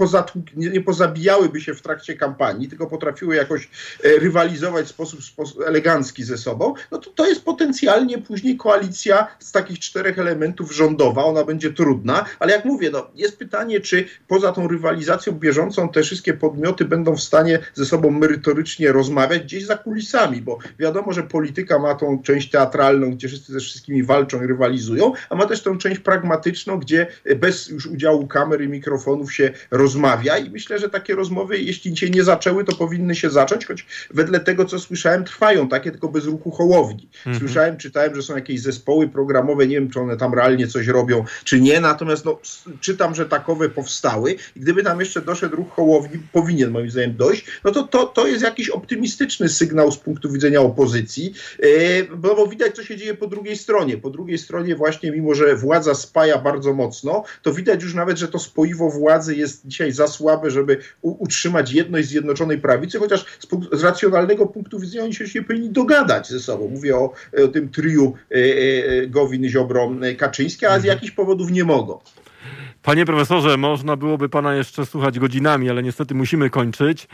nie, 0.56 0.70
nie 0.70 0.80
pozabijałyby 0.80 1.60
się 1.60 1.74
w 1.74 1.82
trakcie 1.82 2.14
kampanii, 2.14 2.68
tylko 2.68 2.86
potrafiły 2.86 3.36
jakoś 3.36 3.68
e, 4.04 4.18
rywalizować 4.18 4.86
w 4.86 4.88
sposób, 4.88 5.24
sposób 5.24 5.62
elegancki 5.66 6.24
ze 6.24 6.38
sobą, 6.38 6.74
no 6.90 6.98
to 6.98 7.10
to 7.10 7.26
jest 7.26 7.44
potencjalnie 7.44 8.18
później 8.18 8.56
koalicja 8.56 9.26
z 9.38 9.52
takich 9.52 9.78
czterech 9.78 10.18
elementów 10.18 10.74
rządowa. 10.74 11.24
Ona 11.24 11.44
będzie 11.44 11.72
trudna, 11.72 12.24
ale 12.38 12.52
jak 12.52 12.64
mówię, 12.64 12.90
no, 12.90 13.10
jest 13.14 13.38
pytanie, 13.38 13.57
czy 13.82 14.04
poza 14.28 14.52
tą 14.52 14.68
rywalizacją 14.68 15.32
bieżącą 15.32 15.88
te 15.88 16.02
wszystkie 16.02 16.34
podmioty 16.34 16.84
będą 16.84 17.16
w 17.16 17.22
stanie 17.22 17.58
ze 17.74 17.86
sobą 17.86 18.10
merytorycznie 18.10 18.92
rozmawiać 18.92 19.42
gdzieś 19.42 19.66
za 19.66 19.76
kulisami, 19.76 20.42
bo 20.42 20.58
wiadomo, 20.78 21.12
że 21.12 21.22
polityka 21.22 21.78
ma 21.78 21.94
tą 21.94 22.22
część 22.22 22.50
teatralną, 22.50 23.10
gdzie 23.10 23.28
wszyscy 23.28 23.52
ze 23.52 23.60
wszystkimi 23.60 24.02
walczą 24.02 24.42
i 24.42 24.46
rywalizują, 24.46 25.12
a 25.30 25.34
ma 25.34 25.46
też 25.46 25.62
tą 25.62 25.78
część 25.78 26.00
pragmatyczną, 26.00 26.78
gdzie 26.78 27.06
bez 27.36 27.68
już 27.68 27.86
udziału 27.86 28.26
kamer 28.26 28.62
i 28.62 28.68
mikrofonów 28.68 29.34
się 29.34 29.50
rozmawia 29.70 30.38
i 30.38 30.50
myślę, 30.50 30.78
że 30.78 30.88
takie 30.88 31.14
rozmowy, 31.14 31.58
jeśli 31.58 31.96
się 31.96 32.10
nie 32.10 32.24
zaczęły, 32.24 32.64
to 32.64 32.76
powinny 32.76 33.14
się 33.14 33.30
zacząć, 33.30 33.66
choć 33.66 33.86
wedle 34.10 34.40
tego, 34.40 34.64
co 34.64 34.78
słyszałem, 34.78 35.24
trwają 35.24 35.68
takie, 35.68 35.90
tylko 35.90 36.08
bez 36.08 36.24
ruchu 36.24 36.50
Hołowni. 36.50 37.08
Mhm. 37.16 37.38
Słyszałem, 37.38 37.76
czytałem, 37.76 38.14
że 38.14 38.22
są 38.22 38.34
jakieś 38.34 38.60
zespoły 38.60 39.08
programowe, 39.08 39.66
nie 39.66 39.74
wiem, 39.74 39.90
czy 39.90 40.00
one 40.00 40.16
tam 40.16 40.34
realnie 40.34 40.66
coś 40.66 40.86
robią, 40.86 41.24
czy 41.44 41.60
nie, 41.60 41.80
natomiast 41.80 42.24
no, 42.24 42.38
czytam, 42.80 43.14
że 43.14 43.26
takowe 43.48 43.68
powstały 43.68 44.32
i 44.56 44.60
gdyby 44.60 44.82
tam 44.82 45.00
jeszcze 45.00 45.20
doszedł 45.20 45.56
ruch 45.56 45.70
Hołowni, 45.70 46.20
powinien 46.32 46.70
moim 46.70 46.90
zdaniem 46.90 47.16
dojść, 47.16 47.44
no 47.64 47.70
to 47.70 47.82
to, 47.82 48.06
to 48.06 48.26
jest 48.26 48.42
jakiś 48.42 48.70
optymistyczny 48.70 49.48
sygnał 49.48 49.92
z 49.92 49.96
punktu 49.96 50.32
widzenia 50.32 50.60
opozycji, 50.60 51.34
e, 51.62 52.16
bo, 52.16 52.36
bo 52.36 52.46
widać, 52.46 52.76
co 52.76 52.84
się 52.84 52.96
dzieje 52.96 53.14
po 53.14 53.26
drugiej 53.26 53.56
stronie. 53.56 53.98
Po 53.98 54.10
drugiej 54.10 54.38
stronie 54.38 54.76
właśnie, 54.76 55.10
mimo 55.10 55.34
że 55.34 55.56
władza 55.56 55.94
spaja 55.94 56.38
bardzo 56.38 56.74
mocno, 56.74 57.24
to 57.42 57.52
widać 57.52 57.82
już 57.82 57.94
nawet, 57.94 58.18
że 58.18 58.28
to 58.28 58.38
spoiwo 58.38 58.90
władzy 58.90 59.36
jest 59.36 59.66
dzisiaj 59.66 59.92
za 59.92 60.06
słabe, 60.06 60.50
żeby 60.50 60.78
utrzymać 61.02 61.72
jedność 61.72 62.08
Zjednoczonej 62.08 62.58
Prawicy, 62.58 62.98
chociaż 62.98 63.24
z, 63.38 63.78
z 63.78 63.82
racjonalnego 63.82 64.46
punktu 64.46 64.80
widzenia 64.80 65.04
oni 65.04 65.14
się 65.14 65.24
już 65.24 65.34
nie 65.34 65.42
powinni 65.42 65.70
dogadać 65.70 66.28
ze 66.28 66.40
sobą. 66.40 66.68
Mówię 66.68 66.96
o, 66.96 67.12
o 67.44 67.48
tym 67.48 67.68
triu 67.68 68.14
e, 68.30 68.34
e, 68.34 69.06
Gowin, 69.06 69.48
Ziobro, 69.48 69.90
e, 70.02 70.14
Kaczyński, 70.14 70.66
a 70.66 70.80
z 70.80 70.84
jakichś 70.84 71.12
powodów 71.12 71.50
nie 71.50 71.64
mogą. 71.64 71.98
Panie 72.88 73.04
profesorze, 73.04 73.56
można 73.56 73.96
byłoby 73.96 74.28
pana 74.28 74.54
jeszcze 74.54 74.86
słuchać 74.86 75.18
godzinami, 75.18 75.70
ale 75.70 75.82
niestety 75.82 76.14
musimy 76.14 76.50
kończyć. 76.50 77.08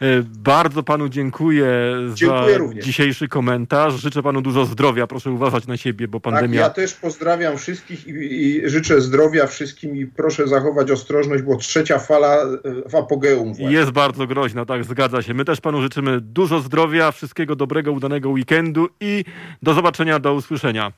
E, 0.00 0.22
Bardzo 0.38 0.82
panu 0.82 1.08
dziękuję, 1.08 1.66
Dziękuję 2.14 2.52
za 2.52 2.58
również. 2.58 2.84
dzisiejszy 2.84 3.28
komentarz. 3.28 3.94
Życzę 3.94 4.22
panu 4.22 4.42
dużo 4.42 4.64
zdrowia. 4.64 5.06
Proszę 5.06 5.30
uważać 5.30 5.66
na 5.66 5.76
siebie, 5.76 6.08
bo 6.08 6.20
Tak, 6.20 6.32
pandemia. 6.32 6.60
ja 6.60 6.70
też 6.70 6.94
pozdrawiam 6.94 7.58
wszystkich 7.58 8.06
i, 8.06 8.10
i 8.10 8.70
życzę 8.70 9.00
zdrowia 9.00 9.46
wszystkim 9.46 9.96
i 9.96 10.06
proszę 10.06 10.48
zachować 10.48 10.90
ostrożność, 10.90 11.42
bo 11.42 11.56
trzecia 11.56 11.98
fala 11.98 12.36
e, 12.42 12.90
w 12.90 12.94
apogeum. 12.94 13.48
Właśnie. 13.54 13.72
Jest 13.72 13.90
bardzo 13.90 14.26
groźna, 14.26 14.64
tak, 14.64 14.84
zgadza 14.84 15.22
się. 15.22 15.34
My 15.34 15.44
też 15.44 15.60
panu 15.60 15.82
życzymy 15.82 16.20
dużo 16.20 16.60
zdrowia, 16.60 17.12
wszystkiego 17.12 17.56
dobrego, 17.56 17.92
udanego 17.92 18.30
weekendu 18.30 18.88
i 19.00 19.24
do 19.62 19.74
zobaczenia, 19.74 20.18
do 20.18 20.34
usłyszenia. 20.34 20.92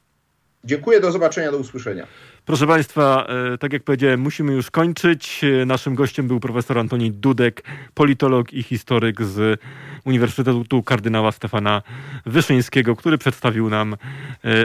Dziękuję, 0.65 1.01
do 1.01 1.13
zobaczenia, 1.13 1.51
do 1.51 1.59
usłyszenia. 1.59 2.07
Proszę 2.45 2.67
Państwa, 2.67 3.27
e, 3.55 3.59
tak 3.59 3.73
jak 3.73 3.83
powiedziałem, 3.83 4.21
musimy 4.21 4.53
już 4.53 4.71
kończyć. 4.71 5.41
E, 5.45 5.67
Naszym 5.67 5.95
gościem 5.95 6.29
był 6.29 6.41
profesor 6.41 6.79
Antoni 6.79 7.11
Dudek, 7.13 7.63
politolog 7.95 8.53
i 8.53 8.63
historyk 8.63 9.23
z 9.23 9.61
Uniwersytetu 10.05 10.83
Kardynała 10.83 11.33
Stefana 11.33 11.83
Wyszyńskiego, 12.27 12.97
który 12.97 13.19
przedstawił 13.19 13.71
nam 13.71 13.95
e, 13.95 13.97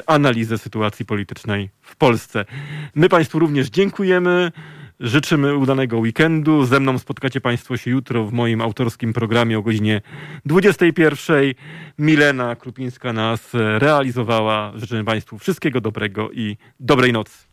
analizę 0.05 0.57
sytuacji 0.57 1.05
politycznej 1.05 1.69
w 1.81 1.95
Polsce. 1.95 2.45
My 2.95 3.09
Państwu 3.09 3.39
również 3.39 3.69
dziękujemy. 3.69 4.51
Życzymy 5.01 5.55
udanego 5.55 5.97
weekendu. 5.97 6.65
Ze 6.65 6.79
mną 6.79 6.99
spotkacie 6.99 7.41
Państwo 7.41 7.77
się 7.77 7.91
jutro 7.91 8.25
w 8.25 8.33
moim 8.33 8.61
autorskim 8.61 9.13
programie 9.13 9.59
o 9.59 9.61
godzinie 9.61 10.01
21. 10.45 11.53
Milena 11.99 12.55
Krupińska 12.55 13.13
nas 13.13 13.49
realizowała. 13.53 14.71
Życzymy 14.75 15.03
Państwu 15.03 15.37
wszystkiego 15.37 15.81
dobrego 15.81 16.31
i 16.31 16.57
dobrej 16.79 17.13
nocy. 17.13 17.50